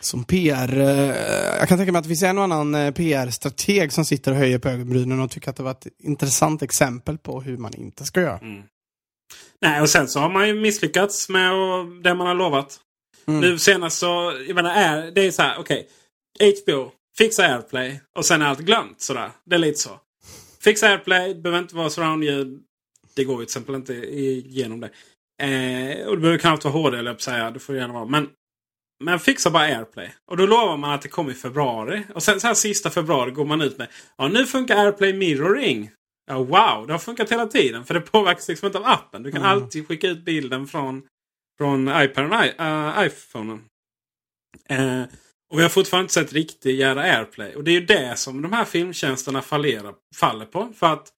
som 0.00 0.24
PR, 0.24 0.78
eh, 0.78 1.58
jag 1.58 1.68
kan 1.68 1.78
tänka 1.78 1.92
mig 1.92 1.98
att 1.98 2.04
det 2.04 2.08
finns 2.08 2.22
en 2.22 2.38
och 2.38 2.44
annan 2.44 2.74
eh, 2.74 2.90
PR-strateg 2.90 3.92
som 3.92 4.04
sitter 4.04 4.30
och 4.30 4.36
höjer 4.36 4.58
på 4.58 4.68
ögonbrynen 4.68 5.20
och 5.20 5.30
tycker 5.30 5.50
att 5.50 5.56
det 5.56 5.62
var 5.62 5.70
ett 5.70 5.86
intressant 5.98 6.62
exempel 6.62 7.18
på 7.18 7.40
hur 7.40 7.56
man 7.56 7.74
inte 7.74 8.04
ska 8.04 8.20
göra. 8.20 8.38
Mm. 8.38 8.62
Nej, 9.60 9.80
och 9.80 9.88
sen 9.88 10.08
så 10.08 10.20
har 10.20 10.30
man 10.30 10.48
ju 10.48 10.54
misslyckats 10.54 11.28
med 11.28 11.52
det 12.02 12.14
man 12.14 12.26
har 12.26 12.34
lovat. 12.34 12.80
Mm. 13.26 13.40
Nu 13.40 13.58
senast 13.58 13.98
så, 13.98 14.32
jag 14.46 14.54
menar, 14.54 14.70
är, 14.70 15.10
det 15.10 15.26
är 15.26 15.30
så 15.30 15.42
här, 15.42 15.58
okej. 15.58 15.88
Okay, 16.34 16.54
HBO, 16.66 16.92
fixa 17.18 17.42
AirPlay 17.42 18.00
och 18.16 18.26
sen 18.26 18.42
är 18.42 18.46
allt 18.46 18.60
glömt 18.60 19.00
sådär. 19.00 19.30
Det 19.44 19.54
är 19.54 19.58
lite 19.58 19.78
så. 19.78 20.00
Fixa 20.60 20.86
AirPlay, 20.86 21.34
behöver 21.34 21.62
inte 21.62 21.76
vara 21.76 21.90
surroundljud. 21.90 22.62
Det 23.16 23.24
går 23.24 23.40
ju 23.40 23.46
till 23.46 23.50
exempel 23.50 23.74
inte 23.74 23.94
igenom 23.94 24.80
det. 24.80 24.90
Eh, 25.42 26.06
och 26.06 26.16
det 26.16 26.20
behöver 26.20 26.38
knappt 26.38 26.64
vara 26.64 26.74
HD 26.74 26.98
eller 26.98 27.10
jag 27.10 27.20
säga. 27.20 27.50
Det 27.50 27.58
får 27.58 27.72
det 27.72 27.78
gärna 27.78 27.94
vara. 27.94 28.04
Men 28.04 28.28
men 29.04 29.20
fixa 29.20 29.50
bara 29.50 29.62
AirPlay. 29.62 30.10
Och 30.26 30.36
då 30.36 30.46
lovar 30.46 30.76
man 30.76 30.90
att 30.90 31.02
det 31.02 31.08
kommer 31.08 31.30
i 31.30 31.34
februari. 31.34 32.04
Och 32.14 32.22
sen 32.22 32.40
så 32.40 32.46
här 32.46 32.54
sista 32.54 32.90
februari 32.90 33.30
går 33.30 33.44
man 33.44 33.62
ut 33.62 33.78
med. 33.78 33.88
Ja 34.16 34.28
nu 34.28 34.46
funkar 34.46 34.76
AirPlay 34.76 35.12
Mirroring. 35.12 35.90
Ja 36.26 36.38
wow, 36.38 36.86
det 36.86 36.92
har 36.92 36.98
funkat 36.98 37.32
hela 37.32 37.46
tiden. 37.46 37.84
För 37.84 37.94
det 37.94 38.00
påverkas 38.00 38.48
liksom 38.48 38.66
inte 38.66 38.78
av 38.78 38.86
appen. 38.86 39.22
Du 39.22 39.32
kan 39.32 39.42
mm. 39.42 39.52
alltid 39.52 39.88
skicka 39.88 40.08
ut 40.08 40.24
bilden 40.24 40.66
från, 40.66 41.02
från 41.58 41.88
iPaden 41.88 42.32
och 42.32 42.40
uh, 42.60 43.06
iPhonen. 43.06 43.64
Uh, 44.70 45.04
och 45.52 45.58
vi 45.58 45.62
har 45.62 45.68
fortfarande 45.68 46.04
inte 46.04 46.14
sett 46.14 46.32
riktigt 46.32 46.78
jävla 46.78 47.02
AirPlay. 47.02 47.54
Och 47.54 47.64
det 47.64 47.70
är 47.70 47.80
ju 47.80 47.86
det 47.86 48.18
som 48.18 48.42
de 48.42 48.52
här 48.52 48.64
filmtjänsterna 48.64 49.42
fallerar, 49.42 49.94
faller 50.16 50.46
på. 50.46 50.72
För 50.76 50.92
att 50.92 51.08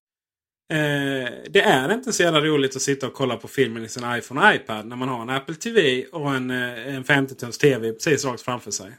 det 1.51 1.61
är 1.61 1.95
inte 1.95 2.13
så 2.13 2.23
jävla 2.23 2.41
roligt 2.41 2.77
att 2.77 2.83
sitta 2.83 3.07
och 3.07 3.15
kolla 3.15 3.37
på 3.37 3.49
filmen 3.49 3.85
i 3.85 3.89
sin 3.89 4.03
iPhone 4.19 4.49
och 4.49 4.55
iPad 4.55 4.87
när 4.87 4.97
man 4.97 5.09
har 5.09 5.23
en 5.23 5.31
Apple 5.31 5.55
TV 5.55 6.05
och 6.05 6.35
en, 6.35 6.51
eh, 6.51 6.95
en 6.95 7.05
50-tums 7.05 7.59
TV 7.61 7.93
precis 7.93 8.25
rakt 8.25 8.43
framför 8.43 8.71
sig. 8.71 8.91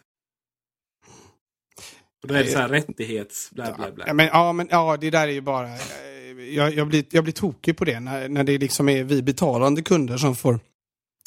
Och 2.21 2.27
då 2.29 2.33
är 2.35 2.43
det 2.43 2.49
så 2.51 2.57
här 2.59 2.69
rättighets... 2.69 3.51
Bla, 3.51 3.73
bla, 3.77 3.91
bla. 3.91 4.03
Ja, 4.07 4.13
men, 4.13 4.25
ja, 4.25 4.53
men 4.53 4.67
ja, 4.71 4.97
det 4.97 5.09
där 5.09 5.27
är 5.27 5.31
ju 5.31 5.41
bara... 5.41 5.67
eh, 5.67 6.53
Jag, 6.55 6.73
jag, 6.73 6.87
blir, 6.87 7.05
jag 7.09 7.23
blir 7.23 7.33
tokig 7.33 7.77
på 7.77 7.85
det 7.85 7.99
när, 7.99 8.29
när 8.29 8.43
det 8.43 8.57
liksom 8.57 8.89
är 8.89 9.03
vi 9.03 9.21
betalande 9.21 9.81
kunder 9.81 10.17
som 10.17 10.35
får, 10.35 10.59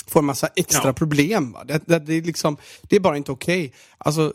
får 0.06 0.20
en 0.20 0.26
massa 0.26 0.48
extra 0.56 0.88
Ja. 0.88 0.92
problem. 0.92 1.52
Va? 1.52 1.64
Det, 1.64 1.82
det, 1.86 1.98
det, 1.98 2.14
är 2.14 2.22
liksom, 2.22 2.56
det 2.82 2.96
är 2.96 3.00
bara 3.00 3.16
inte 3.16 3.32
okej. 3.32 3.72
Alltså, 3.98 4.32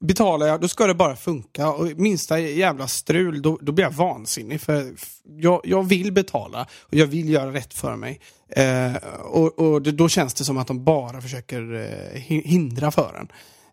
betalar 0.00 0.46
jag, 0.46 0.60
då 0.60 0.68
ska 0.68 0.86
det 0.86 0.94
bara 0.94 1.16
funka. 1.16 1.72
Och 1.72 1.86
minsta 1.96 2.38
jävla 2.38 2.88
strul, 2.88 3.42
då, 3.42 3.58
då 3.62 3.72
blir 3.72 3.84
jag 3.84 3.90
vansinnig. 3.90 4.60
För 4.60 4.94
jag, 5.24 5.60
jag 5.64 5.82
vill 5.82 6.12
betala 6.12 6.66
och 6.80 6.94
jag 6.94 7.06
vill 7.06 7.28
göra 7.28 7.52
rätt 7.52 7.74
för 7.74 7.96
mig. 7.96 8.20
Eh, 8.48 8.94
och 9.22 9.58
och 9.58 9.82
det, 9.82 9.92
då 9.92 10.08
känns 10.08 10.34
det 10.34 10.44
som 10.44 10.58
att 10.58 10.66
de 10.66 10.84
bara 10.84 11.20
försöker 11.20 11.74
eh, 11.74 12.20
hindra 12.20 12.90
för 12.90 13.14
en. 13.20 13.28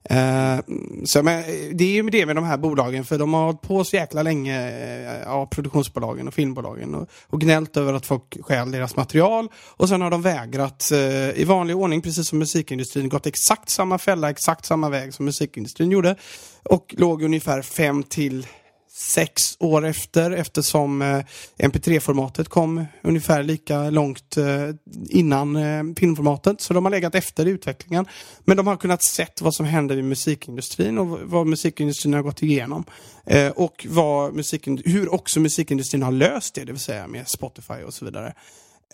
Eh, 0.09 0.59
så, 1.05 1.23
men, 1.23 1.43
det 1.77 1.83
är 1.83 1.91
ju 1.91 2.09
det 2.09 2.25
med 2.25 2.35
de 2.35 2.45
här 2.45 2.57
bolagen, 2.57 3.05
för 3.05 3.17
de 3.17 3.33
har 3.33 3.45
hållit 3.45 3.61
på 3.61 3.83
så 3.83 3.95
jäkla 3.95 4.23
länge, 4.23 4.69
eh, 4.69 5.21
ja, 5.25 5.45
produktionsbolagen 5.45 6.27
och 6.27 6.33
filmbolagen, 6.33 6.95
och, 6.95 7.09
och 7.27 7.41
gnällt 7.41 7.77
över 7.77 7.93
att 7.93 8.05
folk 8.05 8.37
stjäl 8.41 8.71
deras 8.71 8.95
material. 8.95 9.47
Och 9.77 9.89
sen 9.89 10.01
har 10.01 10.11
de 10.11 10.21
vägrat, 10.21 10.91
eh, 10.91 11.41
i 11.41 11.43
vanlig 11.47 11.75
ordning, 11.75 12.01
precis 12.01 12.27
som 12.27 12.39
musikindustrin, 12.39 13.09
gått 13.09 13.25
exakt 13.25 13.69
samma 13.69 13.97
fälla, 13.97 14.29
exakt 14.29 14.65
samma 14.65 14.89
väg 14.89 15.13
som 15.13 15.25
musikindustrin 15.25 15.91
gjorde. 15.91 16.15
Och 16.63 16.95
låg 16.97 17.23
ungefär 17.23 17.61
fem 17.61 18.03
till 18.03 18.47
sex 18.93 19.57
år 19.59 19.85
efter 19.85 20.31
eftersom 20.31 21.01
eh, 21.01 21.19
MP3-formatet 21.57 22.49
kom 22.49 22.85
ungefär 23.03 23.43
lika 23.43 23.89
långt 23.89 24.37
eh, 24.37 24.69
innan 25.09 25.55
eh, 25.55 25.83
filmformatet. 25.97 26.61
Så 26.61 26.73
de 26.73 26.85
har 26.85 26.91
legat 26.91 27.15
efter 27.15 27.47
i 27.47 27.49
utvecklingen. 27.49 28.05
Men 28.45 28.57
de 28.57 28.67
har 28.67 28.77
kunnat 28.77 29.03
sett 29.03 29.41
vad 29.41 29.53
som 29.53 29.65
händer 29.65 29.97
i 29.97 30.01
musikindustrin 30.01 30.97
och 30.97 31.19
vad 31.23 31.47
musikindustrin 31.47 32.13
har 32.13 32.21
gått 32.21 32.43
igenom. 32.43 32.83
Eh, 33.25 33.49
och 33.49 33.85
vad 33.89 34.33
musikind- 34.33 34.81
hur 34.85 35.13
också 35.13 35.39
musikindustrin 35.39 36.03
har 36.03 36.11
löst 36.11 36.55
det, 36.55 36.63
det 36.65 36.71
vill 36.71 36.81
säga 36.81 37.07
med 37.07 37.27
Spotify 37.27 37.83
och 37.85 37.93
så 37.93 38.05
vidare. 38.05 38.33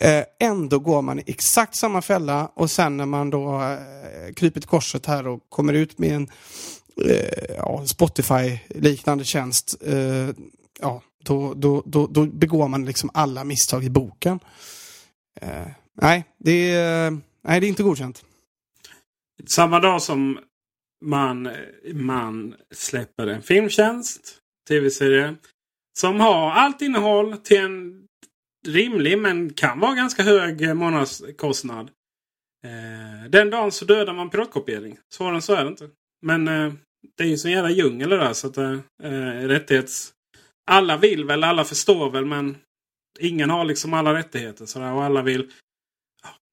Eh, 0.00 0.24
ändå 0.40 0.78
går 0.78 1.02
man 1.02 1.18
i 1.18 1.22
exakt 1.26 1.76
samma 1.76 2.02
fälla 2.02 2.50
och 2.54 2.70
sen 2.70 2.96
när 2.96 3.06
man 3.06 3.30
då 3.30 3.62
eh, 3.62 4.34
kryper 4.36 4.60
korset 4.60 5.06
här 5.06 5.26
och 5.26 5.40
kommer 5.48 5.72
ut 5.72 5.98
med 5.98 6.12
en 6.12 6.28
eh, 7.04 7.56
ja, 7.56 7.86
Spotify-liknande 7.86 9.24
tjänst, 9.24 9.76
eh, 9.80 10.28
ja, 10.80 11.02
då, 11.24 11.54
då, 11.54 11.82
då, 11.86 12.06
då 12.06 12.26
begår 12.26 12.68
man 12.68 12.84
liksom 12.84 13.10
alla 13.14 13.44
misstag 13.44 13.84
i 13.84 13.90
boken. 13.90 14.40
Eh, 15.40 15.66
nej, 16.00 16.24
det 16.38 16.70
är, 16.70 17.10
nej, 17.44 17.60
det 17.60 17.66
är 17.66 17.68
inte 17.68 17.82
godkänt. 17.82 18.24
Samma 19.46 19.80
dag 19.80 20.02
som 20.02 20.38
man, 21.04 21.48
man 21.94 22.54
släpper 22.74 23.26
en 23.26 23.42
filmtjänst, 23.42 24.38
tv-serie, 24.68 25.36
som 25.98 26.20
har 26.20 26.50
allt 26.50 26.82
innehåll 26.82 27.36
till 27.36 27.58
en 27.58 28.07
rimlig 28.68 29.18
men 29.18 29.52
kan 29.52 29.80
vara 29.80 29.94
ganska 29.94 30.22
hög 30.22 30.76
månadskostnad. 30.76 31.90
Eh, 32.64 33.30
den 33.30 33.50
dagen 33.50 33.72
så 33.72 33.84
dödar 33.84 34.14
man 34.14 34.30
piratkopiering. 34.30 34.98
Svårare 35.14 35.34
än 35.34 35.42
så 35.42 35.54
är 35.54 35.64
det 35.64 35.70
inte. 35.70 35.88
Men 36.26 36.48
eh, 36.48 36.72
det 37.16 37.24
är 37.24 37.28
ju 37.28 37.38
sån 37.38 37.50
jävla 37.50 37.70
djungel 37.70 38.10
det 38.10 38.16
där. 38.16 38.32
Så 38.32 38.46
att, 38.46 38.56
eh, 38.56 38.78
eh, 39.02 39.48
rättighets... 39.48 40.12
Alla 40.70 40.96
vill 40.96 41.24
väl, 41.24 41.44
alla 41.44 41.64
förstår 41.64 42.10
väl 42.10 42.24
men 42.24 42.56
ingen 43.18 43.50
har 43.50 43.64
liksom 43.64 43.94
alla 43.94 44.14
rättigheter. 44.14 44.66
Så 44.66 44.78
där, 44.78 44.92
och 44.92 45.04
alla 45.04 45.22
vill... 45.22 45.50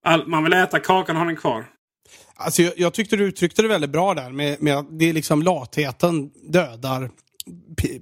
All, 0.05 0.27
man 0.27 0.43
vill 0.43 0.53
äta 0.53 0.79
kakan 0.79 1.15
och 1.15 1.19
ha 1.19 1.27
den 1.27 1.35
kvar. 1.35 1.65
Alltså, 2.35 2.61
jag, 2.61 2.73
jag 2.77 2.93
tyckte 2.93 3.15
du 3.15 3.23
uttryckte 3.23 3.61
det 3.61 3.67
väldigt 3.67 3.89
bra 3.89 4.13
där 4.13 4.29
med, 4.29 4.61
med 4.61 4.77
att 4.77 4.99
det 4.99 5.09
är 5.09 5.13
liksom 5.13 5.41
latheten 5.43 6.29
dödar 6.29 7.09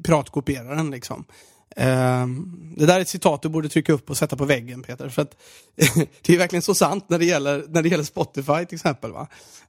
piratkopieraren. 0.03 0.91
Liksom. 0.91 1.25
Ehm, 1.75 2.59
det 2.77 2.85
där 2.85 2.97
är 2.97 3.01
ett 3.01 3.09
citat 3.09 3.41
du 3.41 3.49
borde 3.49 3.69
trycka 3.69 3.93
upp 3.93 4.09
och 4.09 4.17
sätta 4.17 4.35
på 4.35 4.45
väggen 4.45 4.83
Peter. 4.83 5.09
För 5.09 5.21
att 5.21 5.35
det 6.21 6.33
är 6.33 6.37
verkligen 6.37 6.61
så 6.61 6.75
sant 6.75 7.05
när 7.07 7.19
det 7.19 7.25
gäller, 7.25 7.65
när 7.69 7.81
det 7.81 7.89
gäller 7.89 8.03
Spotify 8.03 8.65
till 8.65 8.75
exempel. 8.75 9.11
Va? 9.11 9.27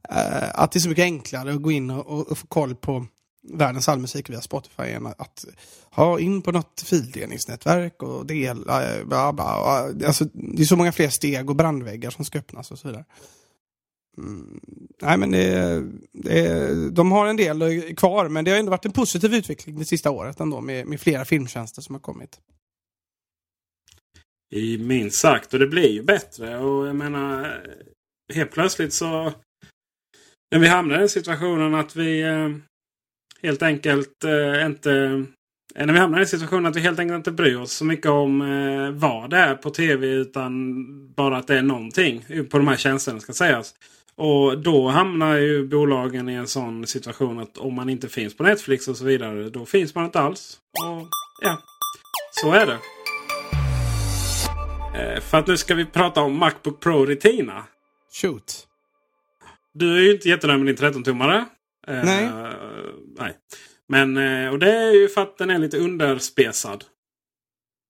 Ehm, 0.09 0.51
att 0.55 0.73
det 0.73 0.79
är 0.79 0.81
så 0.81 0.89
mycket 0.89 1.03
enklare 1.03 1.53
att 1.53 1.63
gå 1.63 1.73
in 1.73 1.91
och, 1.91 2.31
och, 2.31 2.39
få 2.39 2.47
koll 2.47 2.75
på 2.75 3.07
världens 3.53 3.89
allmusik 3.89 4.31
via 4.31 4.41
Spotify 4.41 4.83
än 4.83 5.07
att 5.07 5.45
ha 5.91 6.21
in 6.21 6.43
på 6.43 6.53
något 6.53 6.83
fildelningsnätverk 6.87 8.03
och 8.03 8.27
dela. 8.27 8.97
Eh, 8.97 9.05
bla 9.05 9.33
bla. 9.33 9.45
Alltså, 10.07 10.25
det 10.33 10.63
är 10.63 10.67
så 10.67 10.77
många 10.77 10.93
fler 10.93 11.09
steg 11.09 11.51
och 11.51 11.57
brandväggar 11.57 12.11
som 12.11 12.25
ska 12.25 12.39
öppnas 12.39 12.71
och 12.71 12.79
så 12.79 12.89
vidare. 12.89 13.05
Nej 15.03 15.19
men 15.19 15.31
det, 15.31 15.83
det, 16.13 16.91
de 16.91 17.13
har 17.13 17.27
en 17.27 17.37
del 17.37 17.83
kvar 17.97 18.29
men 18.29 18.45
det 18.45 18.51
har 18.51 18.59
ändå 18.59 18.71
varit 18.71 18.87
en 18.87 18.93
positiv 18.93 19.35
utveckling 19.35 19.79
det 19.79 19.85
sista 19.85 20.11
året 20.11 20.41
ändå 20.41 20.61
med, 20.61 20.87
med 20.87 21.01
flera 21.01 21.25
filmtjänster 21.25 21.83
som 21.83 21.95
har 21.95 22.01
kommit. 22.01 22.39
I 24.55 24.79
minst 24.79 25.19
sagt. 25.19 25.55
Och 25.55 25.61
det 25.61 25.67
blir 25.67 25.89
ju 25.89 26.03
bättre. 26.03 26.59
Och 26.59 26.87
jag 26.87 26.97
menar 26.97 27.61
helt 28.35 28.51
plötsligt 28.51 28.93
så 28.93 29.33
när 30.51 30.59
vi 30.59 30.69
hamnar 30.69 30.97
i 30.97 30.99
den 30.99 31.09
situationen 31.09 31.75
att 31.75 31.97
vi 31.97 32.21
eh, 32.21 32.51
helt 33.43 33.63
enkelt 33.63 34.25
eh, 34.25 34.67
inte 34.67 35.25
när 35.75 35.93
vi 35.93 35.99
hamnar 35.99 36.19
i 36.19 36.21
den 36.21 36.29
situationen 36.29 36.67
att 36.67 36.77
vi 36.77 36.81
helt 36.81 36.99
enkelt 36.99 37.17
inte 37.17 37.33
bryr 37.33 37.57
oss 37.57 37.73
så 37.73 37.85
mycket 37.85 38.11
om 38.11 38.41
eh, 38.41 38.91
vad 38.91 39.31
det 39.31 39.37
är 39.37 39.55
på 39.55 39.71
tv 39.71 40.07
utan 40.07 40.75
bara 41.15 41.37
att 41.37 41.47
det 41.47 41.59
är 41.59 41.63
någonting 41.63 42.25
på 42.51 42.59
de 42.59 42.69
här 42.69 42.77
tjänsterna 42.77 43.21
ska 43.21 43.33
sägas. 43.33 43.75
Och 44.17 44.59
då 44.59 44.89
hamnar 44.89 45.37
ju 45.37 45.67
bolagen 45.67 46.29
i 46.29 46.35
en 46.35 46.47
sån 46.47 46.87
situation 46.87 47.39
att 47.39 47.59
om 47.59 47.75
man 47.75 47.89
inte 47.89 48.09
finns 48.09 48.37
på 48.37 48.43
Netflix 48.43 48.89
och 48.89 48.97
så 48.97 49.05
vidare 49.05 49.51
då 49.51 49.67
finns 49.67 49.95
man 49.95 50.05
inte 50.05 50.21
alls. 50.21 50.59
Och 50.85 51.09
ja, 51.41 51.59
så 52.31 52.53
är 52.53 52.67
det. 52.67 52.79
Eh, 54.95 55.21
för 55.21 55.39
att 55.39 55.47
nu 55.47 55.57
ska 55.57 55.75
vi 55.75 55.85
prata 55.85 56.21
om 56.21 56.39
Macbook 56.39 56.81
Pro 56.81 57.05
Retina. 57.05 57.65
Shoot. 58.23 58.67
Du 59.75 59.97
är 59.97 60.01
ju 60.01 60.13
inte 60.13 60.29
jättenöjd 60.29 60.61
med 60.61 60.77
din 60.77 60.77
13-tummare. 60.77 61.45
Eh, 61.87 62.05
Nej. 62.05 62.31
nej. 63.19 63.37
Men, 63.89 64.17
eh, 64.17 64.53
och 64.53 64.59
det 64.59 64.73
är 64.73 64.93
ju 64.93 65.09
för 65.09 65.23
att 65.23 65.39
den 65.39 65.51
är 65.51 65.59
lite 65.59 65.79
underspesad. 65.79 66.85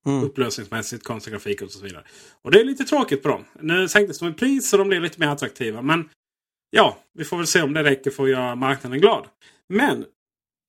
Mm. 0.06 0.24
Upplösningsmässigt, 0.24 1.04
konstgrafik 1.04 1.62
och 1.62 1.70
så 1.70 1.84
vidare. 1.84 2.04
Och 2.42 2.50
det 2.50 2.60
är 2.60 2.64
lite 2.64 2.84
tråkigt 2.84 3.22
på 3.22 3.28
dem. 3.28 3.44
Nu 3.60 3.88
sänktes 3.88 4.18
de 4.18 4.28
i 4.28 4.32
pris 4.32 4.68
så 4.68 4.76
de 4.76 4.88
blev 4.88 5.02
lite 5.02 5.20
mer 5.20 5.28
attraktiva. 5.28 5.82
Men 5.82 6.08
ja, 6.70 6.98
vi 7.14 7.24
får 7.24 7.36
väl 7.36 7.46
se 7.46 7.62
om 7.62 7.72
det 7.72 7.82
räcker 7.82 8.10
för 8.10 8.24
att 8.24 8.30
göra 8.30 8.54
marknaden 8.54 9.00
glad. 9.00 9.26
Men 9.68 10.04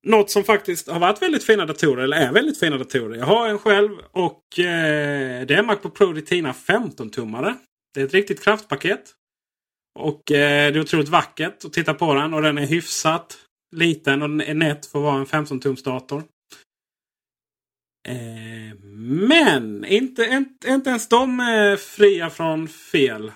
något 0.06 0.32
som 0.32 0.44
faktiskt 0.44 0.88
har 0.88 1.00
varit 1.00 1.22
väldigt 1.22 1.44
fina 1.44 1.66
datorer, 1.66 2.04
eller 2.04 2.18
är 2.18 2.32
väldigt 2.32 2.60
fina 2.60 2.78
datorer. 2.78 3.18
Jag 3.18 3.26
har 3.26 3.50
en 3.50 3.60
själv 3.60 3.92
och 4.12 4.60
eh, 4.60 5.46
det 5.46 5.54
är 5.54 5.64
Macbook 5.64 5.98
Pro 5.98 6.14
Retina 6.14 6.52
15-tummare. 6.52 7.56
Det 7.94 8.02
är 8.02 8.06
ett 8.06 8.14
riktigt 8.14 8.44
kraftpaket. 8.44 9.14
Och 10.00 10.32
eh, 10.32 10.74
det 10.74 10.80
är 10.80 10.82
otroligt 10.82 11.10
vackert 11.10 11.66
att 11.66 11.74
titta 11.74 11.94
på 11.94 12.14
den 12.14 12.34
och 12.34 12.42
den 12.42 12.58
är 12.58 12.66
hyfsat 12.66 13.38
liten 13.76 14.22
och 14.22 14.30
den 14.30 14.42
är 14.42 14.54
nätt 14.54 14.86
för 14.86 15.00
att 15.00 15.04
vara 15.04 15.16
en 15.16 15.26
15-tums 15.26 15.84
dator. 15.84 16.24
Eh, 18.08 18.76
men 19.28 19.86
inte, 19.86 20.24
inte, 20.24 20.68
inte 20.70 20.90
ens 20.90 21.08
de 21.10 21.40
är 21.40 21.78
fria 21.78 22.30
från 22.30 22.68
fel. 22.68 23.28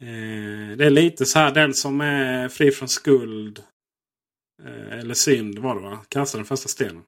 Eh, 0.00 0.76
det 0.76 0.86
är 0.86 0.90
lite 0.90 1.26
så 1.26 1.38
här 1.38 1.54
den 1.54 1.74
som 1.74 2.00
är 2.00 2.48
fri 2.48 2.70
från 2.70 2.88
skuld. 2.88 3.62
Eh, 4.64 4.98
eller 4.98 5.14
synd 5.14 5.58
var 5.58 5.74
det 5.74 5.80
va? 5.80 6.04
Kasta 6.08 6.38
den 6.38 6.46
första 6.46 6.68
stenen. 6.68 7.02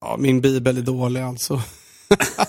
Ja, 0.00 0.16
min 0.16 0.40
bibel 0.40 0.78
är 0.78 0.82
dålig 0.82 1.20
alltså. 1.20 1.54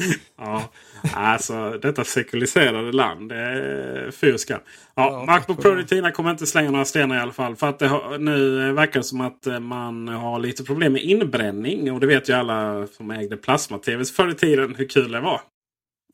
Ja, 0.38 0.70
alltså 1.14 1.70
detta 1.82 2.04
sekuliserade 2.04 2.92
land. 2.92 3.28
Det 3.28 3.36
är 3.36 4.10
fy 4.10 4.38
skam. 4.38 4.60
Ja, 4.94 5.10
Ja, 5.12 5.24
Macbook 5.26 5.62
Pro. 5.62 5.74
Retina 5.74 6.10
kommer 6.10 6.30
inte 6.30 6.46
slänga 6.46 6.70
några 6.70 6.84
stenar 6.84 7.16
i 7.16 7.20
alla 7.20 7.32
fall. 7.32 7.56
För 7.56 7.68
att 7.68 7.78
det 7.78 7.88
har, 7.88 8.18
nu 8.18 8.72
verkar 8.72 9.00
det 9.00 9.04
som 9.04 9.20
att 9.20 9.46
eh, 9.46 9.60
man 9.60 10.08
har 10.08 10.38
lite 10.38 10.64
problem 10.64 10.92
med 10.92 11.02
inbränning. 11.02 11.92
Och 11.92 12.00
det 12.00 12.06
vet 12.06 12.28
ju 12.28 12.32
alla 12.32 12.86
som 12.86 13.10
ägde 13.10 13.36
plasma-tv 13.36 14.04
förr 14.04 14.30
i 14.30 14.34
tiden 14.34 14.74
hur 14.74 14.88
kul 14.88 15.12
det 15.12 15.20
var. 15.20 15.40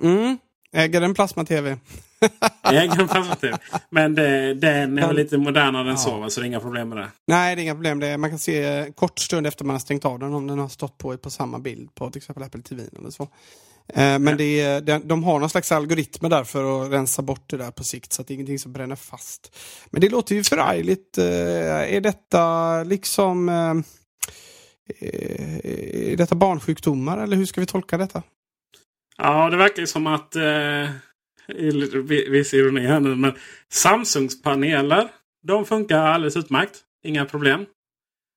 Mm. 0.02 0.38
Äger 0.72 1.02
en 1.02 1.14
plasma-tv. 1.14 1.76
Äger 2.72 3.00
en 3.00 3.08
plasma-tv. 3.08 3.58
Men 3.90 4.14
det, 4.14 4.54
den 4.54 4.98
är 4.98 5.12
lite 5.12 5.38
modernare 5.38 5.82
än 5.82 5.88
Ja. 5.88 5.96
så. 5.96 6.30
Så 6.30 6.40
det 6.40 6.44
är 6.44 6.48
inga 6.48 6.60
problem 6.60 6.88
med 6.88 6.98
det. 6.98 7.08
Nej, 7.26 7.56
det 7.56 7.60
är 7.60 7.62
inga 7.62 7.74
problem. 7.74 8.00
Det 8.00 8.06
är, 8.06 8.18
man 8.18 8.30
kan 8.30 8.38
se 8.38 8.86
kort 8.96 9.18
stund 9.18 9.46
efter 9.46 9.64
man 9.64 9.74
har 9.74 9.80
stängt 9.80 10.04
av 10.04 10.18
den 10.18 10.34
om 10.34 10.46
den 10.46 10.58
har 10.58 10.68
stått 10.68 10.98
på 10.98 11.16
på 11.16 11.30
samma 11.30 11.58
bild 11.58 11.94
på 11.94 12.10
till 12.10 12.18
exempel 12.18 12.42
Apple 12.42 12.62
TV 12.62 12.82
eller 12.98 13.10
så. 13.10 13.28
Eh, 13.88 14.18
men 14.18 14.36
det 14.36 14.60
är, 14.60 14.98
de, 14.98 15.24
har 15.24 15.40
någon 15.40 15.50
slags 15.50 15.72
algoritmer 15.72 16.30
där 16.30 16.44
för 16.44 16.84
att 16.84 16.92
rensa 16.92 17.22
bort 17.22 17.50
det 17.50 17.56
där 17.56 17.70
på 17.70 17.84
sikt 17.84 18.12
så 18.12 18.22
att 18.22 18.28
det 18.28 18.32
är 18.32 18.34
ingenting 18.34 18.58
som 18.58 18.72
bränner 18.72 18.96
fast. 18.96 19.56
Men 19.90 20.00
det 20.00 20.08
låter 20.08 20.34
ju 20.34 20.44
förargligt. 20.44 21.18
Eh, 21.18 21.94
är 21.94 22.00
detta 22.00 22.82
liksom... 22.82 23.48
Eh, 23.48 23.74
är 26.12 26.16
detta 26.16 26.34
barnsjukdomar 26.34 27.18
eller 27.18 27.36
hur 27.36 27.46
ska 27.46 27.60
vi 27.60 27.66
tolka 27.66 27.98
detta? 27.98 28.22
Ja, 29.16 29.50
det 29.50 29.56
verkar 29.56 29.80
ju 29.80 29.86
som 29.86 30.06
att... 30.06 30.36
Eh, 30.36 30.90
viss 32.30 32.54
ironi 32.54 32.86
här 32.86 33.00
nu. 33.00 33.16
Men 33.16 33.32
Samsungs 33.72 34.42
paneler. 34.42 35.08
De 35.46 35.64
funkar 35.64 35.98
alldeles 35.98 36.36
utmärkt. 36.36 36.80
Inga 37.04 37.24
problem. 37.24 37.66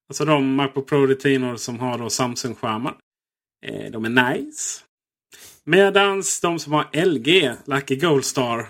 Alltså 0.09 0.25
de 0.25 0.55
Macbook 0.55 0.89
Pro 0.89 1.05
Retinor 1.05 1.55
som 1.55 1.79
har 1.79 1.97
då 1.97 2.09
Samsung-skärmar. 2.09 2.95
Eh, 3.65 3.91
de 3.91 4.05
är 4.05 4.33
nice. 4.33 4.83
Medans 5.63 6.41
de 6.41 6.59
som 6.59 6.73
har 6.73 7.05
LG, 7.05 7.53
Lucky 7.65 7.95
Gold 7.95 8.25
Star. 8.25 8.67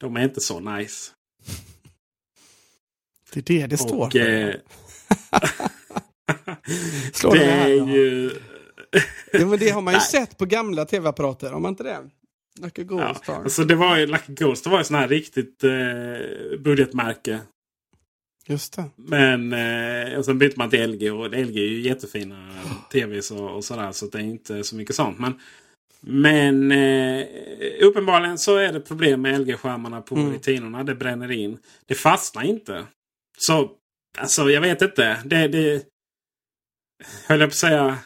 De 0.00 0.16
är 0.16 0.24
inte 0.24 0.40
så 0.40 0.60
nice. 0.60 1.12
Det 3.32 3.38
är 3.40 3.42
det 3.42 3.66
det 3.66 3.78
står 3.78 4.06
Och, 4.06 4.16
eh, 4.16 4.46
det, 7.22 7.30
det 7.32 7.44
är 7.44 7.68
ju... 7.68 8.30
ja, 9.32 9.46
men 9.46 9.58
det 9.58 9.70
har 9.70 9.80
man 9.80 9.94
ju 9.94 10.00
sett 10.10 10.38
på 10.38 10.46
gamla 10.46 10.84
tv-apparater, 10.84 11.50
har 11.50 11.60
man 11.60 11.68
inte 11.68 11.82
det? 11.82 12.10
Lucky 12.60 12.84
Gold 12.84 13.02
ja, 13.02 13.14
Star. 13.14 13.34
Alltså 13.34 13.64
det 13.64 13.74
var 13.74 13.96
ju, 13.96 14.06
Lucky 14.06 14.34
Gold 14.34 14.58
Star 14.58 14.70
var 14.70 14.78
ju 14.78 14.84
sån 14.84 14.96
här 14.96 15.08
riktigt 15.08 15.64
eh, 15.64 15.70
budgetmärke. 16.58 17.40
Just 18.46 18.76
det. 18.76 18.84
Men 18.96 19.52
eh, 19.52 20.18
och 20.18 20.24
sen 20.24 20.38
bytte 20.38 20.58
man 20.58 20.70
till 20.70 20.90
LG 20.90 21.10
och 21.10 21.30
LG 21.30 21.58
är 21.58 21.68
ju 21.68 21.80
jättefina 21.80 22.54
tvs 22.92 23.30
och, 23.30 23.56
och 23.56 23.64
sådär. 23.64 23.92
Så 23.92 24.06
det 24.06 24.18
är 24.18 24.22
inte 24.22 24.64
så 24.64 24.76
mycket 24.76 24.96
sånt. 24.96 25.18
Men, 25.18 25.40
men 26.00 26.72
eh, 26.72 27.26
uppenbarligen 27.80 28.38
så 28.38 28.56
är 28.56 28.72
det 28.72 28.80
problem 28.80 29.22
med 29.22 29.40
LG-skärmarna 29.40 30.02
på 30.02 30.14
mm. 30.14 30.32
retinorna. 30.32 30.84
Det 30.84 30.94
bränner 30.94 31.30
in. 31.30 31.58
Det 31.86 31.94
fastnar 31.94 32.42
inte. 32.42 32.84
Så 33.38 33.70
alltså 34.18 34.50
jag 34.50 34.60
vet 34.60 34.82
inte. 34.82 35.22
Det, 35.24 35.48
det 35.48 35.84
höll 37.26 37.40
jag 37.40 37.48
på 37.48 37.52
att 37.52 37.54
säga. 37.54 37.98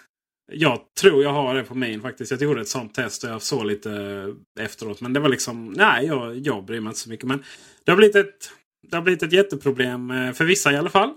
Jag 0.52 0.80
tror 1.00 1.22
jag 1.22 1.32
har 1.32 1.54
det 1.54 1.64
på 1.64 1.74
min 1.74 2.02
faktiskt. 2.02 2.30
Jag 2.30 2.42
gjorde 2.42 2.60
ett 2.60 2.68
sånt 2.68 2.94
test 2.94 3.24
och 3.24 3.30
jag 3.30 3.42
såg 3.42 3.66
lite 3.66 4.34
efteråt. 4.60 5.00
Men 5.00 5.12
det 5.12 5.20
var 5.20 5.28
liksom, 5.28 5.72
nej 5.72 6.06
jag, 6.06 6.38
jag 6.38 6.64
bryr 6.64 6.80
mig 6.80 6.90
inte 6.90 7.00
så 7.00 7.10
mycket. 7.10 7.26
Men 7.26 7.44
det 7.84 7.92
har 7.92 7.96
blivit 7.96 8.16
ett, 8.16 8.50
det 8.90 8.96
har 8.96 9.02
blivit 9.02 9.22
ett 9.22 9.32
jätteproblem 9.32 10.10
eh, 10.10 10.32
för 10.32 10.44
vissa 10.44 10.72
i 10.72 10.76
alla 10.76 10.90
fall. 10.90 11.10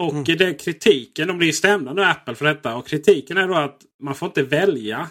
Och 0.00 0.12
mm. 0.12 0.24
det 0.24 0.54
kritiken, 0.54 1.28
de 1.28 1.38
blir 1.38 1.52
stämda 1.52 1.92
nu 1.92 2.04
Apple 2.04 2.34
för 2.34 2.44
detta. 2.44 2.76
Och 2.76 2.86
kritiken 2.86 3.36
är 3.36 3.48
då 3.48 3.54
att 3.54 3.80
man 4.02 4.14
får 4.14 4.26
inte 4.26 4.42
välja. 4.42 5.08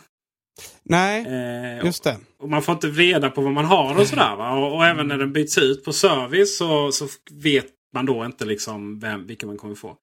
Nej, 0.83 1.25
eh, 1.25 1.85
just 1.85 2.03
det. 2.03 2.17
Och, 2.39 2.49
man 2.49 2.61
får 2.61 2.73
inte 2.73 2.87
reda 2.87 3.29
på 3.29 3.41
vad 3.41 3.53
man 3.53 3.65
har 3.65 3.99
och 3.99 4.07
sådär. 4.07 4.35
Va? 4.35 4.51
Och, 4.51 4.75
och 4.75 4.85
även 4.85 5.07
när 5.07 5.17
den 5.17 5.33
byts 5.33 5.57
ut 5.57 5.85
på 5.85 5.93
service 5.93 6.57
så, 6.57 6.91
så 6.91 7.07
vet 7.31 7.67
man 7.93 8.05
då 8.05 8.25
inte 8.25 8.45
liksom 8.45 8.99
vem, 8.99 9.27
vilka 9.27 9.47
man 9.47 9.57
kommer 9.57 9.75
få. 9.75 9.95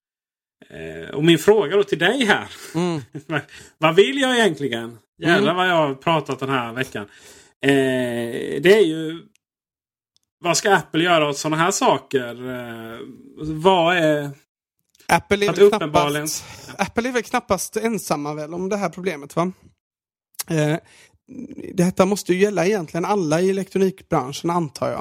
Eh, 0.71 1.15
och 1.15 1.25
min 1.25 1.39
fråga 1.39 1.77
då 1.77 1.85
till 1.85 1.99
dig 1.99 2.25
här. 2.25 2.47
Mm. 2.75 3.01
vad 3.79 3.95
vill 3.95 4.21
jag 4.21 4.39
egentligen? 4.39 4.99
Jävlar 5.23 5.53
mm. 5.53 5.57
vad 5.57 5.69
jag 5.69 5.75
har 5.75 5.95
pratat 5.95 6.39
den 6.39 6.51
här 6.51 6.73
veckan. 6.73 7.07
Eh, 7.63 8.61
det 8.61 8.75
är 8.75 8.85
ju 8.85 9.21
vad 10.45 10.57
ska 10.57 10.75
Apple 10.75 11.03
göra 11.03 11.29
åt 11.29 11.39
sådana 11.39 11.57
här 11.57 11.71
saker? 11.71 12.51
Eh, 12.51 12.99
vad 13.37 13.97
är... 13.97 14.31
Apple 15.09 15.47
är, 15.47 15.53
väl 15.53 15.71
knappast, 15.71 16.45
Apple 16.79 17.09
är 17.09 17.13
väl 17.13 17.23
knappast 17.23 17.77
ensamma 17.77 18.35
väl 18.35 18.55
om 18.55 18.69
det 18.69 18.77
här 18.77 18.89
problemet 18.89 19.37
va? 19.37 19.53
Eh, 20.51 20.77
detta 21.75 22.07
måste 22.07 22.33
ju 22.35 22.41
gälla 22.41 22.67
egentligen 22.67 23.05
alla 23.05 23.41
i 23.41 23.51
elektronikbranschen 23.51 24.51
antar 24.51 24.89
jag. 24.89 25.01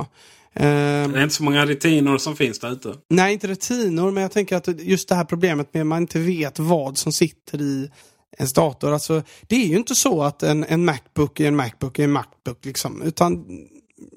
Eh, 0.53 1.09
det 1.09 1.19
är 1.19 1.23
inte 1.23 1.35
så 1.35 1.43
många 1.43 1.65
retinor 1.65 2.17
som 2.17 2.35
finns 2.35 2.59
där 2.59 2.71
ute. 2.71 2.93
Nej, 3.09 3.33
inte 3.33 3.47
retinor, 3.47 4.11
men 4.11 4.23
jag 4.23 4.31
tänker 4.31 4.55
att 4.55 4.81
just 4.81 5.09
det 5.09 5.15
här 5.15 5.25
problemet 5.25 5.73
med 5.73 5.81
att 5.81 5.87
man 5.87 6.01
inte 6.01 6.19
vet 6.19 6.59
vad 6.59 6.97
som 6.97 7.11
sitter 7.11 7.61
i 7.61 7.91
ens 8.37 8.53
dator. 8.53 8.93
Alltså, 8.93 9.23
det 9.47 9.55
är 9.55 9.67
ju 9.67 9.77
inte 9.77 9.95
så 9.95 10.23
att 10.23 10.43
en, 10.43 10.63
en 10.63 10.85
Macbook 10.85 11.39
är 11.39 11.47
en 11.47 11.55
Macbook 11.55 11.99
är 11.99 12.03
en 12.03 12.11
Macbook. 12.11 12.65
Liksom, 12.65 13.01
utan 13.01 13.45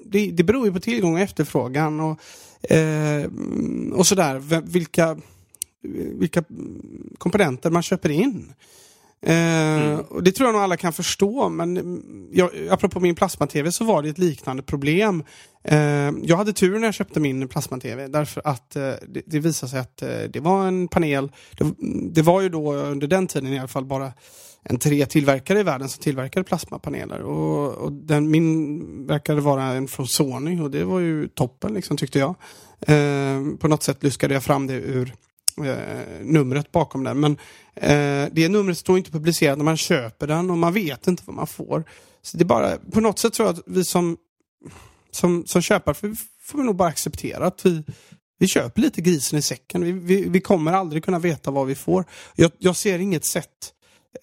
det, 0.05 0.31
det 0.31 0.43
beror 0.43 0.65
ju 0.65 0.73
på 0.73 0.79
tillgång 0.79 1.13
och 1.13 1.19
efterfrågan 1.19 1.99
och, 1.99 2.19
eh, 2.71 3.29
och 3.93 4.07
sådär. 4.07 4.61
Vilka, 4.61 5.17
vilka 6.19 6.43
komponenter 7.17 7.69
man 7.69 7.83
köper 7.83 8.09
in. 8.09 8.53
Eh, 9.21 9.83
mm. 9.83 9.99
och 9.99 10.23
det 10.23 10.31
tror 10.31 10.47
jag 10.47 10.53
nog 10.53 10.61
alla 10.61 10.77
kan 10.77 10.93
förstå, 10.93 11.49
men 11.49 12.01
jag, 12.31 12.49
apropå 12.69 12.99
min 12.99 13.15
plasma-tv 13.15 13.71
så 13.71 13.83
var 13.85 14.01
det 14.01 14.09
ett 14.09 14.17
liknande 14.17 14.63
problem. 14.63 15.23
Eh, 15.63 16.11
jag 16.23 16.37
hade 16.37 16.53
tur 16.53 16.79
när 16.79 16.87
jag 16.87 16.93
köpte 16.93 17.19
min 17.19 17.47
plasma-tv 17.47 18.07
därför 18.07 18.41
att 18.45 18.75
eh, 18.75 18.81
det, 19.07 19.21
det, 19.25 19.39
visade 19.39 19.69
sig 19.69 19.79
att 19.79 19.97
det 20.33 20.39
var 20.39 20.67
en 20.67 20.87
panel. 20.87 21.31
Det, 21.57 21.65
det, 22.11 22.21
var 22.21 22.41
ju 22.41 22.49
då 22.49 22.73
under 22.73 23.07
den 23.07 23.27
tiden 23.27 23.53
i 23.53 23.59
alla 23.59 23.67
fall 23.67 23.85
bara 23.85 24.13
en 24.69 24.79
tre 24.79 25.05
tillverkare 25.05 25.59
i 25.59 25.63
världen 25.63 25.89
som 25.89 26.03
tillverkade 26.03 26.43
plasmapaneler. 26.43 27.21
Och, 27.21 27.73
och 27.73 27.91
den, 27.91 28.31
min 28.31 29.07
verkade 29.07 29.41
vara 29.41 29.63
en 29.63 29.87
från 29.87 30.07
Sony 30.07 30.61
och 30.61 30.71
det 30.71 30.83
var 30.83 30.99
ju 30.99 31.27
toppen 31.27 31.73
liksom 31.73 31.97
tyckte 31.97 32.19
jag. 32.19 32.35
Eh, 32.79 33.57
på 33.59 33.67
något 33.67 33.83
sätt 33.83 34.03
luskade 34.03 34.33
jag 34.33 34.43
fram 34.43 34.67
det 34.67 34.73
ur 34.73 35.13
eh, 35.57 35.75
numret 36.21 36.71
bakom 36.71 37.03
den. 37.03 37.19
Men 37.19 37.31
eh, 37.75 38.29
det 38.31 38.49
numret 38.49 38.77
står 38.77 38.97
inte 38.97 39.11
publicerat 39.11 39.57
när 39.57 39.65
man 39.65 39.77
köper 39.77 40.27
den 40.27 40.49
och 40.49 40.57
man 40.57 40.73
vet 40.73 41.07
inte 41.07 41.23
vad 41.25 41.35
man 41.35 41.47
får. 41.47 41.83
Så 42.21 42.37
det 42.37 42.43
är 42.43 42.45
bara, 42.45 42.77
på 42.77 43.01
något 43.01 43.19
sätt 43.19 43.33
tror 43.33 43.47
jag 43.47 43.55
att 43.55 43.63
vi 43.65 43.85
som, 43.85 44.17
som, 45.11 45.45
som 45.45 45.61
köpare 45.61 45.95
får, 45.95 46.15
får 46.41 46.57
vi 46.57 46.63
nog 46.63 46.75
bara 46.75 46.89
acceptera 46.89 47.47
att 47.47 47.65
vi, 47.65 47.83
vi 48.39 48.47
köper 48.47 48.81
lite 48.81 49.01
grisen 49.01 49.39
i 49.39 49.41
säcken. 49.41 49.83
Vi, 49.83 49.91
vi, 49.91 50.29
vi 50.29 50.41
kommer 50.41 50.73
aldrig 50.73 51.03
kunna 51.03 51.19
veta 51.19 51.51
vad 51.51 51.67
vi 51.67 51.75
får. 51.75 52.05
Jag, 52.35 52.51
jag 52.57 52.75
ser 52.75 52.99
inget 52.99 53.25
sätt 53.25 53.73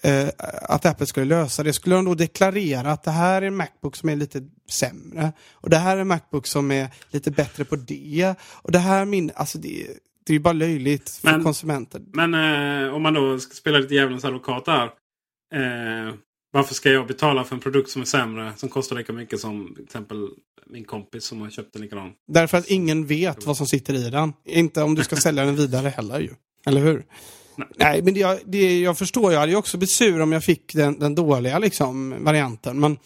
eh, 0.02 0.28
att 0.62 0.86
Apple 0.86 1.06
skulle 1.06 1.26
lösa 1.26 1.62
det. 1.62 1.72
Skulle 1.72 1.94
de 1.94 2.04
då 2.04 2.14
deklarera 2.14 2.92
att 2.92 3.02
det 3.02 3.10
här 3.10 3.42
är 3.42 3.46
en 3.46 3.56
Macbook 3.56 3.96
som 3.96 4.08
är 4.08 4.16
lite 4.16 4.42
sämre 4.70 5.32
och 5.52 5.70
det 5.70 5.76
här 5.76 5.96
är 5.96 6.00
en 6.00 6.08
Macbook 6.08 6.46
som 6.46 6.70
är 6.70 6.88
lite 7.10 7.30
bättre 7.30 7.64
på 7.64 7.76
det 7.76 8.34
och 8.40 8.72
det 8.72 8.78
här 8.78 9.04
min, 9.04 9.30
alltså 9.34 9.58
det, 9.58 9.86
det 10.26 10.32
är 10.32 10.34
ju 10.34 10.40
bara 10.40 10.52
löjligt 10.52 11.10
för 11.10 11.30
men, 11.30 11.44
konsumenter. 11.44 12.02
Men 12.12 12.34
eh, 12.34 12.94
om 12.94 13.02
man 13.02 13.14
då 13.14 13.38
ska 13.38 13.54
spela 13.54 13.78
lite 13.78 13.94
djävulens 13.94 14.24
advokat 14.24 14.64
där. 14.64 14.84
Eh, 15.54 16.14
varför 16.52 16.74
ska 16.74 16.90
jag 16.90 17.06
betala 17.06 17.44
för 17.44 17.54
en 17.54 17.60
produkt 17.60 17.90
som 17.90 18.02
är 18.02 18.06
sämre 18.06 18.52
som 18.56 18.68
kostar 18.68 18.96
lika 18.96 19.12
mycket 19.12 19.40
som 19.40 19.74
till 19.74 19.84
exempel 19.84 20.28
min 20.66 20.84
kompis 20.84 21.24
som 21.24 21.40
har 21.40 21.50
köpt 21.50 21.76
en 21.76 21.82
likadan? 21.82 22.12
Därför 22.28 22.58
att 22.58 22.66
ingen 22.66 23.06
vet 23.06 23.46
vad 23.46 23.56
som 23.56 23.66
sitter 23.66 23.94
i 23.94 24.10
den. 24.10 24.32
Inte 24.44 24.82
om 24.82 24.94
du 24.94 25.04
ska 25.04 25.16
sälja 25.16 25.44
den 25.44 25.56
vidare 25.56 25.88
heller 25.88 26.20
ju. 26.20 26.30
Eller 26.66 26.80
hur? 26.80 27.04
Nej, 27.76 28.02
men 28.02 28.14
det, 28.14 28.40
det, 28.44 28.80
jag 28.80 28.98
förstår, 28.98 29.32
jag 29.32 29.40
hade 29.40 29.52
ju 29.52 29.58
också 29.58 29.78
blivit 29.78 29.90
sur 29.90 30.20
om 30.20 30.32
jag 30.32 30.44
fick 30.44 30.74
den, 30.74 30.98
den 30.98 31.14
dåliga 31.14 31.58
liksom, 31.58 32.24
varianten. 32.24 32.80
Men 32.80 32.98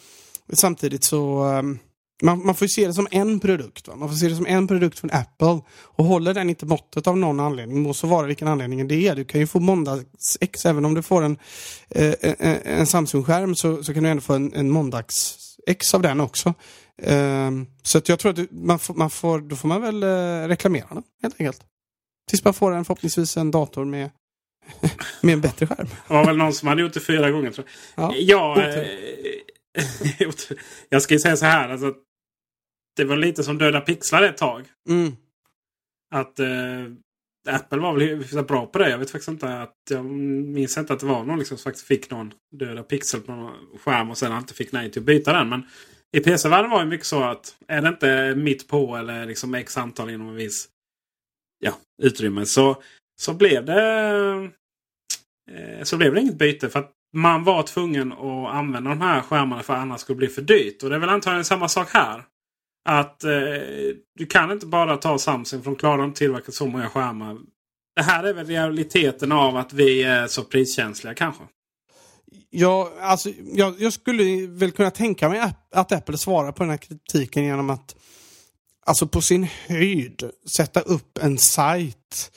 samtidigt 0.53 1.03
så 1.03 1.43
ehm, 1.43 1.79
man, 2.23 2.45
man 2.45 2.55
får 2.55 2.67
se 2.67 2.87
det 2.87 2.93
som 2.93 3.07
en 3.11 3.39
produkt. 3.39 3.87
Va? 3.87 3.95
Man 3.95 4.09
får 4.09 4.15
se 4.15 4.29
det 4.29 4.35
som 4.35 4.47
en 4.47 4.67
produkt 4.67 4.99
från 4.99 5.11
Apple. 5.11 5.61
Och 5.81 6.05
håller 6.05 6.33
den 6.33 6.49
inte 6.49 6.65
måttet 6.65 7.07
av 7.07 7.17
någon 7.17 7.39
anledning, 7.39 7.81
må 7.81 7.93
så 7.93 8.07
vara 8.07 8.27
vilken 8.27 8.47
anledningen 8.47 8.87
det 8.87 9.07
är. 9.07 9.15
Du 9.15 9.25
kan 9.25 9.39
ju 9.39 9.47
få 9.47 9.59
måndags-X, 9.59 10.65
även 10.65 10.85
om 10.85 10.93
du 10.93 11.01
får 11.01 11.21
en, 11.21 11.37
eh, 11.89 12.13
eh, 12.21 12.33
eh, 12.39 12.79
en, 12.79 12.87
Samsung-skärm 12.87 13.55
så, 13.55 13.83
så 13.83 13.93
kan 13.93 14.03
du 14.03 14.09
ändå 14.09 14.21
få 14.21 14.33
en, 14.33 14.53
en 14.53 14.71
måndags-X 14.71 15.93
av 15.93 16.01
den 16.01 16.19
också. 16.19 16.53
Eh, 17.01 17.51
så 17.83 17.97
att 17.97 18.09
jag 18.09 18.19
tror 18.19 18.31
att 18.31 18.51
man 18.51 18.79
får, 18.79 18.93
man 18.93 19.09
får, 19.09 19.39
då 19.39 19.55
får 19.55 19.67
man 19.67 19.81
väl 19.81 20.03
eh, 20.03 20.47
reklamera 20.47 20.87
den 20.89 21.03
helt 21.21 21.35
enkelt. 21.39 21.61
Tills 22.29 22.43
man 22.43 22.53
får 22.53 22.71
en 22.71 22.85
förhoppningsvis 22.85 23.37
en 23.37 23.51
dator 23.51 23.85
med 23.85 24.09
med 25.21 25.33
en 25.33 25.41
bättre 25.41 25.67
skärm. 25.67 25.87
Det 26.07 26.13
var 26.13 26.25
väl 26.25 26.37
någon 26.37 26.53
som 26.53 26.67
hade 26.67 26.81
gjort 26.81 26.93
det 26.93 26.99
fyra 26.99 27.31
gånger 27.31 27.51
tror 27.51 27.67
jag. 27.95 28.13
Ja, 28.17 28.17
jag, 28.17 28.57
eh, 28.57 28.85
jag 30.89 31.01
ska 31.01 31.13
ju 31.13 31.19
säga 31.19 31.37
så 31.37 31.45
här. 31.45 31.69
Alltså, 31.69 31.93
det 32.95 33.03
var 33.03 33.17
lite 33.17 33.43
som 33.43 33.57
Döda 33.57 33.81
pixlar 33.81 34.23
ett 34.23 34.37
tag. 34.37 34.65
Mm. 34.89 35.11
Att 36.15 36.39
eh, 36.39 36.47
Apple 37.47 37.79
var 37.79 37.93
väl 37.93 38.01
hyfsat 38.01 38.47
bra 38.47 38.65
på 38.65 38.79
det. 38.79 38.89
Jag 38.89 38.97
vet 38.97 39.11
faktiskt 39.11 39.29
inte 39.29 39.61
att 39.61 39.75
jag 39.89 40.05
minns 40.05 40.77
inte 40.77 40.93
att 40.93 40.99
det 40.99 41.05
var 41.05 41.23
någon 41.23 41.39
liksom 41.39 41.57
som 41.57 41.63
faktiskt 41.63 41.87
fick 41.87 42.09
någon 42.09 42.33
döda 42.51 42.83
pixel 42.83 43.21
på 43.21 43.31
någon 43.31 43.53
skärm 43.83 44.09
och 44.09 44.17
sen 44.17 44.37
inte 44.37 44.53
fick 44.53 44.71
nej 44.71 44.91
till 44.91 45.01
att 45.01 45.05
byta 45.05 45.33
den. 45.33 45.49
Men 45.49 45.63
i 46.11 46.19
PC-världen 46.19 46.71
var 46.71 46.79
det 46.79 46.89
mycket 46.89 47.07
så 47.07 47.23
att 47.23 47.55
är 47.67 47.81
det 47.81 47.87
inte 47.87 48.35
mitt 48.35 48.67
på 48.67 48.95
eller 48.95 49.25
liksom 49.25 49.55
x 49.55 49.77
antal 49.77 50.09
inom 50.09 50.29
en 50.29 50.35
viss 50.35 50.69
ja, 51.59 51.73
utrymme 52.01 52.45
så, 52.45 52.83
så 53.21 53.33
blev 53.33 53.65
det 53.65 54.51
Eh, 55.55 55.83
så 55.83 55.97
blev 55.97 56.13
det 56.13 56.21
inget 56.21 56.37
byte. 56.37 56.69
För 56.69 56.79
att 56.79 56.91
man 57.13 57.43
var 57.43 57.63
tvungen 57.63 58.11
att 58.11 58.55
använda 58.55 58.89
de 58.89 59.01
här 59.01 59.21
skärmarna 59.21 59.63
för 59.63 59.73
annars 59.73 60.01
skulle 60.01 60.15
det 60.15 60.19
bli 60.19 60.27
för 60.27 60.41
dyrt. 60.41 60.83
Och 60.83 60.89
det 60.89 60.95
är 60.95 60.99
väl 60.99 61.09
antagligen 61.09 61.45
samma 61.45 61.67
sak 61.67 61.89
här. 61.89 62.23
Att 62.89 63.23
eh, 63.23 63.29
du 64.15 64.25
kan 64.29 64.51
inte 64.51 64.65
bara 64.65 64.97
ta 64.97 65.17
Samsung 65.17 65.61
för 65.63 65.71
de 65.71 65.75
klarar 65.75 66.05
inte 66.05 66.17
tillverka 66.17 66.51
så 66.51 66.65
många 66.65 66.89
skärmar. 66.89 67.37
Det 67.95 68.01
här 68.01 68.23
är 68.23 68.33
väl 68.33 68.47
realiteten 68.47 69.31
av 69.31 69.57
att 69.57 69.73
vi 69.73 70.03
är 70.03 70.27
så 70.27 70.43
priskänsliga 70.43 71.13
kanske. 71.13 71.43
Ja, 72.49 72.93
alltså, 73.01 73.29
jag, 73.53 73.75
jag 73.81 73.93
skulle 73.93 74.47
väl 74.47 74.71
kunna 74.71 74.91
tänka 74.91 75.29
mig 75.29 75.39
att 75.71 75.91
Apple 75.91 76.17
svarar 76.17 76.51
på 76.51 76.63
den 76.63 76.69
här 76.69 76.77
kritiken 76.77 77.43
genom 77.43 77.69
att 77.69 77.95
alltså 78.85 79.07
på 79.07 79.21
sin 79.21 79.47
höjd 79.67 80.31
sätta 80.55 80.81
upp 80.81 81.17
en 81.21 81.37
sajt 81.37 82.31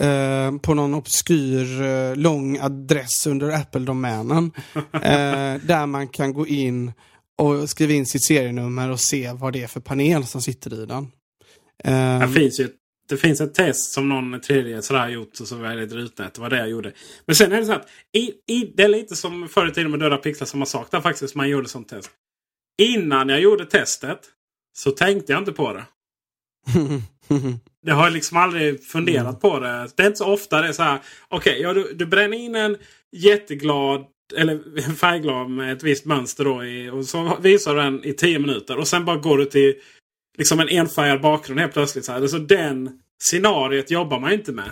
eh, 0.00 0.56
på 0.56 0.74
någon 0.74 0.94
obskyr 0.94 1.82
eh, 1.82 2.16
lång 2.16 2.58
adress 2.58 3.26
under 3.26 3.50
Apple-domänen. 3.50 4.50
eh, 4.92 5.54
där 5.62 5.86
man 5.86 6.08
kan 6.08 6.32
gå 6.32 6.46
in 6.46 6.92
och 7.38 7.70
skriva 7.70 7.92
in 7.92 8.06
sitt 8.06 8.24
serienummer 8.24 8.90
och 8.90 9.00
se 9.00 9.32
vad 9.32 9.52
det 9.52 9.62
är 9.62 9.66
för 9.66 9.80
panel 9.80 10.26
som 10.26 10.42
sitter 10.42 10.82
i 10.82 10.86
den. 10.86 11.10
Det 11.84 11.90
Eh, 11.90 12.30
finns 12.30 12.60
ju 12.60 12.68
det 13.08 13.16
finns 13.16 13.40
ett 13.40 13.54
test 13.54 13.92
som 13.92 14.08
någon 14.08 14.40
tredje 14.40 14.82
sådär 14.82 15.08
gjort 15.08 15.40
och 15.40 15.48
så 15.48 15.56
var 15.56 15.76
det 15.76 15.82
ett 15.82 15.92
rutnät. 15.92 16.34
Det 16.34 16.40
var 16.40 16.50
det 16.50 16.58
jag 16.58 16.68
gjorde. 16.68 16.92
Men 17.26 17.36
sen 17.36 17.52
är 17.52 17.60
det 17.60 17.66
så 17.66 17.72
att 17.72 17.88
i, 18.12 18.52
i, 18.52 18.72
det 18.76 18.82
är 18.82 18.88
lite 18.88 19.16
som 19.16 19.48
förr 19.48 19.68
i 19.68 19.72
tiden 19.72 19.90
med 19.90 20.00
döda 20.00 20.16
pixlar 20.16 20.46
som 20.46 20.60
har 20.60 20.66
sak 20.66 20.90
där 20.90 21.00
faktiskt 21.00 21.34
man 21.34 21.48
gjorde 21.48 21.68
sånt 21.68 21.88
test. 21.88 22.10
Innan 22.82 23.28
jag 23.28 23.40
gjorde 23.40 23.66
testet 23.66 24.20
så 24.78 24.90
tänkte 24.90 25.32
jag 25.32 25.40
inte 25.40 25.52
på 25.52 25.72
det. 25.72 25.84
Jag 27.80 27.94
har 27.94 28.10
liksom 28.10 28.36
aldrig 28.36 28.84
funderat 28.84 29.40
på 29.40 29.60
det. 29.60 29.88
Det 29.96 30.02
är 30.02 30.06
inte 30.06 30.18
så 30.18 30.32
ofta 30.32 30.62
det 30.62 30.68
är 30.68 30.72
så 30.72 30.82
här. 30.82 30.98
Okej, 31.28 31.60
ja, 31.60 31.74
du, 31.74 31.92
du 31.94 32.06
bränner 32.06 32.36
in 32.36 32.54
en 32.54 32.76
jätteglad 33.12 34.04
eller 34.36 34.80
färgglad 34.94 35.50
med 35.50 35.72
ett 35.72 35.82
visst 35.82 36.04
mönster 36.04 36.44
då 36.44 36.64
i, 36.64 36.90
och 36.90 37.04
så 37.04 37.38
visar 37.40 37.74
du 37.74 37.80
den 37.80 38.04
i 38.04 38.12
tio 38.12 38.38
minuter. 38.38 38.76
Och 38.76 38.88
sen 38.88 39.04
bara 39.04 39.16
går 39.16 39.38
du 39.38 39.44
till 39.44 39.74
liksom 40.38 40.60
en 40.60 40.68
enfärgad 40.68 41.20
bakgrund 41.20 41.60
helt 41.60 41.72
plötsligt. 41.72 42.04
Så 42.04 42.12
här. 42.12 42.26
Så 42.26 42.38
den 42.38 42.90
scenariet 43.30 43.90
jobbar 43.90 44.20
man 44.20 44.32
inte 44.32 44.52
med. 44.52 44.70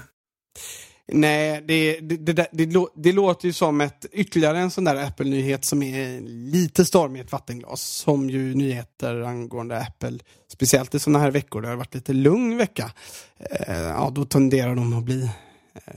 Nej, 1.13 1.65
det, 1.67 2.01
det, 2.01 2.17
det, 2.17 2.49
det, 2.53 2.89
det 2.95 3.13
låter 3.13 3.47
ju 3.47 3.53
som 3.53 3.81
ett, 3.81 4.07
ytterligare 4.13 4.59
en 4.59 4.71
sån 4.71 4.85
där 4.85 5.05
Apple-nyhet 5.05 5.65
som 5.65 5.83
är 5.83 6.21
lite 6.51 6.85
storm 6.85 7.17
i 7.17 7.21
ett 7.21 7.33
vattenglas. 7.33 7.83
Som 7.83 8.31
ju 8.31 8.55
nyheter 8.55 9.21
angående 9.21 9.81
Apple, 9.81 10.19
speciellt 10.53 10.95
i 10.95 10.99
såna 10.99 11.19
här 11.19 11.31
veckor, 11.31 11.63
det 11.63 11.69
har 11.69 11.77
varit 11.77 11.95
lite 11.95 12.13
lugn 12.13 12.57
vecka. 12.57 12.93
Eh, 13.39 13.79
ja, 13.79 14.13
då 14.15 14.25
tenderar 14.25 14.75
de 14.75 14.99
att 14.99 15.05
bli 15.05 15.31
eh, 15.75 15.95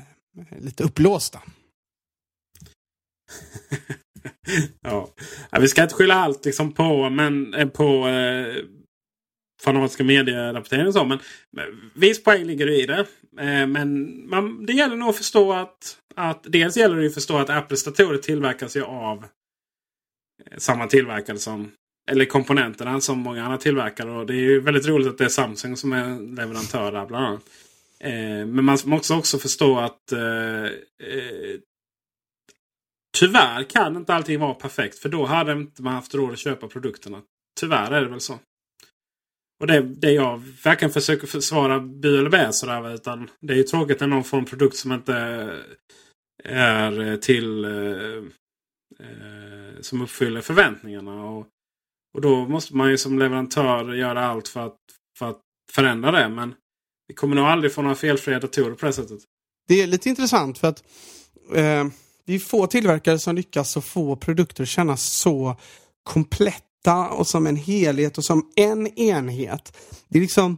lite 0.59 0.83
upplåsta. 0.83 1.41
ja. 4.81 5.09
Ja, 5.51 5.59
vi 5.59 5.67
ska 5.67 5.83
inte 5.83 5.95
skylla 5.95 6.15
allt 6.15 6.45
liksom 6.45 6.73
på, 6.73 7.09
men, 7.09 7.53
eh, 7.53 7.67
på 7.67 8.07
eh, 8.07 8.55
fanatiska 9.63 10.03
medierapportering 10.03 10.87
och 10.87 10.93
så. 10.93 11.05
Men, 11.05 11.19
men 11.51 11.91
viss 11.93 12.23
poäng 12.23 12.45
ligger 12.45 12.65
det 12.65 12.75
i 12.75 12.85
det. 12.85 12.99
Eh, 13.39 13.67
men 13.67 14.29
man, 14.29 14.65
det 14.65 14.73
gäller 14.73 14.95
nog 14.95 15.09
att 15.09 15.17
förstå 15.17 15.53
att, 15.53 15.97
att 16.15 16.43
dels 16.43 16.77
gäller 16.77 16.95
det 16.95 17.07
att 17.07 17.13
förstå 17.13 17.37
att 17.37 17.49
Apples 17.49 17.83
datorer 17.83 18.17
tillverkas 18.17 18.77
ju 18.77 18.83
av 18.83 19.25
eh, 20.45 20.57
samma 20.57 20.87
tillverkare 20.87 21.37
som 21.37 21.71
eller 22.11 22.25
komponenterna 22.25 23.01
som 23.01 23.19
många 23.19 23.43
andra 23.43 23.57
tillverkare. 23.57 24.11
Och 24.11 24.25
det 24.25 24.33
är 24.33 24.41
ju 24.41 24.59
väldigt 24.59 24.87
roligt 24.87 25.07
att 25.07 25.17
det 25.17 25.25
är 25.25 25.29
Samsung 25.29 25.77
som 25.77 25.93
är 25.93 26.35
leverantör 26.35 26.91
där 26.91 27.05
bland 27.05 27.25
annat. 27.25 27.43
Eh, 27.99 28.45
men 28.45 28.65
man 28.65 28.77
måste 28.85 29.13
också 29.13 29.37
förstå 29.37 29.79
att 29.79 30.11
eh, 30.11 30.63
eh, 30.63 31.59
Tyvärr 33.17 33.63
kan 33.63 33.95
inte 33.95 34.13
allting 34.13 34.39
vara 34.39 34.53
perfekt. 34.53 34.99
För 34.99 35.09
då 35.09 35.25
hade 35.25 35.55
man 35.55 35.63
inte 35.63 35.83
haft 35.83 36.15
råd 36.15 36.31
att 36.31 36.39
köpa 36.39 36.67
produkterna. 36.67 37.21
Tyvärr 37.59 37.91
är 37.91 38.01
det 38.01 38.09
väl 38.09 38.19
så. 38.19 38.39
Och 39.59 39.67
det, 39.67 39.81
det 39.81 40.11
jag 40.11 40.43
verkligen 40.63 40.91
försöker 40.91 41.27
försvara 41.27 41.79
by 41.79 42.17
eller 42.17 42.29
bä 42.29 42.53
sådär. 42.53 42.93
Utan 42.93 43.29
det 43.39 43.53
är 43.53 43.57
ju 43.57 43.63
tråkigt 43.63 43.99
när 43.99 44.07
någon 44.07 44.23
får 44.23 44.37
en 44.37 44.45
produkt 44.45 44.75
som 44.75 44.91
inte 44.91 45.13
är 46.43 47.17
till... 47.17 47.65
Eh, 47.65 48.23
eh, 48.99 49.81
som 49.81 50.01
uppfyller 50.01 50.41
förväntningarna. 50.41 51.25
Och, 51.25 51.47
och 52.13 52.21
då 52.21 52.47
måste 52.47 52.75
man 52.75 52.89
ju 52.89 52.97
som 52.97 53.19
leverantör 53.19 53.93
göra 53.93 54.25
allt 54.25 54.47
för 54.47 54.65
att, 54.65 54.77
för 55.17 55.29
att 55.29 55.41
förändra 55.71 56.11
det. 56.11 56.29
Men 56.29 56.53
vi 57.07 57.13
kommer 57.13 57.35
nog 57.35 57.45
aldrig 57.45 57.73
få 57.73 57.81
några 57.81 57.95
felfria 57.95 58.39
datorer 58.39 58.75
på 58.75 58.85
det 58.85 58.93
sättet. 58.93 59.19
Det 59.67 59.81
är 59.81 59.87
lite 59.87 60.09
intressant 60.09 60.57
för 60.57 60.67
att 60.67 60.83
eh, 61.55 61.87
det 62.25 62.33
är 62.33 62.39
få 62.39 62.67
tillverkare 62.67 63.19
som 63.19 63.35
lyckas 63.35 63.77
få 63.85 64.15
produkter 64.15 64.63
att 64.63 64.69
kännas 64.69 65.03
så 65.03 65.55
komplett 66.03 66.63
och 67.11 67.27
som 67.27 67.47
en 67.47 67.55
helhet 67.55 68.17
och 68.17 68.25
som 68.25 68.51
en 68.55 68.87
enhet. 68.87 69.77
Det 70.07 70.17
är 70.17 70.21
liksom 70.21 70.57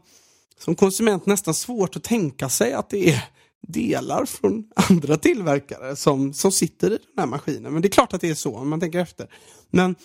som 0.60 0.76
konsument 0.76 1.26
nästan 1.26 1.54
svårt 1.54 1.96
att 1.96 2.04
tänka 2.04 2.50
sig 2.50 2.74
att 2.74 2.90
det 2.90 3.10
är 3.10 3.24
delar 3.68 4.26
från 4.26 4.64
andra 4.90 5.18
tillverkare 5.18 5.96
som, 5.96 6.34
som 6.34 6.52
sitter 6.52 6.88
i 6.88 6.98
den 6.98 7.18
här 7.18 7.26
maskinen. 7.26 7.74
Men 7.74 7.82
det 7.82 7.88
är 7.88 7.90
klart 7.90 8.14
att 8.14 8.22
det 8.22 8.30
är 8.30 8.36
så 8.36 8.56
om 8.56 8.70
man 8.70 8.80
tänker 8.80 9.00
efter. 9.00 9.28
Men 9.70 9.96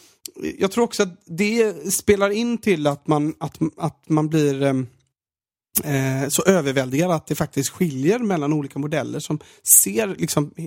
jag 0.58 0.70
tror 0.70 0.84
också 0.84 1.02
att 1.02 1.22
det 1.26 1.92
spelar 1.92 2.30
in 2.30 2.58
till 2.58 2.86
att 2.86 3.06
man, 3.06 3.34
att, 3.38 3.58
att 3.76 4.08
man 4.08 4.28
blir 4.28 4.62
eh, 4.62 4.74
eh, 5.94 6.28
så 6.28 6.42
överväldigad 6.42 7.10
att 7.10 7.26
det 7.26 7.34
faktiskt 7.34 7.70
skiljer 7.70 8.18
mellan 8.18 8.52
olika 8.52 8.78
modeller 8.78 9.20
som 9.20 9.38
ser 9.82 10.06
liksom 10.06 10.50
eh, 10.56 10.66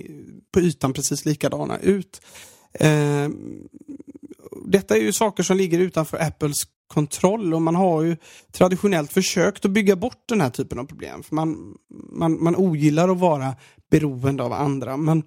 på 0.52 0.60
ytan 0.60 0.92
precis 0.92 1.24
likadana 1.24 1.78
ut. 1.78 2.20
Eh, 2.72 3.28
detta 4.70 4.96
är 4.96 5.00
ju 5.00 5.12
saker 5.12 5.42
som 5.42 5.56
ligger 5.56 5.78
utanför 5.78 6.18
Apples 6.22 6.64
kontroll 6.94 7.54
och 7.54 7.62
man 7.62 7.74
har 7.74 8.02
ju 8.02 8.16
traditionellt 8.52 9.12
försökt 9.12 9.64
att 9.64 9.70
bygga 9.70 9.96
bort 9.96 10.24
den 10.28 10.40
här 10.40 10.50
typen 10.50 10.78
av 10.78 10.84
problem. 10.84 11.22
För 11.22 11.34
man, 11.34 11.76
man, 12.12 12.42
man 12.42 12.56
ogillar 12.56 13.08
att 13.08 13.18
vara 13.18 13.54
beroende 13.90 14.42
av 14.42 14.52
andra. 14.52 14.96
Men 14.96 15.22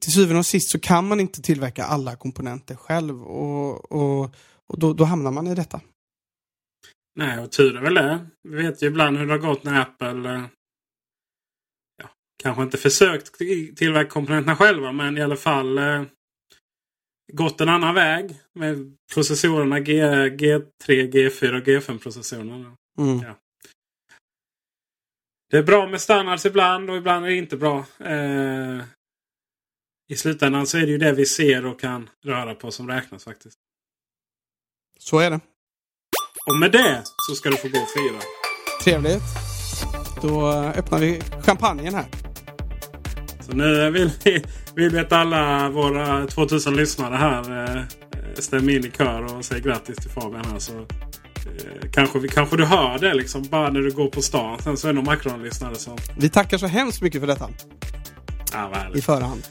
till 0.00 0.12
syvende 0.12 0.38
och 0.38 0.46
sist 0.46 0.70
så 0.70 0.80
kan 0.80 1.08
man 1.08 1.20
inte 1.20 1.42
tillverka 1.42 1.84
alla 1.84 2.16
komponenter 2.16 2.74
själv 2.74 3.22
och, 3.22 3.92
och, 3.92 4.34
och 4.66 4.78
då, 4.78 4.92
då 4.92 5.04
hamnar 5.04 5.30
man 5.30 5.46
i 5.46 5.54
detta. 5.54 5.80
Nej, 7.18 7.38
och 7.38 7.52
tur 7.52 7.76
är 7.76 7.82
väl 7.82 7.94
det. 7.94 8.26
Vi 8.48 8.56
vet 8.56 8.82
ju 8.82 8.86
ibland 8.86 9.18
hur 9.18 9.26
det 9.26 9.32
har 9.32 9.38
gått 9.38 9.64
när 9.64 9.80
Apple 9.80 10.34
eh, 10.34 10.44
ja, 12.02 12.08
kanske 12.42 12.62
inte 12.62 12.78
försökt 12.78 13.38
tillverka 13.76 14.10
komponenterna 14.10 14.56
själva, 14.56 14.92
men 14.92 15.18
i 15.18 15.22
alla 15.22 15.36
fall 15.36 15.78
eh, 15.78 16.02
gått 17.32 17.60
en 17.60 17.68
annan 17.68 17.94
väg 17.94 18.40
med 18.52 18.96
processorerna 19.14 19.80
G, 19.80 20.02
G3, 20.28 20.62
G4 20.86 21.60
och 21.60 21.66
G5-processorerna. 21.66 22.76
Mm. 22.98 23.20
Ja. 23.22 23.38
Det 25.50 25.56
är 25.56 25.62
bra 25.62 25.88
med 25.88 26.00
standards 26.00 26.46
ibland 26.46 26.90
och 26.90 26.96
ibland 26.96 27.24
är 27.24 27.30
det 27.30 27.36
inte 27.36 27.56
bra. 27.56 27.84
Eh, 27.98 28.84
I 30.08 30.16
slutändan 30.16 30.66
så 30.66 30.78
är 30.78 30.82
det 30.82 30.92
ju 30.92 30.98
det 30.98 31.12
vi 31.12 31.26
ser 31.26 31.66
och 31.66 31.80
kan 31.80 32.10
röra 32.24 32.54
på 32.54 32.70
som 32.70 32.88
räknas 32.88 33.24
faktiskt. 33.24 33.58
Så 34.98 35.18
är 35.18 35.30
det. 35.30 35.40
Och 36.46 36.56
med 36.56 36.72
det 36.72 37.02
så 37.28 37.34
ska 37.34 37.50
du 37.50 37.56
få 37.56 37.68
gå 37.68 37.78
och 37.78 37.90
fira. 37.90 38.20
Trevligt. 38.84 39.22
Då 40.22 40.48
öppnar 40.52 40.98
vi 40.98 41.20
champagnen 41.20 41.94
här. 41.94 42.25
Så 43.46 43.52
nu 43.52 43.90
vill 43.90 44.10
vi, 44.24 44.42
vill 44.74 44.90
vi 44.90 44.98
att 44.98 45.12
alla 45.12 45.70
våra 45.70 46.26
2000 46.26 46.76
lyssnare 46.76 47.16
här 47.16 47.64
eh, 47.64 47.82
stämmer 48.34 48.72
in 48.72 48.84
i 48.84 48.90
kör 48.90 49.36
och 49.36 49.44
säger 49.44 49.62
grattis 49.62 49.96
till 49.96 50.10
Fabian 50.10 50.44
här. 50.52 50.58
Så, 50.58 50.72
eh, 50.72 51.90
kanske, 51.92 52.18
vi, 52.18 52.28
kanske 52.28 52.56
du 52.56 52.64
hör 52.64 52.98
det 52.98 53.14
liksom 53.14 53.42
bara 53.42 53.70
när 53.70 53.80
du 53.80 53.90
går 53.90 54.08
på 54.08 54.22
stan. 54.22 54.62
Sen 54.62 54.76
så 54.76 54.88
är 54.88 54.92
det 54.92 54.96
någon 54.96 55.04
Macron-lyssnare 55.04 55.74
som... 55.74 55.96
Vi 56.18 56.28
tackar 56.28 56.58
så 56.58 56.66
hemskt 56.66 57.02
mycket 57.02 57.20
för 57.20 57.26
detta. 57.26 57.48
Ja, 58.52 58.72
I 58.94 59.02
förhand. 59.02 59.42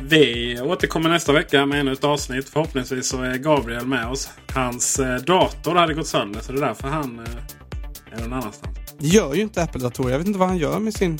Vi 0.00 0.60
återkommer 0.60 1.10
nästa 1.10 1.32
vecka 1.32 1.66
med 1.66 1.80
ännu 1.80 1.92
ett 1.92 2.04
avsnitt. 2.04 2.48
Förhoppningsvis 2.48 3.08
så 3.08 3.22
är 3.22 3.36
Gabriel 3.36 3.86
med 3.86 4.08
oss. 4.08 4.30
Hans 4.54 4.98
eh, 4.98 5.16
dator 5.16 5.74
hade 5.74 5.94
gått 5.94 6.06
sönder 6.06 6.40
så 6.40 6.52
det 6.52 6.58
är 6.58 6.66
därför 6.66 6.88
han 6.88 7.18
eh, 7.18 8.18
är 8.18 8.20
någon 8.20 8.32
annanstans. 8.32 8.78
Det 8.98 9.06
gör 9.06 9.34
ju 9.34 9.40
inte 9.40 9.62
Apple-datorer. 9.62 10.10
Jag 10.10 10.18
vet 10.18 10.26
inte 10.26 10.38
vad 10.38 10.48
han 10.48 10.58
gör 10.58 10.78
med 10.78 10.94
sin... 10.94 11.18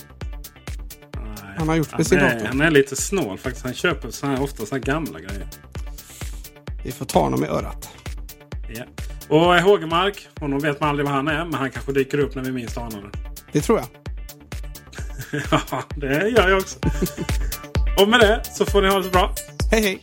Han 1.58 1.68
har 1.68 1.76
gjort 1.76 1.96
med 1.96 2.06
sin 2.06 2.18
är, 2.18 2.34
dator. 2.34 2.46
han 2.46 2.60
är 2.60 2.70
lite 2.70 2.96
snål 2.96 3.38
faktiskt. 3.38 3.64
Han 3.64 3.74
köper 3.74 4.10
så 4.10 4.26
här, 4.26 4.42
ofta 4.42 4.66
så 4.66 4.74
här 4.74 4.82
gamla 4.82 5.20
grejer. 5.20 5.46
Vi 6.84 6.92
får 6.92 7.04
ta 7.04 7.20
honom 7.20 7.44
i 7.44 7.46
örat. 7.46 7.90
Ja. 8.68 8.84
Och 9.28 9.56
eh, 9.56 9.62
Hågemark, 9.62 10.28
honom 10.40 10.58
vet 10.58 10.80
man 10.80 10.88
aldrig 10.88 11.06
vad 11.06 11.14
han 11.14 11.28
är. 11.28 11.44
Men 11.44 11.54
han 11.54 11.70
kanske 11.70 11.92
dyker 11.92 12.18
upp 12.18 12.34
när 12.34 12.42
vi 12.42 12.52
minst 12.52 12.78
anar 12.78 13.02
det. 13.02 13.18
Det 13.52 13.60
tror 13.60 13.78
jag. 13.78 13.88
Ja, 15.50 15.82
det 15.96 16.28
gör 16.28 16.48
jag 16.48 16.58
också. 16.58 16.78
Och 18.02 18.08
med 18.08 18.20
det 18.20 18.42
så 18.44 18.66
får 18.66 18.82
ni 18.82 18.88
ha 18.88 18.98
det 18.98 19.04
så 19.04 19.10
bra. 19.10 19.34
Hej 19.70 19.82
hej! 19.82 20.02